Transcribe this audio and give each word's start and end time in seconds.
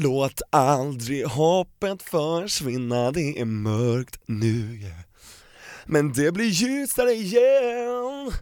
Låt 0.00 0.42
aldrig 0.50 1.26
hoppet 1.26 2.02
försvinna, 2.02 3.10
det 3.12 3.40
är 3.40 3.44
mörkt 3.44 4.20
nu 4.26 4.78
yeah. 4.82 4.98
Men 5.86 6.12
det 6.12 6.32
blir 6.32 6.46
ljusare 6.46 7.10
igen 7.12 8.32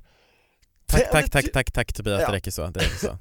Tack, 0.86 1.10
tack, 1.10 1.30
tack, 1.30 1.52
tack, 1.52 1.72
tack 1.72 1.92
Tobias, 1.92 2.20
Ja. 2.20 2.26
det 2.28 2.32
räcker 2.36 2.50
så, 2.50 2.66
det 2.66 2.80
räcker 2.80 2.96
så. 2.98 3.18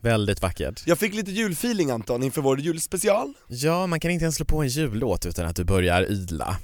Väldigt 0.00 0.42
vackert. 0.42 0.82
Jag 0.86 0.98
fick 0.98 1.14
lite 1.14 1.30
julfeeling 1.30 1.90
Anton 1.90 2.22
inför 2.22 2.42
vår 2.42 2.60
julspecial 2.60 3.34
Ja, 3.48 3.86
man 3.86 4.00
kan 4.00 4.10
inte 4.10 4.22
ens 4.24 4.36
slå 4.36 4.44
på 4.46 4.62
en 4.62 4.68
jullåt 4.68 5.26
utan 5.26 5.46
att 5.46 5.56
du 5.56 5.64
börjar 5.64 6.02
yla. 6.12 6.56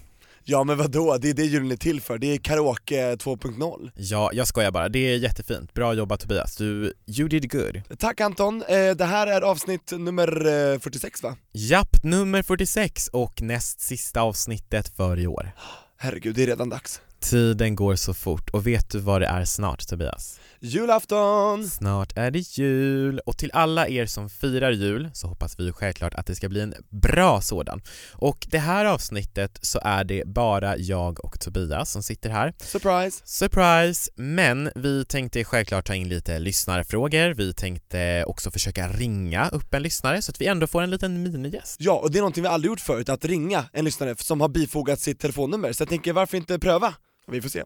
Ja 0.46 0.64
men 0.64 0.76
vadå, 0.78 1.18
det 1.20 1.30
är 1.30 1.34
det 1.34 1.44
julen 1.44 1.70
är 1.70 1.76
till 1.76 2.00
för, 2.00 2.18
det 2.18 2.26
är 2.26 2.38
karaoke 2.38 3.14
2.0 3.14 3.90
Ja, 3.94 4.30
jag 4.32 4.46
skojar 4.46 4.70
bara, 4.70 4.88
det 4.88 4.98
är 4.98 5.16
jättefint. 5.16 5.74
Bra 5.74 5.94
jobbat 5.94 6.20
Tobias, 6.20 6.56
du, 6.56 6.92
you 7.06 7.28
did 7.28 7.50
good. 7.50 7.82
Tack 7.98 8.20
Anton, 8.20 8.62
eh, 8.62 8.90
det 8.90 9.04
här 9.04 9.26
är 9.26 9.40
avsnitt 9.42 9.92
nummer 9.92 10.46
eh, 10.72 10.78
46 10.78 11.22
va? 11.22 11.36
Japp, 11.52 12.04
nummer 12.04 12.42
46 12.42 13.08
och 13.08 13.42
näst 13.42 13.80
sista 13.80 14.20
avsnittet 14.20 14.96
för 14.96 15.18
i 15.18 15.26
år. 15.26 15.52
Herregud, 15.96 16.34
det 16.34 16.42
är 16.42 16.46
redan 16.46 16.68
dags 16.68 17.00
Tiden 17.30 17.76
går 17.76 17.96
så 17.96 18.14
fort 18.14 18.50
och 18.50 18.66
vet 18.66 18.90
du 18.90 18.98
vad 18.98 19.20
det 19.20 19.26
är 19.26 19.44
snart 19.44 19.86
Tobias? 19.86 20.40
Julafton! 20.60 21.68
Snart 21.68 22.12
är 22.16 22.30
det 22.30 22.38
jul 22.38 23.18
och 23.18 23.38
till 23.38 23.50
alla 23.52 23.88
er 23.88 24.06
som 24.06 24.30
firar 24.30 24.70
jul 24.70 25.10
så 25.12 25.26
hoppas 25.26 25.60
vi 25.60 25.72
självklart 25.72 26.14
att 26.14 26.26
det 26.26 26.34
ska 26.34 26.48
bli 26.48 26.60
en 26.60 26.74
bra 26.90 27.40
sådan. 27.40 27.82
Och 28.12 28.46
det 28.50 28.58
här 28.58 28.84
avsnittet 28.84 29.58
så 29.62 29.80
är 29.82 30.04
det 30.04 30.22
bara 30.26 30.76
jag 30.76 31.24
och 31.24 31.40
Tobias 31.40 31.90
som 31.90 32.02
sitter 32.02 32.30
här. 32.30 32.54
Surprise! 32.58 33.22
Surprise! 33.24 34.10
Men 34.16 34.70
vi 34.74 35.04
tänkte 35.04 35.44
självklart 35.44 35.86
ta 35.86 35.94
in 35.94 36.08
lite 36.08 36.38
lyssnarfrågor, 36.38 37.34
vi 37.34 37.54
tänkte 37.54 38.24
också 38.26 38.50
försöka 38.50 38.88
ringa 38.88 39.48
upp 39.48 39.74
en 39.74 39.82
lyssnare 39.82 40.22
så 40.22 40.30
att 40.30 40.40
vi 40.40 40.46
ändå 40.46 40.66
får 40.66 40.82
en 40.82 40.90
liten 40.90 41.22
minigäst. 41.22 41.76
Ja, 41.78 41.92
och 41.92 42.10
det 42.10 42.18
är 42.18 42.20
någonting 42.20 42.42
vi 42.42 42.48
aldrig 42.48 42.70
gjort 42.70 42.80
förut, 42.80 43.08
att 43.08 43.24
ringa 43.24 43.64
en 43.72 43.84
lyssnare 43.84 44.14
som 44.16 44.40
har 44.40 44.48
bifogat 44.48 45.00
sitt 45.00 45.20
telefonnummer, 45.20 45.72
så 45.72 45.82
jag 45.82 45.88
tänker 45.88 46.12
varför 46.12 46.36
inte 46.36 46.58
pröva? 46.58 46.94
Vi 47.26 47.42
får 47.42 47.48
se. 47.48 47.64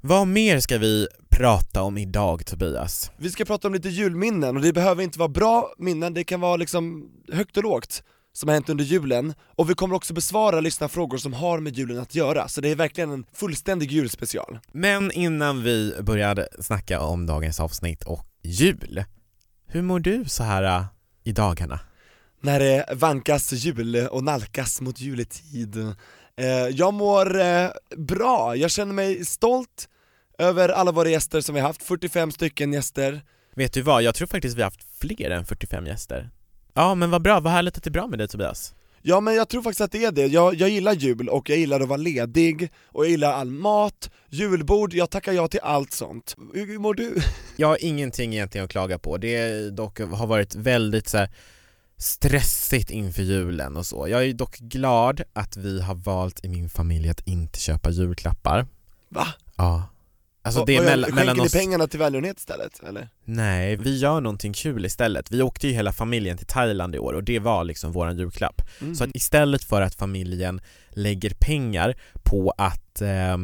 Vad 0.00 0.28
mer 0.28 0.60
ska 0.60 0.78
vi 0.78 1.08
prata 1.28 1.82
om 1.82 1.98
idag 1.98 2.46
Tobias? 2.46 3.10
Vi 3.16 3.30
ska 3.30 3.44
prata 3.44 3.68
om 3.68 3.74
lite 3.74 3.88
julminnen, 3.88 4.56
och 4.56 4.62
det 4.62 4.72
behöver 4.72 5.02
inte 5.02 5.18
vara 5.18 5.28
bra 5.28 5.74
minnen, 5.78 6.14
det 6.14 6.24
kan 6.24 6.40
vara 6.40 6.56
liksom 6.56 7.10
högt 7.32 7.56
och 7.56 7.62
lågt 7.62 8.02
som 8.32 8.48
har 8.48 8.54
hänt 8.54 8.68
under 8.68 8.84
julen, 8.84 9.34
och 9.56 9.70
vi 9.70 9.74
kommer 9.74 9.94
också 9.96 10.14
besvara 10.14 10.60
lyssnarfrågor 10.60 11.18
som 11.18 11.32
har 11.32 11.60
med 11.60 11.76
julen 11.76 11.98
att 11.98 12.14
göra, 12.14 12.48
så 12.48 12.60
det 12.60 12.68
är 12.68 12.76
verkligen 12.76 13.10
en 13.10 13.26
fullständig 13.32 13.92
julspecial. 13.92 14.58
Men 14.72 15.12
innan 15.12 15.62
vi 15.62 15.94
börjar 16.02 16.48
snacka 16.60 17.00
om 17.00 17.26
dagens 17.26 17.60
avsnitt 17.60 18.04
och 18.04 18.26
jul, 18.42 19.04
hur 19.66 19.82
mår 19.82 20.00
du 20.00 20.24
så 20.24 20.42
här 20.42 20.62
äh, 20.62 20.84
i 21.24 21.32
dagarna? 21.32 21.80
När 22.40 22.60
det 22.60 22.94
vankas 22.94 23.52
jul 23.52 23.96
och 23.96 24.24
nalkas 24.24 24.80
mot 24.80 25.00
juletid. 25.00 25.94
Eh, 26.38 26.68
jag 26.68 26.94
mår 26.94 27.40
eh, 27.40 27.70
bra, 27.96 28.56
jag 28.56 28.70
känner 28.70 28.92
mig 28.92 29.24
stolt 29.24 29.88
över 30.38 30.68
alla 30.68 30.92
våra 30.92 31.08
gäster 31.08 31.40
som 31.40 31.54
vi 31.54 31.60
har 31.60 31.68
haft, 31.68 31.82
45 31.82 32.32
stycken 32.32 32.72
gäster. 32.72 33.22
Vet 33.54 33.72
du 33.72 33.82
vad, 33.82 34.02
jag 34.02 34.14
tror 34.14 34.28
faktiskt 34.28 34.56
vi 34.56 34.62
har 34.62 34.66
haft 34.66 34.98
fler 35.00 35.30
än 35.30 35.44
45 35.44 35.86
gäster. 35.86 36.30
Ja 36.74 36.94
men 36.94 37.10
vad 37.10 37.22
bra, 37.22 37.40
vad 37.40 37.52
härligt 37.52 37.76
att 37.76 37.84
det 37.84 37.88
är 37.88 37.92
bra 37.92 38.06
med 38.06 38.18
dig 38.18 38.28
Tobias. 38.28 38.74
Ja 39.02 39.20
men 39.20 39.34
jag 39.34 39.48
tror 39.48 39.62
faktiskt 39.62 39.80
att 39.80 39.92
det 39.92 40.04
är 40.04 40.12
det, 40.12 40.26
jag, 40.26 40.54
jag 40.54 40.68
gillar 40.68 40.92
jul 40.92 41.28
och 41.28 41.50
jag 41.50 41.58
gillar 41.58 41.80
att 41.80 41.88
vara 41.88 41.96
ledig, 41.96 42.72
och 42.84 43.04
jag 43.04 43.10
gillar 43.10 43.32
all 43.32 43.50
mat, 43.50 44.10
julbord, 44.28 44.94
jag 44.94 45.10
tackar 45.10 45.32
ja 45.32 45.48
till 45.48 45.60
allt 45.62 45.92
sånt. 45.92 46.36
Hur, 46.54 46.66
hur 46.66 46.78
mår 46.78 46.94
du? 46.94 47.14
Jag 47.56 47.68
har 47.68 47.84
ingenting 47.84 48.34
egentligen 48.34 48.64
att 48.64 48.70
klaga 48.70 48.98
på, 48.98 49.16
det 49.16 49.70
dock 49.70 50.00
har 50.00 50.26
varit 50.26 50.54
väldigt 50.54 51.08
så 51.08 51.18
här, 51.18 51.30
stressigt 51.98 52.90
inför 52.90 53.22
julen 53.22 53.76
och 53.76 53.86
så. 53.86 54.08
Jag 54.08 54.24
är 54.24 54.32
dock 54.32 54.58
glad 54.58 55.22
att 55.32 55.56
vi 55.56 55.80
har 55.80 55.94
valt 55.94 56.44
i 56.44 56.48
min 56.48 56.68
familj 56.68 57.08
att 57.08 57.20
inte 57.20 57.60
köpa 57.60 57.90
julklappar. 57.90 58.66
Va? 59.08 59.26
Ja. 59.56 59.88
Alltså 60.42 60.64
det 60.64 60.76
är 60.76 60.84
mellan, 60.84 61.14
mellan 61.14 61.26
Skänker 61.26 61.42
ni 61.42 61.46
oss... 61.46 61.52
pengarna 61.52 61.86
till 61.86 61.98
välgörenhet 61.98 62.38
istället, 62.38 62.80
eller? 62.88 63.08
Nej, 63.24 63.76
vi 63.76 63.98
gör 63.98 64.20
någonting 64.20 64.52
kul 64.52 64.86
istället. 64.86 65.30
Vi 65.30 65.42
åkte 65.42 65.66
ju 65.68 65.72
hela 65.72 65.92
familjen 65.92 66.36
till 66.38 66.46
Thailand 66.46 66.94
i 66.94 66.98
år 66.98 67.12
och 67.12 67.24
det 67.24 67.38
var 67.38 67.64
liksom 67.64 67.92
våran 67.92 68.18
julklapp. 68.18 68.62
Mm. 68.80 68.94
Så 68.94 69.04
att 69.04 69.10
istället 69.14 69.64
för 69.64 69.82
att 69.82 69.94
familjen 69.94 70.60
lägger 70.90 71.30
pengar 71.30 71.96
på 72.22 72.54
att 72.58 73.00
eh, 73.00 73.36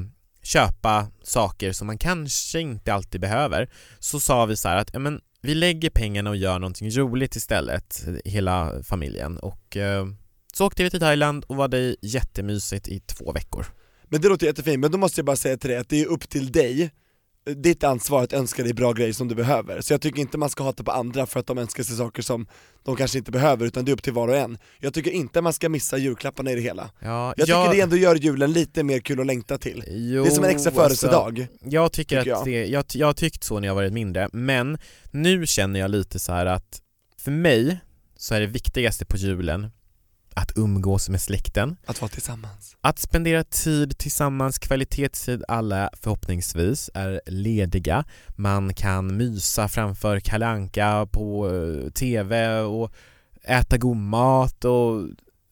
köpa 0.43 1.07
saker 1.23 1.73
som 1.73 1.87
man 1.87 1.99
kanske 1.99 2.61
inte 2.61 2.95
alltid 2.95 3.21
behöver 3.21 3.71
så 3.99 4.21
sa 4.21 4.47
vi 4.47 4.57
så 4.57 4.69
här 4.69 4.77
att 4.77 4.91
ja, 4.93 4.99
men, 4.99 5.21
vi 5.45 5.55
lägger 5.55 5.91
pengarna 5.91 6.31
och 6.31 6.37
gör 6.37 6.59
någonting 6.59 6.91
roligt 6.91 7.37
istället, 7.37 8.05
hela 8.25 8.83
familjen 8.83 9.39
och 9.39 9.77
eh, 9.77 10.07
så 10.55 10.67
åkte 10.67 10.83
vi 10.83 10.91
till 10.91 11.01
Thailand 11.01 11.45
och 11.45 11.57
var 11.57 11.69
det 11.69 11.97
jättemysigt 12.03 12.89
i 12.89 13.01
två 13.01 13.33
veckor. 13.33 13.67
Men 14.05 14.21
det 14.21 14.29
låter 14.29 14.47
jättefint, 14.47 14.81
men 14.81 14.93
då 14.93 14.99
måste 14.99 15.19
jag 15.21 15.27
bara 15.27 15.37
säga 15.37 15.57
till 15.57 15.71
dig 15.71 15.79
att 15.79 15.89
det 15.89 16.01
är 16.01 16.07
upp 16.07 16.29
till 16.29 16.53
dig 16.53 16.91
ditt 17.45 17.85
ansvar 17.85 18.23
att 18.23 18.33
önska 18.33 18.63
dig 18.63 18.75
bra 18.75 18.93
grejer 18.93 19.13
som 19.13 19.29
du 19.29 19.35
behöver, 19.35 19.81
så 19.81 19.93
jag 19.93 20.01
tycker 20.01 20.21
inte 20.21 20.39
man 20.39 20.51
ska 20.51 20.65
hata 20.65 20.85
på 20.85 20.91
andra 20.91 21.27
för 21.27 21.41
att 21.41 21.47
de 21.47 21.59
önskar 21.59 21.83
sig 21.83 21.97
saker 21.97 22.23
som 22.23 22.47
de 22.85 22.97
kanske 22.97 23.19
inte 23.19 23.31
behöver, 23.33 23.67
utan 23.67 23.85
det 23.85 23.91
är 23.91 23.93
upp 23.93 24.03
till 24.03 24.13
var 24.13 24.29
och 24.29 24.37
en. 24.37 24.59
Jag 24.81 24.95
tycker 24.95 25.11
inte 25.11 25.41
man 25.41 25.53
ska 25.53 25.69
missa 25.69 25.99
julklapparna 25.99 26.51
i 26.51 26.55
det 26.55 26.61
hela. 26.61 26.91
Ja, 27.01 27.35
Jag 27.37 27.47
tycker 27.47 27.71
det 27.71 27.81
ändå 27.81 27.97
gör 27.97 28.15
julen 28.15 28.53
lite 28.53 28.83
mer 28.83 29.01
kul 29.01 29.21
att 29.21 29.27
längta 29.27 29.59
till. 29.59 29.85
Jo, 29.89 30.23
det 30.23 30.29
är 30.29 30.35
som 30.35 30.45
en 30.45 30.51
extra 30.51 30.71
alltså, 30.71 30.83
födelsedag. 30.83 31.47
Jag 31.65 31.93
tycker, 31.93 32.19
Tycker 32.23 32.33
att 32.33 32.39
jag. 32.39 32.47
det, 32.47 32.67
jag, 32.67 32.85
jag 32.95 33.07
har 33.07 33.15
tyckt 33.15 33.45
så 33.45 33.61
när 33.61 33.69
jag 33.69 33.75
varit 33.75 33.93
mindre, 33.93 34.29
men 34.33 34.79
nu 35.11 35.47
känner 35.47 35.81
jag 35.81 35.91
lite 35.91 36.19
så 36.19 36.33
här 36.33 36.47
att 36.47 36.81
för 37.19 37.31
mig 37.31 37.79
så 38.17 38.35
är 38.35 38.41
det 38.41 38.47
viktigaste 38.47 39.05
på 39.05 39.17
julen 39.17 39.71
att 40.35 40.53
umgås 40.57 41.09
med 41.09 41.21
släkten, 41.21 41.77
Att 41.87 42.01
vara 42.01 42.09
tillsammans. 42.09 42.77
att 42.81 42.99
spendera 42.99 43.45
tid 43.45 43.99
tillsammans, 43.99 44.59
kvalitetstid, 44.59 45.43
alla 45.49 45.91
förhoppningsvis 46.03 46.91
är 46.95 47.21
lediga, 47.27 48.05
man 48.37 48.75
kan 48.75 49.17
mysa 49.17 49.69
framför 49.69 50.21
kalanka 50.21 51.07
på 51.13 51.51
eh, 51.51 51.91
TV 51.91 52.59
och 52.61 52.93
äta 53.45 53.77
god 53.79 53.97
mat 53.97 54.65
och 54.65 55.03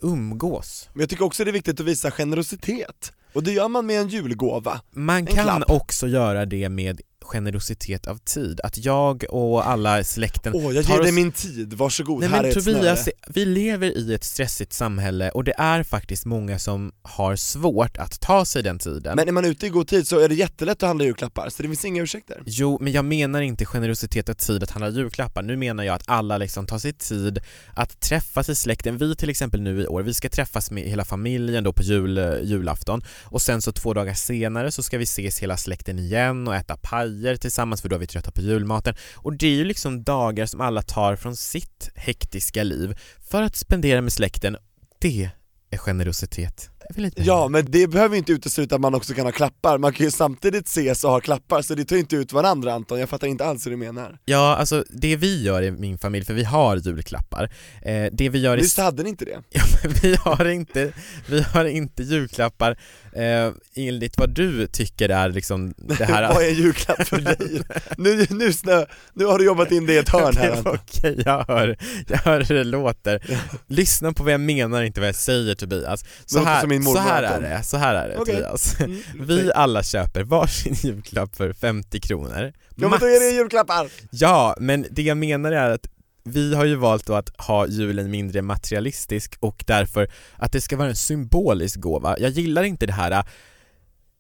umgås. 0.03 0.89
Men 0.93 1.01
jag 1.01 1.11
tycker 1.11 1.25
också 1.25 1.45
det 1.45 1.51
är 1.51 1.53
viktigt 1.53 1.81
att 1.81 1.87
visa 1.87 2.11
generositet, 2.11 3.13
och 3.33 3.43
det 3.43 3.53
gör 3.53 3.69
man 3.69 3.87
med 3.87 4.01
en 4.01 4.09
julgåva. 4.09 4.81
Man 4.91 5.17
En 5.17 5.27
kan 5.27 5.45
klapp. 5.45 5.71
också 5.71 6.07
göra 6.09 6.47
det 6.47 6.69
med 6.69 7.01
generositet 7.25 8.07
av 8.07 8.17
tid, 8.19 8.61
att 8.65 8.85
jag 8.85 9.25
och 9.29 9.69
alla 9.69 10.05
släkten 10.05 10.53
Åh, 10.55 10.75
jag 10.75 10.87
tar 10.87 10.95
ger 10.95 11.01
dig 11.03 11.09
oss- 11.11 11.15
min 11.15 11.33
tid, 11.33 11.75
varsågod, 11.75 12.21
Nej 12.21 12.29
här 12.29 12.37
men 12.37 12.45
är 12.45 12.49
ett 12.59 12.65
Tobias, 12.65 13.03
snöre. 13.03 13.15
vi 13.29 13.45
lever 13.45 13.99
i 13.99 14.15
ett 14.15 14.25
stressigt 14.25 14.73
samhälle 14.73 15.31
och 15.31 15.45
det 15.45 15.55
är 15.59 15.83
faktiskt 15.83 16.25
många 16.27 16.59
som 16.59 16.93
har 17.03 17.37
svårt 17.37 17.97
att 17.97 18.21
ta 18.21 18.45
sig 18.45 18.63
den 18.63 18.79
tiden. 18.79 19.17
Men 19.17 19.29
är 19.29 19.33
man 19.33 19.45
ute 19.45 19.67
i 19.67 19.69
god 19.69 19.89
tid 19.89 20.09
så 20.09 20.19
är 20.19 20.29
det 20.29 20.35
jättelätt 20.35 20.83
att 20.83 20.87
handla 20.87 21.05
julklappar, 21.05 21.49
så 21.49 21.63
det 21.63 21.69
finns 21.69 21.85
inga 21.85 22.03
ursäkter. 22.03 22.43
Jo, 22.47 22.79
men 22.81 22.93
jag 22.93 23.05
menar 23.05 23.41
inte 23.41 23.65
generositet 23.65 24.29
av 24.29 24.35
tid 24.35 24.63
att 24.63 24.71
handla 24.71 24.91
julklappar, 24.91 25.43
nu 25.43 25.57
menar 25.57 25.85
jag 25.85 25.95
att 25.95 26.05
alla 26.07 26.39
liksom 26.39 26.67
tar 26.67 26.79
sig 26.79 26.93
tid 26.93 27.39
att 27.75 28.01
träffas 28.01 28.49
i 28.49 28.55
släkten. 28.55 28.99
Vi 28.99 29.17
till 29.17 29.31
exempel 29.31 29.61
nu 29.61 29.83
i 29.83 29.87
år, 29.87 30.03
vi 30.03 30.15
ska 30.15 30.29
träffas 30.29 30.71
med 30.71 30.83
hela 30.85 31.05
familjen 31.05 31.65
då 31.65 31.73
på 31.73 31.83
jul, 31.83 32.41
julafton 32.43 33.05
och 33.25 33.43
sen 33.43 33.63
så 33.63 33.73
två 33.73 33.95
dagar 33.95 34.15
senare 34.15 34.71
så 34.73 34.83
ska 34.83 34.99
vi 34.99 35.05
ses 35.05 35.39
hela 35.39 35.57
släkten 35.57 35.99
igen 35.99 36.49
och 36.49 36.55
äta 36.57 36.77
grejer 37.21 37.37
tillsammans 37.37 37.83
för 37.83 37.89
då 37.89 37.97
är 37.97 38.01
vi 38.01 38.07
trötta 38.07 38.31
på 38.31 38.41
julmaten 38.41 38.95
och 39.15 39.33
det 39.33 39.47
är 39.47 39.55
ju 39.55 39.65
liksom 39.65 40.03
dagar 40.03 40.47
som 40.47 40.61
alla 40.61 40.83
tar 40.83 41.17
från 41.17 41.37
sitt 41.37 41.91
hektiska 41.95 42.63
liv 42.63 42.99
för 43.31 43.43
att 43.43 43.57
spendera 43.57 44.01
med 44.01 44.13
släkten. 44.13 44.57
Det 44.99 45.31
är 45.71 45.79
generositet. 45.79 46.72
Lite 46.91 47.23
Ja 47.23 47.49
men 47.49 47.71
det 47.71 47.87
behöver 47.87 48.17
inte 48.17 48.33
utesluta 48.33 48.75
att 48.75 48.81
man 48.81 48.95
också 48.95 49.15
kan 49.15 49.25
ha 49.27 49.33
klappar, 49.33 49.79
man 49.79 49.93
kan 49.93 50.07
ju 50.07 50.11
samtidigt 50.11 50.67
ses 50.67 51.05
och 51.05 51.11
ha 51.11 51.21
klappar 51.21 51.63
så 51.63 51.75
det 51.75 51.85
tar 51.85 51.97
ju 51.97 52.01
inte 52.01 52.17
ut 52.17 52.33
varandra 52.33 52.73
Anton, 52.73 53.01
jag 53.01 53.09
fattar 53.09 53.27
inte 53.27 53.45
alls 53.45 53.67
hur 53.67 53.71
du 53.71 53.77
menar 53.77 54.19
Ja, 54.25 54.57
alltså 54.57 54.85
det 54.91 55.17
vi 55.17 55.43
gör 55.43 55.63
i 55.63 55.71
min 55.71 55.99
familj, 55.99 56.25
för 56.25 56.35
vi 56.35 56.45
har 56.45 56.77
julklappar, 56.77 57.51
eh, 57.83 58.07
det 58.13 58.29
vi 58.29 58.39
gör 58.39 58.59
i 58.59 58.61
Visst 58.61 58.79
hade 58.79 59.03
ni 59.03 59.09
inte 59.09 59.25
det? 59.25 59.43
Ja, 59.51 59.63
men 59.83 59.93
vi 60.03 60.17
har 60.17 60.45
inte, 60.45 60.93
vi 61.27 61.43
har 61.43 61.65
inte 61.65 62.03
julklappar 62.03 62.77
eh, 63.13 63.53
enligt 63.75 64.19
vad 64.19 64.31
du 64.31 64.67
tycker 64.67 65.09
är 65.09 65.29
liksom 65.29 65.75
det 65.77 66.05
här 66.05 66.29
Vad 66.35 66.43
är 66.43 66.51
julklapp 66.51 67.09
för 67.09 67.21
dig? 67.21 67.63
nu, 67.97 68.27
nu, 68.31 68.53
snö, 68.53 68.85
nu 69.15 69.25
har 69.25 69.39
du 69.39 69.45
jobbat 69.45 69.73
in 69.73 69.87
det 69.87 69.93
i 69.93 69.99
ett 69.99 70.09
hörn 70.13 70.37
här 70.37 70.51
Anton. 70.51 70.79
Okej, 70.83 71.23
jag 71.27 71.45
hör, 71.49 71.77
jag 72.09 72.19
hör 72.19 72.41
hur 72.41 72.55
det 72.55 72.65
låter. 72.65 73.23
Lyssna 73.67 74.13
på 74.13 74.23
vad 74.23 74.33
jag 74.33 74.41
menar, 74.41 74.83
inte 74.83 75.01
vad 75.01 75.09
jag 75.09 75.15
säger 75.15 75.55
Tobias. 75.55 76.05
Så 76.27 76.45
här, 76.45 76.61
min 76.73 76.83
så 76.83 76.89
mormor, 76.89 77.11
här 77.11 77.23
är 77.23 77.41
det, 77.41 77.63
så 77.63 77.77
här 77.77 77.95
är 77.95 78.09
det 78.09 78.19
Okej. 78.19 78.35
Tobias. 78.35 78.81
Mm. 78.81 79.03
Vi 79.27 79.53
alla 79.55 79.83
köper 79.83 80.23
varsin 80.23 80.75
julklapp 80.75 81.37
för 81.37 81.53
50 81.53 82.01
kronor. 82.01 82.53
Ja 82.77 82.89
men 82.89 83.01
då 83.01 83.07
är 83.07 83.21
det 83.21 83.31
julklappar! 83.37 83.89
Ja, 84.11 84.57
men 84.59 84.87
det 84.91 85.03
jag 85.03 85.17
menar 85.17 85.53
är 85.53 85.71
att 85.71 85.87
vi 86.25 86.55
har 86.55 86.65
ju 86.65 86.75
valt 86.75 87.07
då 87.07 87.15
att 87.15 87.41
ha 87.41 87.67
julen 87.67 88.11
mindre 88.11 88.43
materialistisk 88.43 89.37
och 89.41 89.65
därför 89.67 90.11
att 90.37 90.53
det 90.53 90.61
ska 90.61 90.77
vara 90.77 90.89
en 90.89 90.97
symbolisk 90.97 91.81
gåva. 91.81 92.19
Jag 92.19 92.31
gillar 92.31 92.63
inte 92.63 92.87
det 92.87 92.93
här 92.93 93.25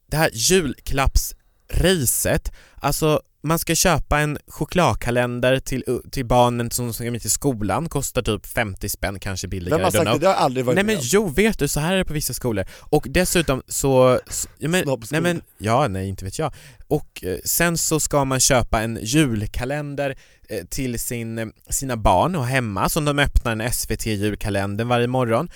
det 0.07 0.17
här 0.17 0.31
julklappsracet, 0.33 2.53
alltså 2.75 3.21
man 3.43 3.59
ska 3.59 3.75
köpa 3.75 4.21
en 4.21 4.39
chokladkalender 4.49 5.59
till, 5.59 5.85
till 6.13 6.27
barnen 6.27 6.71
som 6.71 6.95
ska 6.95 7.11
med 7.11 7.21
till 7.21 7.31
skolan, 7.31 7.89
kostar 7.89 8.23
typ 8.23 8.47
50 8.47 8.89
spänn, 8.89 9.21
kanske 9.21 9.49
billigare, 9.49 9.79
Vem 9.79 9.85
har 9.85 9.91
sagt 9.91 10.13
det? 10.13 10.19
Det 10.19 10.27
har 10.27 10.35
aldrig 10.35 10.67
varit 10.67 10.75
Nej 10.75 10.85
men 10.85 10.97
jo, 11.01 11.29
vet 11.29 11.59
du, 11.59 11.69
så 11.69 11.81
här 11.81 11.93
är 11.93 11.99
det 11.99 12.05
på 12.05 12.13
vissa 12.13 12.35
skolor. 12.35 12.65
Och 12.81 13.07
dessutom 13.11 13.63
så, 13.69 14.21
så 14.29 14.49
ja, 14.59 14.69
men, 14.69 14.85
nej 15.11 15.21
men, 15.21 15.43
ja 15.59 15.89
nej 15.89 16.09
inte 16.09 16.25
vet 16.25 16.39
jag. 16.39 16.53
Och 16.93 17.25
eh, 17.25 17.39
sen 17.45 17.79
så 17.79 18.01
ska 18.01 18.25
man 18.25 18.41
köpa 18.41 18.83
en 18.83 18.99
julkalender 19.03 20.17
eh, 20.49 20.65
till 20.65 20.99
sin, 20.99 21.39
eh, 21.39 21.47
sina 21.71 21.97
barn 21.97 22.37
och 22.37 22.47
hemma 22.47 22.89
som 22.89 23.05
de 23.05 23.19
öppnar 23.19 23.53
en 23.53 23.73
SVT 23.73 24.07
julkalender 24.07 24.85
varje 24.85 25.07
morgon. 25.07 25.49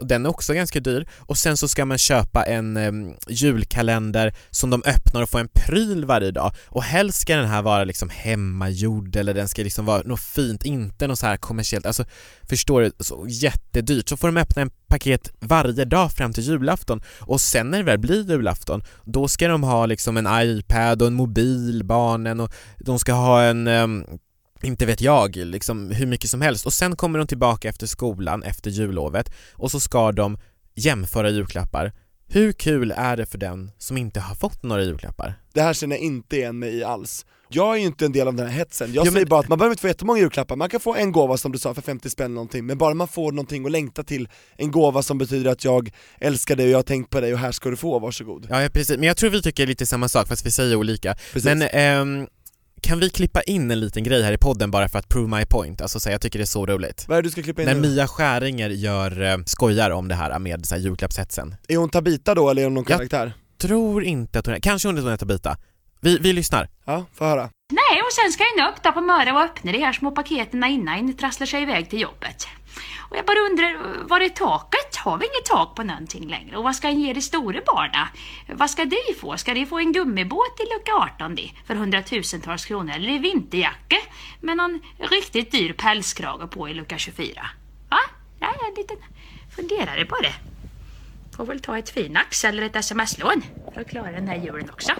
Den 0.00 0.26
är 0.26 0.30
också 0.30 0.54
ganska 0.54 0.80
dyr. 0.80 1.08
Och 1.18 1.38
sen 1.38 1.56
så 1.56 1.68
ska 1.68 1.84
man 1.84 1.98
köpa 1.98 2.44
en 2.44 2.76
ehm, 2.76 3.14
julkalender 3.28 4.34
som 4.50 4.70
de 4.70 4.82
öppnar 4.86 5.22
och 5.22 5.30
får 5.30 5.40
en 5.40 5.48
pryl 5.48 6.04
varje 6.04 6.30
dag. 6.30 6.52
Och 6.66 6.82
helst 6.82 7.20
ska 7.20 7.36
den 7.36 7.48
här 7.48 7.62
vara 7.62 7.84
liksom 7.84 8.08
hemmagjord 8.08 9.16
eller 9.16 9.34
den 9.34 9.48
ska 9.48 9.62
liksom 9.62 9.84
vara 9.84 10.02
något 10.02 10.20
fint, 10.20 10.64
inte 10.64 11.06
något 11.06 11.18
så 11.18 11.26
här 11.26 11.36
kommersiellt. 11.36 11.86
Alltså 11.86 12.04
förstår 12.48 12.80
du, 12.80 12.92
så 13.00 13.26
jättedyrt. 13.28 14.08
Så 14.08 14.16
får 14.16 14.28
de 14.28 14.36
öppna 14.36 14.62
en 14.62 14.70
paket 14.90 15.32
varje 15.40 15.84
dag 15.84 16.12
fram 16.12 16.32
till 16.32 16.44
julafton 16.44 17.02
och 17.20 17.40
sen 17.40 17.70
när 17.70 17.78
det 17.78 17.84
väl 17.84 17.98
blir 17.98 18.30
julafton 18.30 18.82
då 19.04 19.28
ska 19.28 19.48
de 19.48 19.62
ha 19.62 19.86
liksom 19.86 20.16
en 20.16 20.28
iPad 20.30 21.02
och 21.02 21.08
en 21.08 21.14
mobil, 21.14 21.84
barnen 21.84 22.40
och 22.40 22.52
de 22.78 22.98
ska 22.98 23.12
ha 23.12 23.42
en 23.42 23.68
um, 23.68 24.04
inte 24.62 24.86
vet 24.86 25.00
jag, 25.00 25.36
liksom 25.36 25.90
hur 25.90 26.06
mycket 26.06 26.30
som 26.30 26.40
helst 26.40 26.66
och 26.66 26.72
sen 26.72 26.96
kommer 26.96 27.18
de 27.18 27.26
tillbaka 27.26 27.68
efter 27.68 27.86
skolan 27.86 28.42
efter 28.42 28.70
jullovet 28.70 29.32
och 29.52 29.70
så 29.70 29.80
ska 29.80 30.12
de 30.12 30.38
jämföra 30.74 31.30
julklappar. 31.30 31.92
Hur 32.32 32.52
kul 32.52 32.92
är 32.96 33.16
det 33.16 33.26
för 33.26 33.38
den 33.38 33.70
som 33.78 33.96
inte 33.96 34.20
har 34.20 34.34
fått 34.34 34.62
några 34.62 34.82
julklappar? 34.82 35.34
Det 35.54 35.62
här 35.62 35.72
känner 35.74 35.96
jag 35.96 36.04
inte 36.04 36.36
igen 36.36 36.58
mig 36.58 36.74
i 36.76 36.84
alls. 36.84 37.26
Jag 37.52 37.74
är 37.74 37.80
ju 37.80 37.86
inte 37.86 38.04
en 38.04 38.12
del 38.12 38.28
av 38.28 38.34
den 38.34 38.46
här 38.46 38.52
hetsen, 38.54 38.92
jag 38.92 39.06
Ja, 39.06 39.10
säger 39.10 39.24
men- 39.24 39.28
bara 39.28 39.40
att 39.40 39.48
man 39.48 39.58
behöver 39.58 39.72
inte 39.72 39.80
få 39.80 39.88
jättemånga 39.88 40.20
julklappar, 40.20 40.56
man 40.56 40.68
kan 40.68 40.80
få 40.80 40.94
en 40.94 41.12
gåva 41.12 41.36
som 41.36 41.52
du 41.52 41.58
sa 41.58 41.74
för 41.74 41.82
50 41.82 42.10
spänn 42.10 42.34
någonting, 42.34 42.66
men 42.66 42.78
bara 42.78 42.94
man 42.94 43.08
får 43.08 43.32
någonting 43.32 43.64
att 43.66 43.72
längta 43.72 44.02
till, 44.02 44.28
en 44.56 44.70
gåva 44.70 45.02
som 45.02 45.18
betyder 45.18 45.50
att 45.50 45.64
jag 45.64 45.90
älskar 46.20 46.56
dig 46.56 46.66
och 46.66 46.70
jag 46.72 46.78
har 46.78 46.82
tänkt 46.82 47.10
på 47.10 47.20
dig 47.20 47.32
och 47.32 47.38
här 47.38 47.52
ska 47.52 47.70
du 47.70 47.76
få, 47.76 47.98
varsågod. 47.98 48.46
Ja, 48.50 48.62
ja 48.62 48.68
precis, 48.68 48.96
men 48.98 49.06
jag 49.06 49.16
tror 49.16 49.30
vi 49.30 49.42
tycker 49.42 49.66
lite 49.66 49.86
samma 49.86 50.08
sak 50.08 50.28
fast 50.28 50.46
vi 50.46 50.50
säger 50.50 50.76
olika. 50.76 51.14
Precis. 51.32 51.44
Men 51.44 51.62
ehm, 51.62 52.26
kan 52.80 53.00
vi 53.00 53.10
klippa 53.10 53.42
in 53.42 53.70
en 53.70 53.80
liten 53.80 54.04
grej 54.04 54.22
här 54.22 54.32
i 54.32 54.38
podden 54.38 54.70
bara 54.70 54.88
för 54.88 54.98
att 54.98 55.08
prove 55.08 55.38
my 55.38 55.44
point? 55.46 55.80
Alltså 55.82 56.00
så 56.00 56.10
jag 56.10 56.20
tycker 56.20 56.38
det 56.38 56.42
är 56.42 56.46
så 56.46 56.66
roligt. 56.66 57.04
Vad 57.08 57.18
är 57.18 57.22
det 57.22 57.26
du 57.26 57.30
ska 57.30 57.42
klippa 57.42 57.62
in 57.62 57.68
När 57.68 57.74
nu? 57.74 57.80
Mia 57.80 58.08
Skäringer 58.08 58.70
gör, 58.70 59.22
eh, 59.22 59.36
skojar 59.46 59.90
om 59.90 60.08
det 60.08 60.14
här 60.14 60.38
med 60.38 60.66
så 60.66 60.74
här 60.74 60.82
julklappshetsen. 60.82 61.54
Är 61.68 61.76
hon 61.76 61.90
Tabita 61.90 62.34
då 62.34 62.50
eller 62.50 62.62
är 62.62 62.66
hon 62.66 62.74
någon 62.74 62.84
karaktär? 62.84 63.32
Tror 63.58 64.04
inte 64.04 64.38
att 64.38 64.46
hon 64.46 64.54
är, 64.54 64.60
kanske 64.60 64.88
hon 64.88 64.98
är 64.98 65.02
Tabita 65.02 65.26
Bita. 65.26 65.56
Vi, 66.00 66.18
vi 66.18 66.32
lyssnar. 66.32 66.68
Ja, 66.84 67.04
få 67.14 67.24
höra. 67.24 67.50
Nej, 67.72 68.02
och 68.02 68.12
sen 68.12 68.32
ska 68.32 68.44
jag 68.56 68.68
upp 68.70 68.82
där 68.82 68.92
på 68.92 69.00
Möre 69.00 69.32
och 69.32 69.40
öppna 69.40 69.72
de 69.72 69.78
här 69.78 69.92
små 69.92 70.10
paketen 70.10 70.64
innan 70.64 71.06
ni 71.06 71.12
trasslar 71.14 71.46
sig 71.46 71.62
iväg 71.62 71.90
till 71.90 72.00
jobbet. 72.00 72.46
Och 73.10 73.16
jag 73.16 73.24
bara 73.26 73.38
undrar, 73.50 73.70
var 74.08 74.20
är 74.20 74.28
taket? 74.28 74.79
Har 75.04 75.18
vi 75.18 75.24
inget 75.24 75.44
tak 75.44 75.74
på 75.74 75.82
någonting 75.82 76.28
längre? 76.28 76.56
Och 76.56 76.64
vad 76.64 76.76
ska 76.76 76.88
en 76.88 77.00
ge 77.00 77.12
de 77.12 77.20
stora 77.20 77.60
barnen? 77.66 78.06
Vad 78.48 78.70
ska 78.70 78.84
de 78.84 79.14
få? 79.20 79.36
Ska 79.36 79.54
de 79.54 79.66
få 79.66 79.78
en 79.78 79.92
gummibåt 79.92 80.60
i 80.60 80.62
lucka 80.74 80.92
18 80.92 81.34
de, 81.34 81.52
för 81.66 81.74
hundratusentals 81.74 82.64
kronor? 82.64 82.92
Eller 82.94 83.08
en 83.08 83.22
vinterjacka 83.22 83.96
med 84.40 84.56
någon 84.56 84.80
riktigt 84.98 85.52
dyr 85.52 85.72
pälskrage 85.72 86.50
på 86.50 86.68
i 86.68 86.74
lucka 86.74 86.98
24? 86.98 87.42
Va? 87.88 87.98
Jag 88.40 88.48
är 88.48 88.68
en 88.68 88.74
liten 88.74 88.96
funderare 89.56 90.04
på 90.04 90.16
det. 90.22 90.34
Får 91.36 91.46
väl 91.46 91.60
ta 91.60 91.78
ett 91.78 91.90
Finax 91.90 92.44
eller 92.44 92.62
ett 92.62 92.76
sms-lån 92.76 93.42
för 93.74 93.80
att 93.80 93.88
klara 93.88 94.12
den 94.12 94.28
här 94.28 94.36
julen 94.36 94.70
också. 94.70 94.92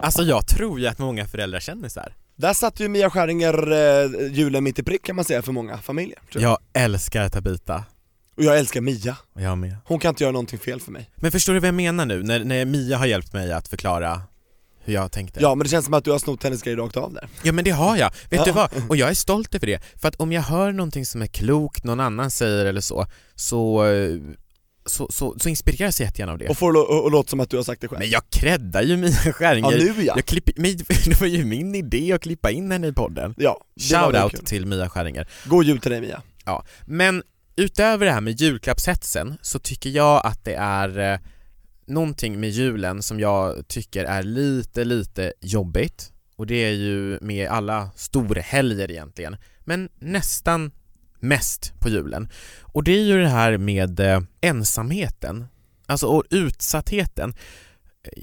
Alltså 0.00 0.22
jag 0.22 0.46
tror 0.48 0.80
ju 0.80 0.86
att 0.86 0.98
många 0.98 1.26
föräldrar 1.26 1.60
känner 1.60 1.88
så 1.88 2.00
här. 2.00 2.14
Där 2.36 2.52
satt 2.52 2.80
ju 2.80 2.88
Mia 2.88 3.10
Skäringer 3.10 3.72
eh, 3.72 4.32
julen 4.32 4.64
mitt 4.64 4.78
i 4.78 4.82
prick 4.82 5.02
kan 5.02 5.16
man 5.16 5.24
säga 5.24 5.42
för 5.42 5.52
många 5.52 5.78
familjer. 5.78 6.18
Tror 6.32 6.42
jag. 6.42 6.50
Jag 6.72 6.84
älskar 6.84 7.28
Tabita. 7.28 7.84
Och 8.36 8.44
jag 8.44 8.58
älskar 8.58 8.80
Mia, 8.80 9.16
jag 9.38 9.58
med. 9.58 9.76
hon 9.84 9.98
kan 9.98 10.08
inte 10.08 10.24
göra 10.24 10.32
någonting 10.32 10.58
fel 10.58 10.80
för 10.80 10.92
mig. 10.92 11.10
Men 11.16 11.32
förstår 11.32 11.52
du 11.54 11.60
vad 11.60 11.68
jag 11.68 11.74
menar 11.74 12.06
nu? 12.06 12.22
När, 12.22 12.44
när 12.44 12.64
Mia 12.64 12.96
har 12.98 13.06
hjälpt 13.06 13.32
mig 13.32 13.52
att 13.52 13.68
förklara 13.68 14.22
hur 14.84 14.94
jag 14.94 15.12
tänkte. 15.12 15.40
Ja 15.42 15.54
men 15.54 15.64
det 15.64 15.70
känns 15.70 15.84
som 15.84 15.94
att 15.94 16.04
du 16.04 16.10
har 16.10 16.18
snott 16.18 16.42
hennes 16.42 16.62
grej 16.62 16.74
rakt 16.76 16.96
av 16.96 17.12
där. 17.12 17.28
Ja 17.42 17.52
men 17.52 17.64
det 17.64 17.70
har 17.70 17.96
jag, 17.96 18.10
vet 18.30 18.38
Ja. 18.38 18.44
du 18.44 18.52
vad? 18.52 18.70
Och 18.88 18.96
jag 18.96 19.10
är 19.10 19.14
stolt 19.14 19.54
över 19.54 19.66
det, 19.66 19.82
för 20.00 20.08
att 20.08 20.16
om 20.16 20.32
jag 20.32 20.42
hör 20.42 20.72
någonting 20.72 21.06
som 21.06 21.22
är 21.22 21.26
klokt, 21.26 21.84
någon 21.84 22.00
annan 22.00 22.30
säger 22.30 22.66
eller 22.66 22.80
så, 22.80 23.06
så, 23.34 23.84
så, 24.86 25.08
så, 25.10 25.34
så 25.38 25.48
inspireras 25.48 26.00
jag 26.00 26.06
jättegärna 26.06 26.32
av 26.32 26.38
det. 26.38 26.48
Och 26.48 26.58
får 26.58 26.72
det 26.72 27.06
att 27.06 27.12
låta 27.12 27.28
som 27.30 27.40
att 27.40 27.50
du 27.50 27.56
har 27.56 27.64
sagt 27.64 27.80
det 27.80 27.88
själv. 27.88 27.98
Men 27.98 28.10
jag 28.10 28.22
creddar 28.30 28.82
ju 28.82 28.96
Mia 28.96 29.12
Skäringer. 29.12 29.70
Ja 29.72 29.76
nu 29.94 30.02
ja. 30.04 30.12
Jag 30.16 30.24
klipper, 30.26 30.52
men 30.56 30.76
det 31.06 31.20
var 31.20 31.26
ju 31.26 31.44
min 31.44 31.74
idé 31.74 32.12
att 32.12 32.20
klippa 32.22 32.50
in 32.50 32.72
henne 32.72 32.86
i 32.86 32.92
podden. 32.92 33.34
Ja. 33.38 33.60
Shoutout 33.80 34.46
till 34.46 34.66
Mia 34.66 34.88
Skäringer. 34.88 35.28
God 35.44 35.64
jul 35.64 35.78
till 35.80 35.90
dig 35.90 36.00
Mia. 36.00 36.22
Ja, 36.44 36.64
men 36.86 37.22
utöver 37.56 38.06
det 38.06 38.12
här 38.12 38.20
med 38.20 38.40
julklappshetsen 38.40 39.38
så 39.42 39.58
tycker 39.58 39.90
jag 39.90 40.26
att 40.26 40.44
det 40.44 40.54
är 40.54 40.98
eh, 40.98 41.18
någonting 41.86 42.40
med 42.40 42.50
julen 42.50 43.02
som 43.02 43.20
jag 43.20 43.68
tycker 43.68 44.04
är 44.04 44.22
lite, 44.22 44.84
lite 44.84 45.32
jobbigt 45.40 46.12
och 46.36 46.46
det 46.46 46.54
är 46.54 46.72
ju 46.72 47.18
med 47.20 47.48
alla 47.48 47.90
storhelger 47.96 48.90
egentligen, 48.90 49.36
men 49.64 49.88
nästan 49.98 50.70
mest 51.20 51.72
på 51.80 51.88
julen. 51.88 52.28
Och 52.60 52.84
det 52.84 52.92
är 52.92 53.04
ju 53.04 53.22
det 53.22 53.28
här 53.28 53.58
med 53.58 54.00
eh, 54.00 54.20
ensamheten, 54.40 55.46
alltså 55.86 56.06
och 56.06 56.24
utsattheten. 56.30 57.34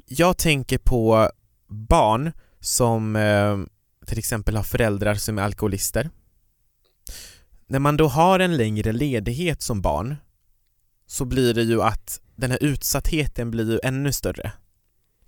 Jag 0.05 0.37
tänker 0.37 0.77
på 0.77 1.29
barn 1.67 2.31
som 2.59 3.15
eh, 3.15 3.57
till 4.07 4.19
exempel 4.19 4.55
har 4.55 4.63
föräldrar 4.63 5.15
som 5.15 5.37
är 5.37 5.43
alkoholister 5.43 6.09
när 7.67 7.79
man 7.79 7.97
då 7.97 8.07
har 8.07 8.39
en 8.39 8.57
längre 8.57 8.91
ledighet 8.91 9.61
som 9.61 9.81
barn 9.81 10.15
så 11.07 11.25
blir 11.25 11.53
det 11.53 11.63
ju 11.63 11.81
att 11.81 12.21
den 12.35 12.51
här 12.51 12.63
utsattheten 12.63 13.51
blir 13.51 13.71
ju 13.71 13.79
ännu 13.83 14.13
större. 14.13 14.51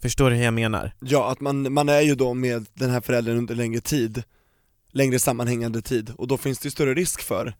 Förstår 0.01 0.29
du 0.29 0.35
hur 0.35 0.43
jag 0.43 0.53
menar? 0.53 0.91
Ja, 0.99 1.31
att 1.31 1.39
man, 1.39 1.73
man 1.73 1.89
är 1.89 2.01
ju 2.01 2.15
då 2.15 2.33
med 2.33 2.65
den 2.73 2.89
här 2.89 3.01
föräldern 3.01 3.37
under 3.37 3.55
längre 3.55 3.81
tid, 3.81 4.23
längre 4.91 5.19
sammanhängande 5.19 5.81
tid, 5.81 6.11
och 6.17 6.27
då 6.27 6.37
finns 6.37 6.59
det 6.59 6.65
ju 6.67 6.71
större 6.71 6.93
risk 6.93 7.21
för 7.21 7.53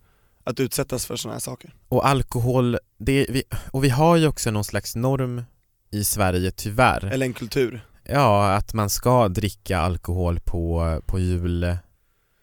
att 0.43 0.59
utsättas 0.59 1.05
för 1.05 1.15
sådana 1.15 1.35
här 1.35 1.39
saker. 1.39 1.73
Och 1.87 2.07
alkohol, 2.07 2.77
det, 2.97 3.25
vi, 3.29 3.43
och 3.71 3.83
vi 3.83 3.89
har 3.89 4.15
ju 4.17 4.27
också 4.27 4.51
någon 4.51 4.63
slags 4.63 4.95
norm 4.95 5.43
i 5.91 6.03
Sverige 6.03 6.51
tyvärr. 6.51 7.05
Eller 7.05 7.25
en 7.25 7.33
kultur. 7.33 7.87
Ja, 8.03 8.53
att 8.53 8.73
man 8.73 8.89
ska 8.89 9.27
dricka 9.27 9.77
alkohol 9.77 10.39
på, 10.39 11.01
på 11.05 11.19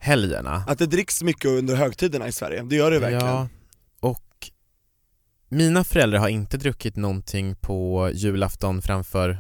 julhelgerna. 0.03 0.65
Att 0.67 0.79
det 0.79 0.87
dricks 0.87 1.23
mycket 1.23 1.45
under 1.45 1.77
högtiderna 1.77 2.29
i 2.29 2.33
Sverige, 2.33 2.63
det 2.63 2.77
gör 2.77 2.91
det 2.91 2.99
verkligen. 2.99 3.27
Ja, 3.27 3.49
och 4.01 4.51
mina 5.49 5.85
föräldrar 5.85 6.19
har 6.19 6.29
inte 6.29 6.57
druckit 6.57 6.97
någonting 6.97 7.57
på 7.57 8.11
julafton 8.15 8.83
framför 8.83 9.39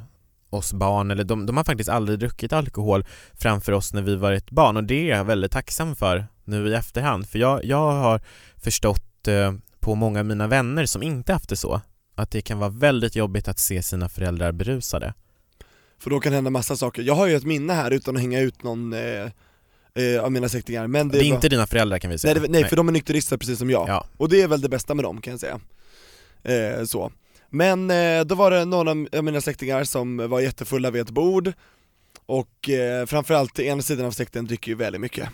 oss 0.50 0.73
barn, 0.73 1.11
eller 1.11 1.25
de, 1.25 1.47
de 1.47 1.57
har 1.57 1.64
faktiskt 1.64 1.90
aldrig 1.90 2.19
druckit 2.19 2.52
alkohol 2.52 3.04
framför 3.35 3.73
oss 3.73 3.92
när 3.92 4.02
vi 4.02 4.16
var 4.16 4.33
ett 4.33 4.50
barn 4.50 4.76
och 4.76 4.85
det 4.85 5.11
är 5.11 5.16
jag 5.16 5.25
väldigt 5.25 5.52
tacksam 5.52 5.97
för 5.97 6.26
nu 6.45 6.69
i 6.69 6.75
efterhand, 6.75 7.28
för 7.28 7.38
jag, 7.38 7.64
jag 7.64 7.92
har 7.92 8.21
förstått 8.57 9.28
eh, 9.28 9.52
på 9.81 9.95
många 9.95 10.19
av 10.21 10.26
mina 10.26 10.47
vänner 10.47 10.87
som 10.87 11.02
inte 11.02 11.33
haft 11.33 11.49
det 11.49 11.57
så, 11.57 11.81
att 12.14 12.31
det 12.31 12.42
kan 12.42 12.59
vara 12.59 12.71
väldigt 12.71 13.16
jobbigt 13.16 13.49
att 13.49 13.59
se 13.59 13.83
sina 13.83 14.09
föräldrar 14.09 14.52
berusade. 14.52 15.14
För 15.99 16.11
då 16.11 16.21
kan 16.21 16.33
hända 16.33 16.50
massa 16.50 16.76
saker. 16.76 17.02
Jag 17.02 17.14
har 17.14 17.26
ju 17.26 17.37
ett 17.37 17.45
minne 17.45 17.73
här 17.73 17.90
utan 17.90 18.16
att 18.16 18.23
hänga 18.23 18.40
ut 18.40 18.62
någon 18.62 18.92
eh, 18.92 19.31
eh, 19.99 20.25
av 20.25 20.33
mina 20.33 20.49
släktingar, 20.49 20.87
men 20.87 21.09
det, 21.09 21.19
Det 21.19 21.25
är 21.25 21.29
var- 21.29 21.35
inte 21.35 21.49
dina 21.49 21.67
föräldrar 21.67 21.99
kan 21.99 22.11
vi 22.11 22.19
säga. 22.19 22.35
nej, 22.35 22.43
det, 22.43 22.49
nej, 22.49 22.65
för 22.65 22.77
de 22.77 22.89
är 22.89 22.93
nykterister 22.93 23.37
precis 23.37 23.59
som 23.59 23.71
jag. 23.71 23.89
Ja. 23.89 24.07
Och 24.17 24.29
det 24.29 24.43
är 24.43 24.49
väl 24.49 24.61
det 24.61 24.69
bästa 24.69 24.95
med 24.95 25.05
dem 25.05 25.21
kan 25.21 25.31
jag 25.31 25.41
säga. 25.41 25.61
Eh, 26.43 26.85
så. 26.85 27.13
Men 27.51 27.91
eh, 27.91 28.21
då 28.25 28.35
var 28.35 28.51
det 28.51 28.65
några 28.65 28.91
av 28.91 29.25
mina 29.25 29.41
släktingar 29.41 29.85
som 29.85 30.17
var 30.31 30.41
jättefulla 30.41 30.91
vid 30.91 31.03
ett 31.03 31.11
bord 31.11 31.53
och 32.27 32.69
eh, 32.71 33.07
framförallt 33.07 33.59
ena 33.59 33.83
sidan 33.83 34.07
av 34.07 34.11
släkten 34.11 34.45
dricker 34.47 34.71
ju 34.71 34.75
väldigt 34.75 35.01
mycket. 35.01 35.29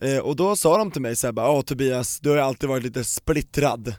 Eh, 0.00 0.18
och 0.18 0.36
då 0.36 0.56
sa 0.56 0.78
de 0.78 0.90
till 0.90 1.02
mig 1.02 1.16
såhär 1.16 1.32
bara, 1.32 1.46
ja 1.46 1.62
Tobias, 1.62 2.20
du 2.20 2.30
har 2.30 2.36
alltid 2.36 2.68
varit 2.68 2.82
lite 2.84 3.04
splittrad 3.04 3.94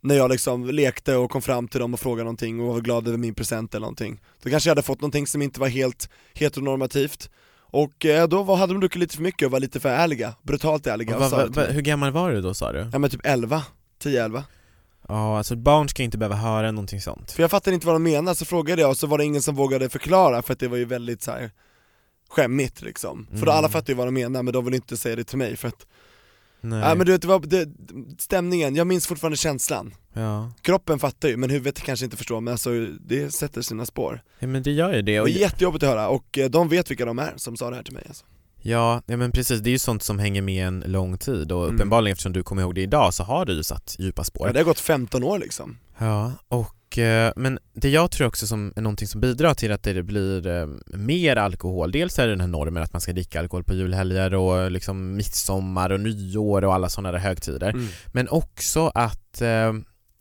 när 0.00 0.14
jag 0.14 0.30
liksom 0.30 0.66
lekte 0.70 1.16
och 1.16 1.30
kom 1.30 1.42
fram 1.42 1.68
till 1.68 1.80
dem 1.80 1.94
och 1.94 2.00
frågade 2.00 2.24
någonting 2.24 2.60
och 2.60 2.74
var 2.74 2.80
glad 2.80 3.08
över 3.08 3.18
min 3.18 3.34
present 3.34 3.74
eller 3.74 3.80
någonting. 3.84 4.20
Då 4.42 4.50
kanske 4.50 4.68
jag 4.68 4.70
hade 4.74 4.82
fått 4.82 5.00
någonting 5.00 5.26
som 5.26 5.42
inte 5.42 5.60
var 5.60 5.68
helt 5.68 6.08
heteronormativt 6.34 7.30
och 7.72 8.06
eh, 8.06 8.28
då 8.28 8.42
var, 8.42 8.56
hade 8.56 8.72
de 8.72 8.80
druckit 8.80 9.00
lite 9.00 9.16
för 9.16 9.22
mycket 9.22 9.46
och 9.46 9.52
var 9.52 9.60
lite 9.60 9.80
för 9.80 9.88
ärliga, 9.88 10.34
brutalt 10.42 10.86
ärliga 10.86 11.18
Va, 11.18 11.28
va, 11.28 11.46
va, 11.50 11.62
hur 11.62 11.80
gammal 11.82 12.10
var 12.12 12.30
du 12.32 12.40
då 12.40 12.54
sa 12.54 12.72
du? 12.72 12.88
Ja 12.92 12.98
men 12.98 13.10
typ 13.10 13.20
11, 13.24 13.62
10-11 14.02 14.42
Ja, 15.08 15.38
alltså 15.38 15.56
barn 15.56 15.88
ska 15.88 16.02
inte 16.02 16.18
behöva 16.18 16.36
höra 16.36 16.70
någonting 16.70 17.00
sånt. 17.00 17.32
För 17.32 17.42
jag 17.42 17.50
fattade 17.50 17.74
inte 17.74 17.86
vad 17.86 17.94
de 17.94 18.02
menade, 18.02 18.34
så 18.36 18.44
frågade 18.44 18.82
jag 18.82 18.90
och 18.90 18.96
så 18.96 19.06
var 19.06 19.18
det 19.18 19.24
ingen 19.24 19.42
som 19.42 19.54
vågade 19.54 19.88
förklara 19.88 20.42
för 20.42 20.52
att 20.52 20.58
det 20.58 20.68
var 20.68 20.76
ju 20.76 20.84
väldigt 20.84 21.22
så 21.22 21.30
här 21.30 21.50
skämmigt 22.30 22.82
liksom. 22.82 23.26
För 23.30 23.36
då 23.36 23.42
Mm. 23.42 23.54
alla 23.58 23.68
fattade 23.68 23.92
ju 23.92 23.96
vad 23.96 24.06
de 24.06 24.14
menade 24.14 24.42
men 24.42 24.52
de 24.54 24.64
ville 24.64 24.76
inte 24.76 24.96
säga 24.96 25.16
det 25.16 25.24
till 25.24 25.38
mig 25.38 25.56
för 25.56 25.68
att, 25.68 25.86
Nej. 26.62 26.80
nej 26.80 26.96
men 26.96 27.06
du 27.06 27.12
vet, 27.12 27.22
det 27.22 27.28
var, 27.28 27.40
det, 27.40 27.68
stämningen, 28.18 28.74
jag 28.76 28.86
minns 28.86 29.06
fortfarande 29.06 29.36
känslan. 29.36 29.94
ja. 30.12 30.52
Kroppen 30.62 30.98
fattar 30.98 31.28
ju 31.28 31.36
men 31.36 31.50
huvudet 31.50 31.80
kanske 31.80 32.04
inte 32.04 32.16
förstår 32.16 32.40
men 32.40 32.52
alltså 32.52 32.70
det 33.00 33.34
sätter 33.34 33.62
sina 33.62 33.86
spår. 33.86 34.22
ja, 34.38 34.46
men 34.46 34.62
det 34.62 34.70
gör 34.72 34.92
ju 34.94 35.02
det. 35.02 35.12
Det 35.12 35.20
Och, 35.20 35.28
är 35.28 35.32
jättejobbigt 35.32 35.82
att 35.84 35.88
höra 35.90 36.08
och 36.08 36.38
eh, 36.38 36.50
de 36.50 36.68
vet 36.68 36.90
vilka 36.90 37.04
de 37.04 37.18
är 37.18 37.32
som 37.36 37.56
sa 37.56 37.70
det 37.70 37.76
här 37.76 37.82
till 37.82 37.94
mig 37.94 38.04
alltså. 38.08 38.24
ja, 38.62 39.02
ja, 39.06 39.16
men 39.16 39.30
precis, 39.32 39.60
det 39.60 39.68
är 39.70 39.72
ju 39.72 39.78
sånt 39.78 40.02
som 40.02 40.18
hänger 40.18 40.42
med 40.42 40.66
en 40.66 40.80
lång 40.86 41.18
tid 41.18 41.52
och 41.52 41.62
Mm. 41.64 41.74
uppenbarligen 41.74 42.12
eftersom 42.12 42.32
du 42.32 42.42
kommer 42.42 42.62
ihåg 42.62 42.74
det 42.74 42.80
idag 42.82 43.14
så 43.14 43.22
har 43.24 43.44
det 43.46 43.52
ju 43.52 43.62
satt 43.62 43.96
djupa 43.98 44.24
spår. 44.24 44.46
Ja, 44.46 44.52
det 44.52 44.58
har 44.58 44.64
gått 44.64 44.80
15 44.80 45.22
år 45.24 45.38
liksom. 45.38 45.78
Ja, 45.98 46.32
och 46.48 46.74
eh, 46.98 47.32
men 47.36 47.58
det 47.74 47.88
jag 47.88 48.10
tror 48.10 48.26
också 48.26 48.46
som 48.46 48.72
är 48.76 48.80
någonting 48.80 49.08
som 49.08 49.20
bidrar 49.20 49.54
till 49.54 49.72
att 49.72 49.82
det 49.82 50.02
blir 50.02 50.46
eh, 50.46 50.66
mer 50.96 51.36
alkohol, 51.36 51.92
dels 51.92 52.18
är 52.18 52.26
det 52.26 52.32
den 52.32 52.40
här 52.40 52.48
normen 52.48 52.82
att 52.82 52.92
man 52.92 53.00
ska 53.00 53.12
dricka 53.12 53.38
alkohol 53.40 53.64
på 53.64 53.74
julhelger 53.74 54.34
och 54.34 54.70
liksom 54.70 55.16
midsommar 55.16 55.90
och 55.92 56.00
nyår 56.00 56.64
och 56.64 56.74
alla 56.74 56.88
sådana 56.88 57.12
där 57.12 57.18
högtider, 57.18 57.70
Mm. 57.70 57.86
men 58.12 58.28
också 58.28 58.86
att 58.94 59.40
eh, 59.42 59.72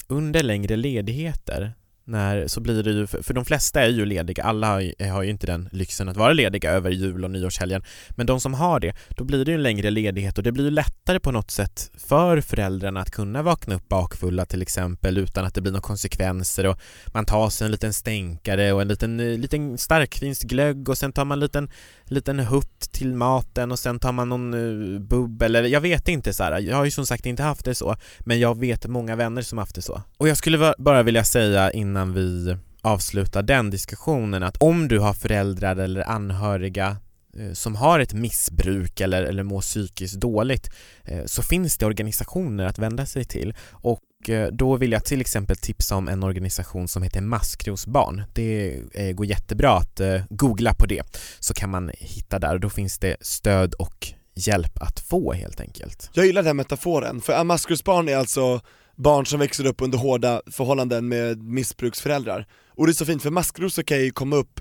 under 0.07 0.43
längre 0.43 0.75
ledigheter 0.75 1.73
när, 2.05 2.47
så 2.47 2.61
blir 2.61 2.83
det 2.83 2.91
ju, 2.91 3.07
för, 3.07 3.23
för 3.23 3.33
de 3.33 3.45
flesta 3.45 3.81
är 3.81 3.89
ju 3.89 4.05
lediga, 4.05 4.43
alla 4.43 4.67
har 4.67 4.79
ju, 4.79 4.93
har 5.11 5.23
ju 5.23 5.29
inte 5.29 5.47
den 5.47 5.69
lyxen 5.71 6.09
att 6.09 6.17
vara 6.17 6.33
lediga 6.33 6.71
över 6.71 6.89
jul 6.89 7.23
och 7.23 7.31
nyårshelgen 7.31 7.83
men 8.09 8.25
de 8.25 8.39
som 8.39 8.53
har 8.53 8.79
det, 8.79 8.93
då 9.09 9.23
blir 9.23 9.45
det 9.45 9.51
ju 9.51 9.55
en 9.55 9.63
längre 9.63 9.89
ledighet 9.89 10.37
och 10.37 10.43
det 10.43 10.51
blir 10.51 10.63
ju 10.63 10.71
lättare 10.71 11.19
på 11.19 11.31
något 11.31 11.51
sätt 11.51 11.91
för 11.97 12.41
föräldrarna 12.41 12.99
att 12.99 13.11
kunna 13.11 13.43
vakna 13.43 13.75
upp 13.75 13.89
bakfulla 13.89 14.45
till 14.45 14.61
exempel 14.61 15.17
utan 15.17 15.45
att 15.45 15.55
det 15.55 15.61
blir 15.61 15.71
några 15.71 15.81
konsekvenser 15.81 16.67
och 16.67 16.79
man 17.13 17.25
tar 17.25 17.49
sig 17.49 17.65
en 17.65 17.71
liten 17.71 17.93
stänkare 17.93 18.73
och 18.73 18.81
en 18.81 18.87
liten, 18.87 19.19
eh, 19.19 19.37
liten 19.37 19.77
starkvinsglögg 19.77 20.89
och 20.89 20.97
sen 20.97 21.13
tar 21.13 21.25
man 21.25 21.35
en 21.35 21.39
liten, 21.39 21.69
liten 22.03 22.39
hutt 22.39 22.91
till 22.91 23.15
maten 23.15 23.71
och 23.71 23.79
sen 23.79 23.99
tar 23.99 24.11
man 24.11 24.29
någon 24.29 24.53
eh, 24.53 24.59
uh, 24.59 24.99
bubbel 24.99 25.55
eller 25.55 25.69
jag 25.69 25.81
vet 25.81 26.07
inte 26.07 26.33
så 26.33 26.43
här. 26.43 26.59
jag 26.59 26.77
har 26.77 26.85
ju 26.85 26.91
som 26.91 27.05
sagt 27.05 27.25
inte 27.25 27.43
haft 27.43 27.65
det 27.65 27.75
så 27.75 27.95
men 28.19 28.39
jag 28.39 28.59
vet 28.59 28.87
många 28.87 29.15
vänner 29.15 29.41
som 29.41 29.57
haft 29.57 29.75
det 29.75 29.81
så. 29.81 30.01
Och 30.17 30.27
jag 30.27 30.37
skulle 30.37 30.73
bara 30.77 31.03
vilja 31.03 31.23
säga 31.23 31.71
innan 31.71 32.00
vi 32.05 32.57
avslutar 32.81 33.43
den 33.43 33.69
diskussionen 33.69 34.43
att 34.43 34.57
om 34.57 34.87
du 34.87 34.99
har 34.99 35.13
föräldrar 35.13 35.75
eller 35.75 36.09
anhöriga 36.09 36.97
eh, 37.37 37.53
som 37.53 37.75
har 37.75 37.99
ett 37.99 38.13
missbruk 38.13 38.99
eller, 38.99 39.23
eller 39.23 39.43
mår 39.43 39.61
psykiskt 39.61 40.15
dåligt 40.15 40.69
eh, 41.03 41.25
så 41.25 41.41
finns 41.41 41.77
det 41.77 41.85
organisationer 41.85 42.65
att 42.65 42.79
vända 42.79 43.05
sig 43.05 43.25
till 43.25 43.53
och 43.71 44.29
eh, 44.29 44.47
då 44.51 44.75
vill 44.75 44.91
jag 44.91 45.05
till 45.05 45.21
exempel 45.21 45.55
tipsa 45.55 45.95
om 45.95 46.07
en 46.07 46.23
organisation 46.23 46.87
som 46.87 47.03
heter 47.03 47.21
Maskrosbarn. 47.21 48.23
Det 48.33 48.81
går 49.13 49.25
jättebra 49.25 49.77
att 49.77 50.01
googla 50.29 50.73
på 50.73 50.85
det 50.85 51.03
så 51.39 51.53
kan 51.53 51.69
man 51.69 51.91
hitta 51.93 52.39
där 52.39 52.53
och 52.53 52.59
då 52.59 52.69
finns 52.69 52.99
det 52.99 53.17
stöd 53.21 53.73
och 53.73 54.13
hjälp 54.33 54.81
att 54.81 54.99
få 54.99 55.33
helt 55.33 55.61
enkelt. 55.61 56.09
Jag 56.13 56.25
gillar 56.25 56.43
den 56.43 56.57
metaforen, 56.57 57.21
för 57.21 57.43
maskrosbarn 57.43 58.09
är 58.09 58.15
alltså 58.15 58.61
barn 58.95 59.25
som 59.25 59.39
växer 59.39 59.65
upp 59.65 59.81
under 59.81 59.97
hårda 59.97 60.41
förhållanden 60.51 61.07
med 61.07 61.43
missbruksföräldrar. 61.43 62.47
Och 62.69 62.85
det 62.85 62.91
är 62.91 62.93
så 62.93 63.05
fint 63.05 63.21
för 63.23 63.29
maskrosor 63.31 63.83
kan 63.83 63.99
ju 63.99 64.11
komma 64.11 64.35
upp 64.35 64.59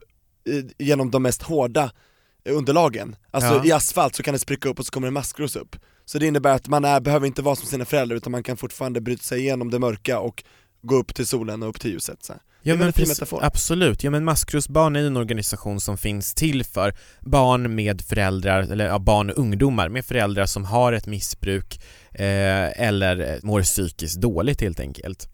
genom 0.79 1.11
de 1.11 1.23
mest 1.23 1.43
hårda 1.43 1.93
underlagen. 2.49 3.17
Alltså 3.31 3.55
Ja. 3.55 3.65
i 3.65 3.73
asfalt 3.73 4.15
så 4.15 4.23
kan 4.23 4.33
det 4.35 4.39
spricka 4.39 4.69
upp 4.69 4.79
och 4.79 4.87
så 4.87 4.93
kommer 4.93 5.09
en 5.09 5.15
maskros 5.15 5.57
upp. 5.57 5.77
Så 6.05 6.19
det 6.19 6.27
innebär 6.27 6.55
att 6.55 6.69
man 6.69 6.85
är, 6.85 7.01
behöver 7.01 7.27
inte 7.27 7.43
vara 7.43 7.57
som 7.57 7.67
sina 7.67 7.85
föräldrar 7.85 8.17
utan 8.17 8.33
man 8.33 8.43
kan 8.43 8.57
fortfarande 8.57 9.01
bryta 9.01 9.23
sig 9.23 9.41
igenom 9.41 9.71
det 9.71 9.79
mörka 9.79 10.21
och 10.21 10.45
gå 10.83 10.97
upp 10.97 11.15
till 11.15 11.27
solen 11.27 11.63
och 11.63 11.69
upp 11.69 11.81
till 11.81 11.91
ljuset. 11.91 12.23
Så. 12.23 12.35
Ja 12.63 12.73
en 12.73 12.79
men 12.79 12.93
precis, 12.93 13.33
absolut, 13.33 14.05
ja 14.05 14.11
men 14.11 14.25
Maskrosbarn 14.25 14.97
är 14.97 15.07
en 15.07 15.17
organisation 15.17 15.81
som 15.81 15.99
finns 15.99 16.35
till 16.35 16.65
för 16.65 16.95
barn 17.21 17.75
med 17.75 18.03
föräldrar, 18.03 18.63
eller 18.63 18.87
ja, 18.87 18.99
barn 18.99 19.31
och 19.31 19.39
ungdomar 19.39 19.89
med 19.89 20.05
föräldrar 20.05 20.47
som 20.47 20.65
har 20.65 20.93
ett 20.93 21.07
missbruk 21.07 21.81
eh, 22.11 22.81
eller 22.81 23.41
mår 23.43 23.63
psykiskt 23.63 24.21
dåligt 24.21 24.61
helt 24.61 24.81
enkelt. 24.81 25.29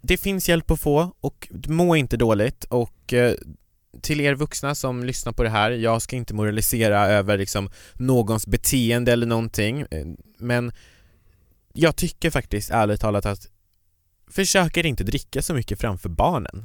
Det 0.00 0.16
finns 0.16 0.48
hjälp 0.48 0.70
att 0.70 0.80
få 0.80 1.12
och 1.20 1.48
må 1.68 1.96
inte 1.96 2.16
dåligt 2.16 2.64
och 2.64 3.12
eh, 3.12 3.34
till 4.00 4.20
er 4.20 4.34
vuxna 4.34 4.74
som 4.74 5.04
lyssnar 5.04 5.32
på 5.32 5.42
det 5.42 5.50
här, 5.50 5.70
jag 5.70 6.02
ska 6.02 6.16
inte 6.16 6.34
moralisera 6.34 7.06
över 7.06 7.38
liksom 7.38 7.70
någons 7.94 8.46
beteende 8.46 9.12
eller 9.12 9.26
någonting, 9.26 9.80
eh, 9.80 10.06
men 10.38 10.72
jag 11.72 11.96
tycker 11.96 12.30
faktiskt 12.30 12.70
ärligt 12.70 13.00
talat 13.00 13.26
att 13.26 13.48
försöker 14.30 14.86
inte 14.86 15.04
dricka 15.04 15.42
så 15.42 15.54
mycket 15.54 15.80
framför 15.80 16.08
barnen. 16.08 16.64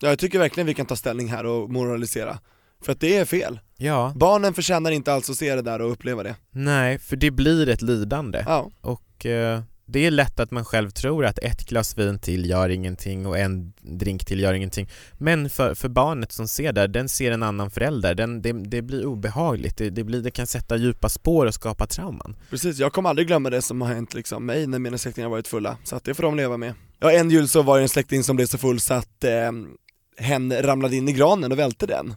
Ja, 0.00 0.08
jag 0.08 0.18
tycker 0.18 0.38
verkligen 0.38 0.66
vi 0.66 0.74
kan 0.74 0.86
ta 0.86 0.96
ställning 0.96 1.28
här 1.28 1.46
och 1.46 1.70
moralisera. 1.70 2.38
För 2.82 2.92
att 2.92 3.00
det 3.00 3.16
är 3.16 3.24
fel. 3.24 3.60
Ja, 3.76 4.12
Barnen 4.16 4.54
förtjänar 4.54 4.90
inte 4.90 5.12
alls 5.12 5.30
att 5.30 5.36
se 5.36 5.54
det 5.54 5.62
där 5.62 5.80
och 5.80 5.92
uppleva 5.92 6.22
det. 6.22 6.36
nej, 6.50 6.98
för 6.98 7.16
det 7.16 7.30
blir 7.30 7.68
ett 7.68 7.82
lidande 7.82 8.42
Ja, 8.46 8.70
och 8.80 9.26
eh, 9.26 9.60
det 9.86 10.06
är 10.06 10.10
lätt 10.10 10.40
att 10.40 10.50
man 10.50 10.64
själv 10.64 10.90
tror 10.90 11.24
att 11.26 11.38
ett 11.38 11.68
glas 11.68 11.98
vin 11.98 12.18
till 12.18 12.50
gör 12.50 12.68
ingenting 12.68 13.26
och 13.26 13.38
en 13.38 13.72
drink 13.80 14.24
till 14.24 14.40
gör 14.40 14.54
ingenting 14.54 14.88
men 15.18 15.50
för, 15.50 15.74
för 15.74 15.88
barnet 15.88 16.32
som 16.32 16.48
ser 16.48 16.72
det, 16.72 16.86
den 16.86 17.08
ser 17.08 17.32
en 17.32 17.42
annan 17.42 17.70
förälder, 17.70 18.14
den, 18.14 18.42
det, 18.42 18.52
det 18.52 18.82
blir 18.82 19.06
obehagligt, 19.06 19.76
det, 19.76 19.90
det, 19.90 20.04
blir, 20.04 20.20
det 20.22 20.30
kan 20.30 20.46
sätta 20.46 20.76
djupa 20.76 21.08
spår 21.08 21.46
och 21.46 21.54
skapa 21.54 21.86
trauman. 21.86 22.36
precis. 22.50 22.78
Jag 22.78 22.92
kommer 22.92 23.10
aldrig 23.10 23.26
glömma 23.28 23.50
det 23.50 23.62
som 23.62 23.80
har 23.80 23.88
hänt 23.94 24.14
liksom 24.14 24.46
mig 24.46 24.66
när 24.66 24.78
mina 24.78 24.98
släktingar 24.98 25.28
varit 25.28 25.48
fulla. 25.48 25.76
Så 25.84 25.96
att 25.96 26.04
det 26.04 26.14
får 26.14 26.22
de 26.22 26.36
leva 26.36 26.56
med. 26.56 26.74
Ja, 27.00 27.12
en 27.12 27.30
jul 27.30 27.48
så 27.48 27.62
var 27.62 27.76
det 27.76 27.82
en 27.84 27.88
släkting 27.88 28.22
som 28.24 28.36
blev 28.36 28.46
så 28.46 28.58
full 28.58 28.80
så 28.80 28.94
att 28.94 29.24
eh, 29.24 29.30
hen 30.20 30.62
ramlade 30.62 30.96
in 30.96 31.08
i 31.08 31.12
granen 31.12 31.52
och 31.52 31.58
välte 31.58 31.86
den. 31.86 32.14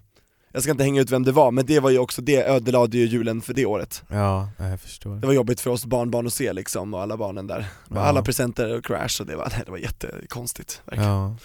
Jag 0.52 0.64
ska 0.64 0.72
inte 0.72 0.84
hänga 0.84 1.02
ut 1.02 1.12
vem 1.12 1.24
det 1.24 1.32
var, 1.32 1.52
men 1.52 1.66
det 1.66 1.80
var 1.80 1.90
ju 1.90 1.98
också, 1.98 2.22
det 2.22 2.44
ödelade 2.44 2.98
ju 2.98 3.06
julen 3.06 3.42
för 3.42 3.54
det 3.54 3.66
året. 3.66 4.04
Ja, 4.10 4.50
jag 4.58 4.82
förstår. 4.82 5.16
Det 5.16 5.28
var 5.28 5.34
jobbigt 5.34 5.62
för 5.62 5.70
oss 5.70 5.86
barnbarn 5.86 6.28
att 6.28 6.34
se 6.34 6.54
liksom, 6.54 6.94
och 6.94 7.02
alla 7.02 7.18
barnen 7.18 7.48
där. 7.48 7.66
Ja. 7.90 8.00
Alla 8.00 8.22
presenter 8.22 8.78
och 8.78 8.86
crash 8.86 9.22
och 9.22 9.26
det 9.28 9.36
var, 9.36 9.54
det 9.66 9.72
var 9.72 9.78
jättekonstigt. 9.78 10.82
Verkligen. 10.86 11.10
Ja. 11.12 11.36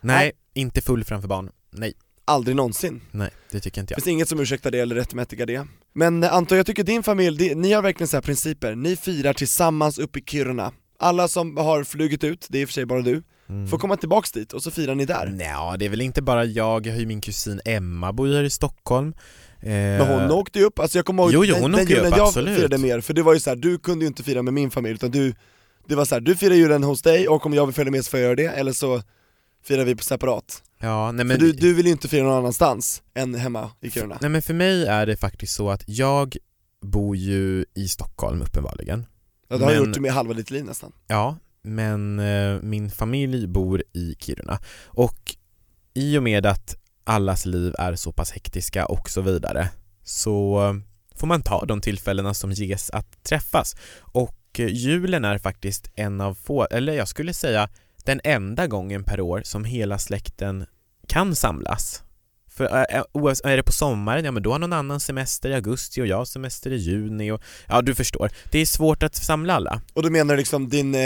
Nej, 0.00 0.32
inte 0.54 0.80
full 0.80 1.04
framför 1.04 1.28
barn. 1.28 1.50
Nej, 1.70 1.92
Aldrig 2.24 2.56
någonsin. 2.56 3.00
nej, 3.10 3.30
det 3.50 3.60
tycker 3.60 3.80
inte 3.80 3.92
jag. 3.92 3.96
finns 4.02 4.12
inget 4.12 4.28
som 4.28 4.40
ursäktar 4.40 4.70
det 4.70 4.78
eller 4.78 4.94
rättmätigar 4.94 5.46
det. 5.46 5.66
Men 5.92 6.22
eh, 6.22 6.34
Anton, 6.34 6.56
jag 6.56 6.66
tycker 6.66 6.84
din 6.84 7.02
familj, 7.02 7.54
ni 7.54 7.72
har 7.72 7.82
verkligen 7.82 8.08
så 8.08 8.16
här 8.16 8.22
principer, 8.22 8.74
ni 8.74 8.96
firar 8.96 9.32
tillsammans 9.32 9.98
uppe 9.98 10.18
i 10.18 10.22
Kiruna. 10.26 10.72
Alla 10.98 11.28
som 11.28 11.56
har 11.56 11.84
flugit 11.84 12.24
ut, 12.24 12.46
det 12.50 12.58
är 12.58 12.62
i 12.62 12.64
och 12.64 12.68
för 12.68 12.72
sig 12.72 12.86
bara 12.86 13.00
du, 13.02 13.22
Mm. 13.48 13.68
får 13.68 13.78
komma 13.78 13.96
tillbaks 13.96 14.32
dit 14.32 14.52
och 14.52 14.62
så 14.62 14.70
firar 14.70 14.94
ni 14.94 15.04
där. 15.04 15.26
Nja, 15.26 15.76
det 15.78 15.84
är 15.84 15.88
väl 15.88 16.00
inte 16.00 16.22
bara 16.22 16.44
jag, 16.44 16.86
jag 16.86 16.92
har 16.92 17.00
ju 17.00 17.06
min 17.06 17.20
kusin 17.20 17.60
Emma 17.64 18.12
bor 18.12 18.28
ju 18.28 18.34
här 18.36 18.42
i 18.44 18.50
Stockholm. 18.50 19.14
Eh, 19.60 19.68
Men 19.70 20.00
hon 20.20 20.30
åkte 20.30 20.58
ju 20.58 20.64
upp, 20.64 20.78
alltså 20.78 20.98
jag 20.98 21.04
kommer 21.06 21.22
ihåg 21.22 21.32
Jo, 21.32 21.44
jo, 21.44 21.54
den, 21.54 21.62
hon 21.62 21.72
den 21.72 21.86
julen 21.86 22.06
upp, 22.12 22.16
jag 22.18 22.26
absolut. 22.28 22.56
firade 22.56 22.78
mer, 22.78 23.00
för 23.00 23.14
det 23.14 23.22
var 23.22 23.34
ju 23.34 23.40
så 23.40 23.50
här, 23.50 23.56
du 23.56 23.78
kunde 23.78 24.04
ju 24.04 24.06
inte 24.08 24.22
fira 24.22 24.42
med 24.42 24.54
min 24.54 24.70
familj 24.70 24.94
utan 24.94 25.10
du, 25.10 25.34
det 25.88 25.94
var 25.94 26.04
så 26.04 26.14
här, 26.14 26.20
du 26.20 26.36
firar 26.36 26.54
julen 26.54 26.82
hos 26.82 27.02
dig 27.02 27.28
och 27.28 27.46
om 27.46 27.54
jag 27.54 27.66
vill 27.66 27.74
följa 27.74 27.90
med 27.90 28.04
så 28.04 28.10
får 28.10 28.20
jag 28.20 28.24
göra 28.26 28.36
det, 28.36 28.46
eller 28.60 28.72
så 28.72 29.02
firar 29.64 29.84
vi 29.84 29.94
på 29.96 30.04
separat. 30.04 30.62
Ja, 30.80 31.12
nej 31.12 31.18
För 31.18 31.24
men, 31.28 31.38
du, 31.38 31.52
du 31.52 31.74
vill 31.74 31.86
ju 31.86 31.92
inte 31.92 32.08
fira 32.08 32.22
någon 32.24 32.34
annanstans 32.38 33.02
än 33.14 33.34
hemma 33.34 33.70
i 33.80 33.90
Kiruna. 33.90 34.18
nej 34.20 34.30
men 34.30 34.42
för 34.42 34.54
mig 34.54 34.86
är 34.86 35.06
det 35.06 35.16
faktiskt 35.16 35.54
så 35.54 35.70
att 35.70 35.82
jag 35.86 36.36
bor 36.82 37.16
ju 37.16 37.64
i 37.74 37.88
Stockholm 37.88 38.42
uppenbarligen. 38.42 39.06
Ja, 39.48 39.56
det 39.56 39.64
har 39.64 39.72
men- 39.74 39.84
gjort 39.88 39.98
med 39.98 40.12
halva 40.12 40.34
ditt 40.34 40.50
liv 40.50 40.64
nästan. 40.64 40.92
Ja, 41.06 41.36
men 41.64 42.18
eh, 42.18 42.60
min 42.62 42.90
familj 42.90 43.46
bor 43.46 43.82
i 43.92 44.16
Kiruna. 44.18 44.58
Och 44.84 45.36
i 45.94 46.18
och 46.18 46.22
med 46.22 46.46
att 46.46 46.76
allas 47.04 47.46
liv 47.46 47.74
är 47.78 47.94
så 47.94 48.12
pass 48.12 48.32
hektiska 48.32 48.86
och 48.86 49.10
så 49.10 49.20
vidare 49.20 49.68
så 50.02 50.60
får 51.14 51.26
man 51.26 51.42
ta 51.42 51.64
de 51.64 51.80
tillfällena 51.80 52.34
som 52.34 52.52
ges 52.52 52.90
att 52.90 53.24
träffas. 53.24 53.76
Och 54.00 54.60
eh, 54.60 54.66
julen 54.66 55.24
är 55.24 55.38
faktiskt 55.38 55.90
en 55.94 56.20
av 56.20 56.34
få, 56.34 56.66
eller 56.70 56.92
jag 56.92 57.08
skulle 57.08 57.34
säga 57.34 57.68
den 58.04 58.20
enda 58.24 58.66
gången 58.66 59.04
per 59.04 59.20
år 59.20 59.42
som 59.44 59.64
hela 59.64 59.98
släkten 59.98 60.66
kan 61.08 61.36
samlas. 61.36 62.03
För 62.56 62.64
är 62.64 63.56
det 63.56 63.62
på 63.62 63.72
sommaren, 63.72 64.24
ja 64.24 64.30
men 64.30 64.42
då 64.42 64.52
har 64.52 64.58
någon 64.58 64.72
annan 64.72 65.00
semester 65.00 65.50
i 65.50 65.54
augusti 65.54 66.02
och 66.02 66.06
jag 66.06 66.16
har 66.16 66.24
semester 66.24 66.70
i 66.72 66.76
juni 66.76 67.30
och 67.30 67.40
ja 67.68 67.82
du 67.82 67.94
förstår. 67.94 68.30
Det 68.50 68.58
är 68.58 68.66
svårt 68.66 69.02
att 69.02 69.14
samla 69.16 69.54
alla. 69.54 69.80
Och 69.94 70.02
då 70.02 70.10
menar 70.10 70.34
du 70.34 70.38
liksom 70.38 70.68
din 70.68 70.94
eh, 70.94 71.00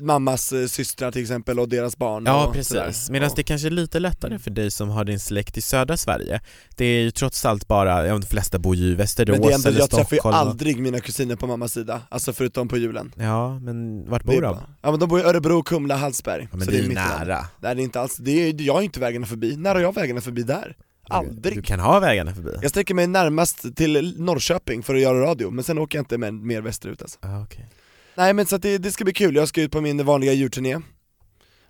mammas 0.00 0.52
eh, 0.52 0.66
systrar 0.66 1.10
till 1.12 1.22
exempel 1.22 1.58
och 1.60 1.68
deras 1.68 1.96
barn 1.96 2.26
Ja 2.26 2.46
och 2.46 2.52
precis, 2.54 3.10
medan 3.10 3.28
Ja. 3.28 3.34
det 3.36 3.42
kanske 3.42 3.68
är 3.68 3.70
lite 3.70 3.98
lättare 4.00 4.38
för 4.38 4.50
dig 4.50 4.70
som 4.70 4.88
har 4.88 5.04
din 5.04 5.20
släkt 5.20 5.56
i 5.56 5.60
södra 5.60 5.96
Sverige. 5.96 6.40
Det 6.76 6.84
är 6.84 7.00
ju 7.02 7.10
trots 7.10 7.44
allt 7.44 7.68
bara, 7.68 8.06
ja 8.06 8.12
de 8.12 8.22
flesta 8.22 8.58
bor 8.58 8.76
ju 8.76 8.84
i 8.86 8.94
Västerås 8.94 9.38
Men 9.38 9.46
det 9.46 9.52
är 9.52 9.54
ändå, 9.54 9.68
eller 9.68 9.78
jag 9.80 9.90
träffar 9.90 10.16
ju 10.16 10.20
Stockholm. 10.20 10.34
och- 10.34 10.40
aldrig 10.40 10.80
mina 10.80 11.00
kusiner 11.00 11.36
på 11.36 11.46
mammas 11.46 11.72
sida, 11.72 12.00
alltså 12.08 12.32
förutom 12.32 12.68
på 12.68 12.76
julen 12.76 13.12
Ja, 13.16 13.58
men 13.58 14.08
vart 14.10 14.22
Det 14.26 14.32
är 14.32 14.34
bor 14.34 14.42
de? 14.42 14.56
Ja 14.82 14.90
men 14.90 15.00
de 15.00 15.08
bor 15.08 15.20
i 15.20 15.22
Örebro, 15.22 15.62
Kumla, 15.62 15.96
Hallsberg 15.96 16.42
Ja, 16.50 16.56
men 16.56 16.64
så 16.66 16.70
det 16.70 16.76
är 16.78 16.82
ju 16.82 16.90
i 16.90 16.94
landet. 16.94 17.18
nära. 17.28 17.46
Nej 17.60 17.74
det 17.74 17.82
är 17.82 17.84
inte 17.84 18.00
alls, 18.00 18.16
det 18.16 18.30
är, 18.48 18.54
jag 18.62 18.74
har 18.74 18.82
inte 18.82 19.00
vägarna 19.00 19.26
förbi, 19.26 19.56
när 19.56 19.74
har 19.74 19.82
jag 19.82 19.94
vägarna 19.94 20.20
förbi 20.20 20.42
där? 20.42 20.76
Aldrig! 21.10 21.54
Du 21.54 21.62
kan 21.62 21.80
ha 21.80 22.00
vägarna 22.00 22.34
förbi. 22.34 22.50
Jag 22.62 22.70
sträcker 22.70 22.94
mig 22.94 23.06
närmast 23.06 23.76
till 23.76 24.14
Norrköping 24.18 24.82
för 24.82 24.94
att 24.94 25.00
göra 25.00 25.20
radio, 25.20 25.50
men 25.50 25.64
sen 25.64 25.78
åker 25.78 25.98
jag 25.98 26.02
inte 26.02 26.18
med, 26.18 26.34
mer 26.34 26.60
västerut 26.60 27.02
alltså. 27.02 27.18
Ah, 27.22 27.42
okej. 27.42 27.66
Nej 28.14 28.34
men 28.34 28.46
så 28.46 28.58
det, 28.58 28.78
det 28.78 28.92
ska 28.92 29.04
bli 29.04 29.12
kul, 29.12 29.36
jag 29.36 29.48
ska 29.48 29.62
ut 29.62 29.72
på 29.72 29.80
min 29.80 30.04
vanliga 30.04 30.32
djurturné 30.32 30.80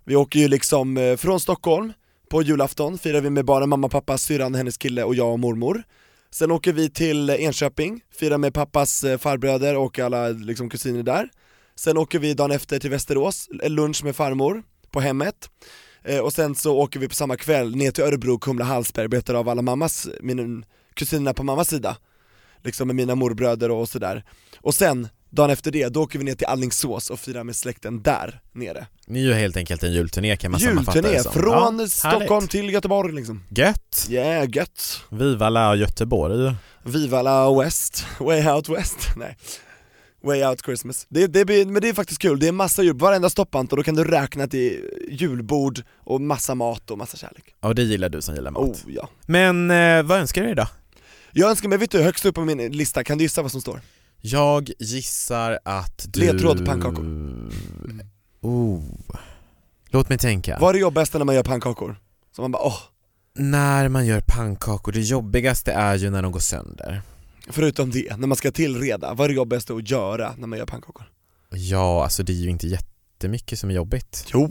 Vi 0.03 0.15
åker 0.15 0.39
ju 0.39 0.47
liksom 0.47 0.97
eh, 0.97 1.15
från 1.15 1.39
Stockholm, 1.39 1.93
på 2.29 2.41
julafton 2.41 2.97
firar 2.97 3.21
vi 3.21 3.29
med 3.29 3.45
bara 3.45 3.65
mamma, 3.65 3.89
pappa, 3.89 4.17
syrran, 4.17 4.55
hennes 4.55 4.77
kille 4.77 5.03
och 5.03 5.15
jag 5.15 5.31
och 5.31 5.39
mormor 5.39 5.83
Sen 6.31 6.51
åker 6.51 6.73
vi 6.73 6.89
till 6.89 7.29
Enköping, 7.29 8.01
firar 8.15 8.37
med 8.37 8.53
pappas 8.53 9.03
eh, 9.03 9.17
farbröder 9.17 9.77
och 9.77 9.99
alla 9.99 10.27
liksom, 10.27 10.69
kusiner 10.69 11.03
där 11.03 11.29
Sen 11.75 11.97
åker 11.97 12.19
vi 12.19 12.33
dagen 12.33 12.51
efter 12.51 12.79
till 12.79 12.89
Västerås, 12.89 13.49
lunch 13.51 14.03
med 14.03 14.15
farmor 14.15 14.63
på 14.91 14.99
hemmet 14.99 15.49
Och 16.23 16.33
sen 16.33 16.55
så 16.55 16.77
åker 16.77 16.99
vi 16.99 17.07
på 17.07 17.15
samma 17.15 17.37
kväll 17.37 17.75
ner 17.75 17.91
till 17.91 18.03
Örebro, 18.03 18.39
Kumla, 18.39 18.65
Hallsberg, 18.65 19.07
betar 19.07 19.33
av 19.33 19.49
alla 19.49 19.61
mammas, 19.61 20.07
min, 20.21 20.65
kusinerna 20.93 21.33
på 21.33 21.43
mammas 21.43 21.67
sida 21.69 21.97
Liksom 22.63 22.87
med 22.87 22.95
mina 22.95 23.15
morbröder 23.15 23.71
och 23.71 23.89
sådär 23.89 24.23
Och 24.61 24.75
sen, 24.75 25.07
dagen 25.29 25.49
efter 25.49 25.71
det, 25.71 25.87
då 25.89 26.01
åker 26.03 26.19
vi 26.19 26.25
ner 26.25 26.35
till 26.35 26.47
Allingsås 26.47 27.09
och 27.09 27.19
firar 27.19 27.43
med 27.43 27.55
släkten 27.55 28.01
där 28.01 28.41
nere 28.51 28.87
Ni 29.07 29.19
är 29.19 29.23
ju 29.25 29.33
helt 29.33 29.57
enkelt 29.57 29.83
en 29.83 29.93
julturné 29.93 30.37
kan 30.37 30.51
man 30.51 30.59
sammanfatta 30.59 30.97
Julturné, 30.97 31.17
det 31.17 31.23
som. 31.23 31.33
från 31.33 31.79
Ja, 31.79 31.87
Stockholm 31.87 32.29
härligt. 32.29 32.49
till 32.51 32.69
Göteborg 32.69 33.13
liksom 33.13 33.43
Gött! 33.49 34.07
Yeah, 34.09 34.49
gött! 34.55 35.01
Vivalla 35.09 35.75
Göteborg. 35.75 36.55
Vivala 36.83 37.59
West, 37.59 38.05
Way 38.19 38.47
Out 38.47 38.69
West, 38.69 38.97
nej 39.17 39.37
Way 40.23 40.45
Out 40.45 40.65
Christmas. 40.65 41.05
Det, 41.09 41.27
det 41.27 41.45
blir, 41.45 41.65
men 41.65 41.81
det 41.81 41.89
är 41.89 41.93
faktiskt 41.93 42.21
kul, 42.21 42.39
det 42.39 42.47
är 42.47 42.51
massa 42.51 42.83
jul, 42.83 42.97
varenda 42.97 43.29
stopp 43.29 43.55
Anton, 43.55 43.77
då 43.77 43.83
kan 43.83 43.95
du 43.95 44.03
räkna 44.03 44.47
till 44.47 44.89
julbord 45.09 45.81
och 45.97 46.21
massa 46.21 46.55
mat 46.55 46.91
och 46.91 46.97
massa 46.97 47.17
kärlek. 47.17 47.55
Ja 47.61 47.73
det 47.73 47.83
gillar 47.83 48.09
du 48.09 48.21
som 48.21 48.35
gillar 48.35 48.51
mat. 48.51 48.63
Oh 48.63 48.77
ja. 48.87 49.09
Men 49.25 49.71
eh, 49.71 50.03
vad 50.03 50.19
önskar 50.19 50.41
du 50.41 50.47
dig 50.47 50.55
då? 50.55 50.67
Jag 51.31 51.49
önskar 51.49 51.69
mig, 51.69 51.77
vet 51.77 51.91
du, 51.91 52.01
högst 52.01 52.25
upp 52.25 52.35
på 52.35 52.45
min 52.45 52.71
lista, 52.71 53.03
kan 53.03 53.17
du 53.17 53.23
gissa 53.23 53.41
vad 53.41 53.51
som 53.51 53.61
står? 53.61 53.81
Jag 54.21 54.71
gissar 54.79 55.59
att 55.65 56.05
du... 56.09 56.19
Ledtråd 56.19 56.65
pannkakor. 56.65 57.05
Oh. 58.41 58.81
Låt 59.89 60.09
mig 60.09 60.17
tänka. 60.17 60.57
Vad 60.59 60.69
är 60.69 60.73
det 60.73 60.79
jobbigaste 60.79 61.17
när 61.17 61.25
man 61.25 61.35
gör 61.35 61.43
pannkakor? 61.43 61.99
Så 62.35 62.41
man 62.41 62.51
bara 62.51 62.63
åh, 62.63 62.77
När 63.33 63.89
man 63.89 64.05
gör 64.05 64.21
pannkakor, 64.27 64.91
det 64.91 65.01
jobbigaste 65.01 65.71
är 65.71 65.95
ju 65.95 66.09
när 66.09 66.21
de 66.21 66.31
går 66.31 66.39
sönder. 66.39 67.01
Förutom 67.51 67.91
det, 67.91 68.17
när 68.17 68.27
man 68.27 68.35
ska 68.37 68.51
tillreda, 68.51 69.13
vad 69.13 69.25
är 69.25 69.29
det 69.29 69.35
jobbigaste 69.35 69.73
att 69.73 69.89
göra 69.89 70.33
när 70.37 70.47
man 70.47 70.59
gör 70.59 70.65
pannkakor? 70.65 71.05
Ja, 71.49 72.03
alltså 72.03 72.23
det 72.23 72.31
är 72.33 72.35
ju 72.35 72.49
inte 72.49 72.67
jättemycket 72.67 73.59
som 73.59 73.69
är 73.69 73.73
jobbigt. 73.73 74.25
Jo, 74.33 74.49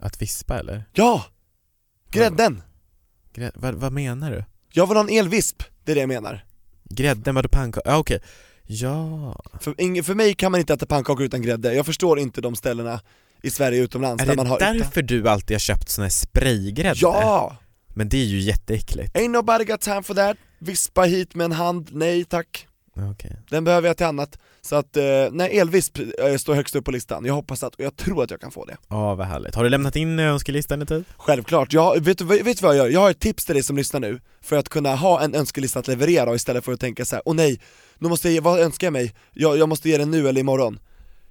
Att 0.00 0.22
vispa 0.22 0.58
eller? 0.58 0.84
ja! 0.92 1.24
Grädden! 2.10 2.62
Grä- 3.34 3.52
vad, 3.54 3.74
vad 3.74 3.92
menar 3.92 4.30
du? 4.30 4.44
Jag 4.72 4.86
vill 4.86 4.96
ha 4.96 5.04
en 5.04 5.10
elvisp, 5.18 5.62
det 5.84 5.92
är 5.92 5.94
det 5.94 6.00
jag 6.00 6.08
menar. 6.08 6.44
Grädden, 6.84 7.34
vadå 7.34 7.48
pannkakor? 7.48 7.92
Ja 7.92 7.98
okej. 7.98 8.20
Ja. 8.66 9.40
För, 9.60 9.74
ing- 9.74 10.02
för 10.02 10.14
mig 10.14 10.34
kan 10.34 10.52
man 10.52 10.60
inte 10.60 10.74
äta 10.74 10.86
pannkakor 10.86 11.22
utan 11.26 11.42
grädde, 11.42 11.74
jag 11.74 11.86
förstår 11.86 12.18
inte 12.18 12.40
de 12.40 12.56
ställena 12.56 13.00
i 13.42 13.50
Sverige 13.50 13.82
utomlands 13.82 14.22
Är 14.22 14.26
där 14.26 14.32
det 14.32 14.36
man 14.36 14.46
har 14.46 14.58
därför 14.58 15.02
du 15.02 15.28
alltid 15.28 15.54
har 15.54 15.58
köpt 15.58 15.88
sån 15.88 16.02
här 16.02 16.10
spraygrädde? 16.10 16.98
Ja! 17.00 17.56
Men 17.88 18.08
det 18.08 18.16
är 18.16 18.24
ju 18.24 18.40
jätteäckligt. 18.40 19.14
Ain't 19.16 19.28
nobody 19.28 19.64
got 19.64 19.80
time 19.80 20.02
for 20.02 20.14
that, 20.14 20.36
vispa 20.58 21.02
hit 21.02 21.34
med 21.34 21.44
en 21.44 21.52
hand, 21.52 21.88
nej 21.92 22.24
tack. 22.24 22.66
Okej. 23.12 23.36
Den 23.50 23.64
behöver 23.64 23.88
jag 23.88 23.96
till 23.96 24.06
annat. 24.06 24.38
Så 24.60 24.76
att, 24.76 24.96
eh, 24.96 25.04
nej 25.30 25.58
elvisp 25.58 25.98
eh, 25.98 26.36
står 26.36 26.54
högst 26.54 26.76
upp 26.76 26.84
på 26.84 26.90
listan, 26.90 27.24
jag 27.24 27.34
hoppas 27.34 27.62
att, 27.62 27.74
och 27.74 27.80
jag 27.80 27.96
tror 27.96 28.22
att 28.24 28.30
jag 28.30 28.40
kan 28.40 28.50
få 28.50 28.64
det. 28.64 28.76
Ja, 28.88 29.14
vad 29.14 29.26
härligt. 29.26 29.54
Har 29.54 29.64
du 29.64 29.70
lämnat 29.70 29.96
in 29.96 30.18
önskelistan 30.18 30.82
i 30.82 30.86
tid? 30.86 31.04
Självklart, 31.16 31.72
jag, 31.72 32.04
vet, 32.04 32.20
vet 32.20 32.58
du 32.58 32.66
vad 32.66 32.76
jag 32.76 32.86
gör? 32.86 32.92
Jag 32.92 33.00
har 33.00 33.10
ett 33.10 33.20
tips 33.20 33.44
till 33.44 33.54
dig 33.54 33.62
som 33.62 33.76
lyssnar 33.76 34.00
nu, 34.00 34.20
för 34.40 34.56
att 34.56 34.68
kunna 34.68 34.94
ha 34.94 35.20
en 35.20 35.34
önskelista 35.34 35.78
att 35.78 35.88
leverera 35.88 36.34
istället 36.34 36.64
för 36.64 36.72
att 36.72 36.80
tänka 36.80 37.04
så 37.04 37.16
här: 37.16 37.22
åh 37.24 37.34
nej, 37.34 37.60
nu 37.98 38.08
måste 38.08 38.30
jag 38.30 38.42
vad 38.42 38.60
önskar 38.60 38.86
jag 38.86 38.92
mig? 38.92 39.14
Jag, 39.32 39.58
jag 39.58 39.68
måste 39.68 39.88
ge 39.88 39.98
den 39.98 40.10
nu 40.10 40.28
eller 40.28 40.40
imorgon. 40.40 40.78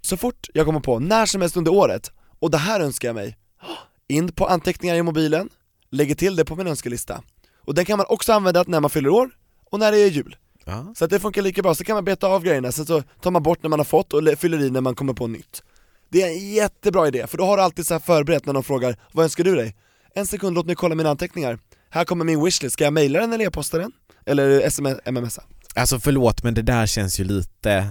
Så 0.02 0.18
fort 0.18 0.48
jag 0.54 0.66
kommer 0.66 0.80
på, 0.80 1.00
när 1.00 1.26
som 1.26 1.42
helst 1.42 1.58
under 1.58 1.74
året, 1.74 2.12
och 2.40 2.52
det 2.52 2.58
här 2.58 2.80
önskar 2.80 3.08
jag 3.08 3.16
mig, 3.16 3.38
in 4.08 4.32
på 4.32 4.48
anteckningar 4.48 4.96
i 4.96 5.04
mobilen, 5.04 5.50
lägger 5.92 6.16
till 6.16 6.36
det 6.36 6.46
på 6.46 6.56
min 6.56 6.68
önskelista. 6.68 7.24
Och 7.66 7.74
den 7.76 7.86
kan 7.86 7.98
man 7.98 8.06
också 8.10 8.34
använda 8.34 8.64
när 8.68 8.80
man 8.80 8.90
fyller 8.90 9.10
år, 9.10 9.30
och 9.72 9.80
när 9.80 9.92
det 9.92 9.98
är 9.98 10.08
jul. 10.10 10.36
Ja. 10.66 10.94
Så 10.98 11.06
att 11.06 11.12
det 11.12 11.20
funkar 11.20 11.42
lika 11.42 11.62
bra, 11.62 11.76
så 11.76 11.84
kan 11.84 11.96
man 11.96 12.06
beta 12.06 12.28
av 12.28 12.44
grejerna, 12.44 12.72
sen 12.72 12.86
så 12.86 13.02
tar 13.22 13.32
man 13.32 13.44
bort 13.44 13.64
när 13.64 13.70
man 13.70 13.80
har 13.80 13.84
fått 13.86 14.14
och 14.14 14.24
le- 14.24 14.36
fyller 14.36 14.62
i 14.62 14.70
när 14.70 14.82
man 14.82 14.96
kommer 14.96 15.14
på 15.14 15.28
nytt. 15.28 15.64
Det 16.10 16.22
är 16.22 16.28
en 16.28 16.50
jättebra 16.54 17.08
idé, 17.08 17.28
för 17.28 17.38
då 17.38 17.46
har 17.46 17.58
du 17.58 17.64
alltid 17.64 17.86
så 17.88 17.94
här 17.94 18.00
förberett 18.00 18.46
när 18.46 18.54
de 18.54 18.64
frågar 18.64 18.96
'Vad 19.12 19.24
önskar 19.24 19.44
du 19.44 19.56
dig?' 19.56 19.76
En 20.16 20.28
sekund, 20.28 20.56
låt 20.56 20.66
mig 20.66 20.76
kolla 20.76 20.96
mina 20.96 21.10
anteckningar. 21.10 21.60
Här 21.90 22.06
kommer 22.06 22.26
min 22.26 22.44
wishlist, 22.44 22.74
ska 22.74 22.84
jag 22.84 22.94
mejla 22.94 23.20
den 23.20 23.34
eller 23.34 23.46
e-posta 23.46 23.78
den? 23.78 23.92
Eller 24.26 24.62
sms, 24.62 24.98
mmsa? 25.12 25.44
Alltså 25.76 26.00
förlåt 26.00 26.44
men 26.44 26.54
det 26.54 26.62
där 26.62 26.86
känns 26.86 27.20
ju 27.20 27.24
lite, 27.24 27.88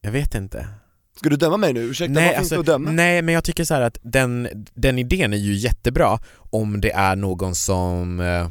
jag 0.00 0.10
vet 0.12 0.34
inte. 0.34 0.68
Ska 1.16 1.28
du 1.28 1.36
döma 1.36 1.56
mig 1.56 1.72
nu? 1.72 1.80
Ursäkta, 1.80 2.12
Nej, 2.12 2.24
vad 2.26 2.36
finns 2.36 2.52
alltså, 2.52 2.60
att 2.60 2.66
döma? 2.66 2.90
nej 2.90 3.22
men 3.22 3.34
jag 3.34 3.44
tycker 3.44 3.64
så 3.64 3.74
att 3.74 3.98
den, 4.02 4.48
den 4.74 4.98
idén 4.98 5.32
är 5.32 5.36
ju 5.36 5.54
jättebra 5.54 6.18
om 6.50 6.80
det 6.80 6.90
är 6.92 7.16
någon 7.16 7.54
som, 7.54 8.20
eh, 8.20 8.48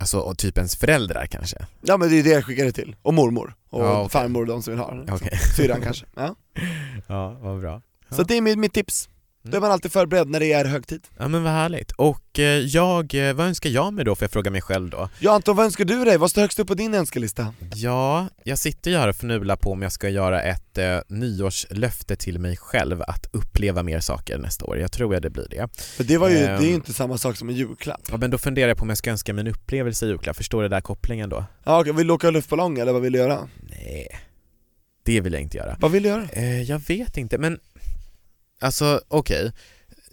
alltså 0.00 0.18
och 0.18 0.38
typ 0.38 0.56
ens 0.58 0.76
föräldrar 0.76 1.26
kanske. 1.26 1.66
Ja 1.80 1.96
men 1.96 2.08
det 2.10 2.18
är 2.18 2.22
det 2.22 2.30
jag 2.30 2.44
skickar 2.44 2.64
det 2.64 2.72
till, 2.72 2.96
och 3.02 3.14
mormor, 3.14 3.54
och 3.70 3.84
Ja, 3.84 3.98
okej. 4.00 4.10
farmor 4.10 4.40
och 4.40 4.46
de 4.46 4.62
som 4.62 4.72
vill 4.72 4.80
ha 4.80 4.94
den. 4.94 5.10
Okej. 5.14 5.38
Syrran 5.56 5.80
kanske, 5.82 6.06
ja. 6.16 6.34
Ja, 7.06 7.30
vad 7.40 7.60
bra. 7.60 7.82
Så 8.10 8.22
det 8.22 8.36
är 8.36 8.40
mitt, 8.40 8.58
mitt 8.58 8.72
tips. 8.72 9.08
Då 9.50 9.56
är 9.56 9.60
man 9.60 9.72
alltid 9.72 9.92
förberedd 9.92 10.28
när 10.28 10.40
det 10.40 10.52
är 10.52 10.64
högtid. 10.64 11.00
Ja 11.18 11.28
men 11.28 11.42
vad 11.42 11.52
härligt. 11.52 11.90
Och 11.92 12.38
eh, 12.38 12.44
jag, 12.44 13.14
eh, 13.28 13.32
vad 13.34 13.46
önskar 13.46 13.70
jag 13.70 13.92
mig 13.94 14.04
då? 14.04 14.14
Får 14.14 14.24
jag 14.24 14.30
fråga 14.32 14.50
mig 14.50 14.60
själv 14.60 14.90
då? 14.90 15.08
Ja 15.18 15.32
Anton, 15.34 15.56
vad 15.56 15.64
önskar 15.66 15.84
du 15.84 16.04
dig? 16.04 16.16
Vad 16.18 16.30
står 16.30 16.42
högst 16.42 16.58
upp 16.58 16.68
på 16.68 16.74
din 16.74 16.94
önskelista? 16.94 17.54
Ja, 17.74 18.28
jag 18.44 18.58
sitter 18.58 18.90
ju 18.90 18.96
här 18.96 19.08
och 19.08 19.16
fnular 19.16 19.56
på 19.56 19.72
om 19.72 19.82
jag 19.82 19.92
ska 19.92 20.08
göra 20.08 20.42
ett 20.42 20.78
eh, 20.78 20.98
nyårslöfte 21.08 22.16
till 22.16 22.38
mig 22.38 22.56
själv 22.56 23.02
att 23.02 23.26
uppleva 23.32 23.82
mer 23.82 24.00
saker 24.00 24.38
nästa 24.38 24.64
år. 24.64 24.78
Jag 24.78 24.92
tror 24.92 25.14
att 25.14 25.22
det 25.22 25.30
blir 25.30 25.46
det. 25.50 25.68
För 25.82 26.04
det 26.04 26.18
var 26.18 26.28
ju, 26.28 26.36
Ehm. 26.38 26.60
det 26.60 26.66
är 26.66 26.68
ju 26.68 26.74
inte 26.74 26.92
samma 26.92 27.18
sak 27.18 27.36
som 27.36 27.48
en 27.48 27.54
julklapp. 27.54 28.00
Ja 28.10 28.16
men 28.16 28.30
då 28.30 28.38
funderar 28.38 28.68
jag 28.68 28.76
på 28.76 28.82
om 28.82 28.88
jag 28.88 28.98
ska 28.98 29.10
önska 29.10 29.32
mig 29.34 29.40
en 29.40 29.48
upplevelse 29.48 30.06
i 30.06 30.08
julklapp. 30.08 30.36
Förstår 30.36 30.62
du 30.62 30.68
där 30.68 30.80
kopplingen 30.80 31.28
då? 31.30 31.44
Ja, 31.64 31.80
okej, 31.80 31.92
vill 31.92 32.06
du 32.06 32.12
åka 32.12 32.30
luftballong 32.30 32.78
eller 32.78 32.92
vad 32.92 33.02
vill 33.02 33.12
du 33.12 33.18
göra? 33.18 33.48
Nej, 33.62 34.08
det 35.04 35.20
vill 35.20 35.32
jag 35.32 35.42
inte 35.42 35.56
göra. 35.56 35.76
Vad 35.80 35.90
vill 35.90 36.02
du 36.02 36.08
göra? 36.08 36.28
Eh, 36.32 36.62
jag 36.62 36.78
vet 36.88 37.16
inte, 37.16 37.38
men 37.38 37.58
alltså 38.60 39.00
okej, 39.08 39.52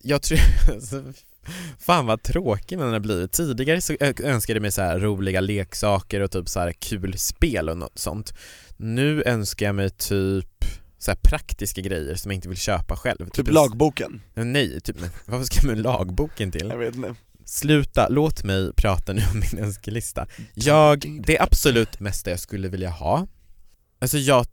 jag 0.01 0.21
tror, 0.21 0.39
fan 1.79 2.05
vad 2.05 2.23
tråkig 2.23 2.77
man 2.79 2.93
har 2.93 2.99
blivit. 2.99 3.31
Tidigare 3.31 3.81
så 3.81 3.93
ö- 3.99 4.13
önskade 4.23 4.57
jag 4.57 4.61
mig 4.61 4.71
så 4.71 4.81
här 4.81 4.99
roliga 4.99 5.41
leksaker 5.41 6.19
och 6.21 6.31
typ 6.31 6.49
så 6.49 6.59
här 6.59 6.71
kul 6.71 7.17
spel 7.17 7.69
och 7.69 7.77
något 7.77 7.99
sånt. 7.99 8.33
Nu 8.77 9.23
önskar 9.25 9.65
jag 9.65 9.75
mig 9.75 9.89
typ 9.89 10.65
så 10.97 11.11
här 11.11 11.17
praktiska 11.23 11.81
grejer 11.81 12.15
som 12.15 12.31
jag 12.31 12.35
inte 12.37 12.49
vill 12.49 12.57
köpa 12.57 12.95
själv. 12.95 13.29
Typ 13.29 13.47
en- 13.47 13.53
lagboken? 13.53 14.21
Nej, 14.33 14.81
typ, 14.81 14.99
men 14.99 15.09
varför 15.25 15.45
ska 15.45 15.67
man 15.67 15.81
lagboken 15.81 16.51
till? 16.51 16.67
Jag 16.69 16.77
vet 16.77 16.95
inte. 16.95 17.15
Sluta, 17.45 18.07
låt 18.09 18.43
mig 18.43 18.73
prata 18.73 19.13
nu 19.13 19.21
om 19.33 19.39
min 19.51 19.63
önskelista. 19.63 20.27
Jag, 20.53 21.21
det 21.25 21.39
absolut 21.39 21.99
mesta 21.99 22.29
jag 22.29 22.39
skulle 22.39 22.67
vilja 22.69 22.89
ha, 22.89 23.27
alltså 23.99 24.17
jag 24.17 24.45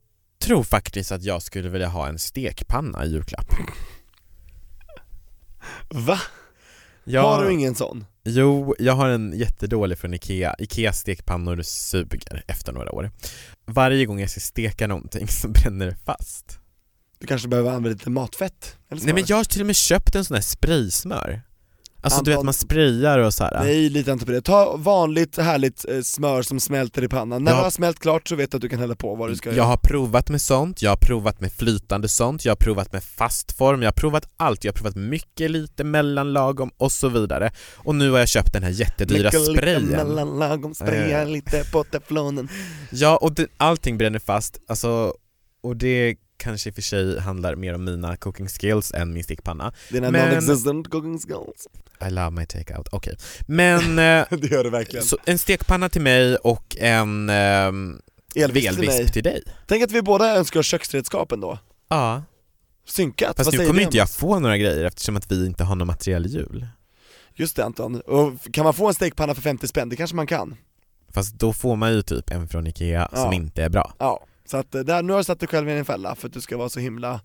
tror 0.43 0.63
faktiskt 0.63 1.13
att 1.13 1.23
jag 1.23 1.43
skulle 1.43 1.69
vilja 1.69 1.89
ha 1.89 2.09
en 2.09 2.19
stekpanna 2.19 3.05
i 3.05 3.09
julklapp. 3.09 3.55
Va? 5.89 6.21
Jag, 7.05 7.23
Har 7.23 7.45
du 7.45 7.53
ingen 7.53 7.75
sån? 7.75 8.05
Jo, 8.25 8.75
jag 8.79 8.93
har 8.93 9.09
en 9.09 9.33
jättedålig 9.39 9.99
från 9.99 10.15
Ikea. 10.15 10.55
Ikea 10.59 10.93
stekpannor 10.93 11.63
suger 11.63 12.45
efter 12.47 12.73
några 12.73 12.93
år. 12.93 13.11
Varje 13.67 14.07
gång 14.07 14.21
jag 14.21 14.31
ska 14.31 14.41
steka 14.41 14.87
någonting 14.87 15.29
så 15.29 15.49
bränner 15.49 15.87
det 15.87 15.97
fast. 16.05 16.59
Du 17.19 17.27
kanske 17.27 17.49
behöver 17.49 17.71
använda 17.71 17.89
lite 17.89 18.11
matfett? 18.11 18.77
Eller 18.91 19.05
Nej 19.05 19.15
men 19.15 19.25
jag 19.27 19.37
har 19.37 19.45
till 19.45 19.61
och 19.61 19.67
med 19.67 19.77
köpt 19.77 20.15
en 20.15 20.25
sån 20.25 20.35
här 20.35 20.43
spraysmör. 20.43 21.43
Alltså 22.05 22.23
du 22.23 22.31
vet 22.31 22.43
man 22.43 22.55
sprayar 22.55 23.19
och 23.19 23.35
så 23.35 23.45
här. 23.45 23.61
Nej 23.65 23.89
lita 23.91 24.13
inte 24.13 24.27
på 24.27 24.33
det, 24.33 24.41
ta 24.43 24.77
vanligt 24.77 25.37
härligt 25.39 25.85
eh, 25.89 26.01
smör 26.01 26.43
som 26.43 26.61
smälter 26.61 27.05
i 27.05 27.09
pannan. 27.09 27.45
När 27.45 27.53
Ja. 27.53 27.57
det 27.57 27.63
har 27.63 27.71
smält 27.71 27.99
klart 27.99 28.29
så 28.29 28.37
vet 28.37 28.51
du 28.51 28.57
att 28.57 28.61
du 28.61 28.69
kan 28.69 28.79
hälla 28.79 28.95
på 28.95 29.15
vad 29.15 29.29
du 29.31 29.37
ska 29.37 29.49
Jag 29.49 29.57
göra. 29.57 29.67
har 29.67 29.77
provat 29.77 30.29
med 30.29 30.41
sånt, 30.41 30.83
jag 30.83 30.91
har 30.91 30.97
provat 30.97 31.41
med 31.41 31.53
flytande 31.53 32.09
sånt, 32.09 32.45
jag 32.45 32.51
har 32.51 32.57
provat 32.57 32.93
med 32.93 33.03
fast 33.05 33.53
form, 33.53 33.83
jag 33.83 33.87
har 33.87 33.93
provat 33.93 34.29
allt, 34.37 34.65
jag 34.65 34.73
har 34.73 34.77
provat 34.77 34.97
mycket, 34.97 35.51
lite, 35.51 35.85
mellan, 35.85 36.33
lagom 36.33 36.71
och 36.77 36.93
så 36.93 37.09
vidare. 37.09 37.51
Och 37.77 37.95
nu 37.95 38.11
har 38.11 38.19
jag 38.19 38.29
köpt 38.29 38.53
den 38.53 38.63
här 38.63 38.71
jättedyra 38.71 39.23
Lite, 39.31 39.39
lite 39.39 39.53
sprayen. 39.53 39.83
mellan 39.85 40.39
lagom, 40.39 40.75
spraya 40.75 41.23
Eh. 41.23 41.29
lite 41.29 41.65
på 41.73 41.85
teflonen. 41.85 42.49
Ja, 42.91 43.17
och 43.17 43.33
det, 43.35 43.47
allting 43.57 43.99
bränner 43.99 44.19
fast, 44.19 44.59
alltså, 44.69 45.15
och 45.63 45.77
det 45.77 46.17
kanske 46.43 46.69
i 46.69 46.71
och 46.71 46.75
för 46.75 46.83
sig 46.83 47.21
handlar 47.21 47.55
mer 47.57 47.75
om 47.75 47.85
mina 47.85 48.17
cooking 48.17 48.49
skills 48.49 48.93
än 48.95 49.13
min 49.13 49.25
stickpanna. 49.25 49.73
Dina 49.91 50.11
Men- 50.11 50.35
non-existent 50.35 50.89
cooking 50.91 51.19
skills. 51.19 51.69
I 52.09 52.11
love 52.11 52.31
my 52.31 52.47
take-out, 52.47 52.89
okej. 52.93 53.17
Men, 53.47 53.81
eh, 53.99 54.25
det 54.39 54.51
gör 54.51 54.65
det 54.65 54.71
verkligen. 54.71 55.05
så 55.05 55.19
en 55.25 55.39
stekpanna 55.39 55.89
till 55.89 56.03
mig 56.03 56.37
och 56.37 56.77
en 56.81 57.31
ehm, 57.31 58.01
Elvisp 58.35 58.69
till 58.69 58.79
mig. 58.79 58.89
elvisp 58.97 59.13
till 59.13 59.23
dig. 59.23 59.43
Tänk 59.67 59.85
att 59.85 59.93
vi 59.93 60.03
båda 60.03 60.37
önskar 60.37 60.63
köksredskapen 60.63 61.41
då. 61.41 61.59
Ja, 61.89 62.23
Synkat, 62.87 63.37
fast 63.37 63.47
vad 63.53 63.61
nu 63.61 63.67
kommer 63.67 63.81
inte 63.83 63.97
jag 63.97 64.11
få 64.11 64.39
några 64.39 64.59
grejer 64.59 64.85
eftersom 64.85 65.17
att 65.17 65.33
vi 65.33 65.47
inte 65.47 65.65
har 65.65 65.77
någon 65.77 65.87
materiell 65.87 66.27
jul. 66.27 66.67
Just 67.35 67.57
det 67.57 67.65
Anton, 67.65 68.01
och 68.01 68.33
kan 68.53 68.65
man 68.65 68.75
få 68.75 68.89
en 68.89 68.95
stekpanna 68.95 69.35
för 69.35 69.43
50 69.43 69.69
spänn? 69.69 69.89
Det 69.89 69.97
kanske 69.97 70.17
man 70.17 70.27
kan. 70.27 70.57
Fast 71.15 71.35
då 71.39 71.53
får 71.53 71.77
man 71.77 71.93
ju 71.93 72.03
typ 72.03 72.31
en 72.31 72.49
från 72.49 72.67
Ikea 72.67 73.09
som 73.13 73.21
Ja. 73.21 73.35
inte 73.35 73.63
är 73.63 73.69
bra. 73.69 73.95
Ja, 73.99 74.27
så 74.45 74.57
att 74.57 74.75
eh, 74.75 74.81
där, 74.81 75.03
nu 75.03 75.13
har 75.13 75.21
du 75.21 75.25
satt 75.25 75.41
dig 75.41 75.49
själv 75.49 75.69
i 75.69 75.73
en 75.73 75.85
fälla 75.85 76.15
för 76.15 76.27
att 76.29 76.35
du 76.35 76.41
ska 76.41 76.57
vara 76.57 76.69
så 76.69 76.81
himla, 76.81 77.21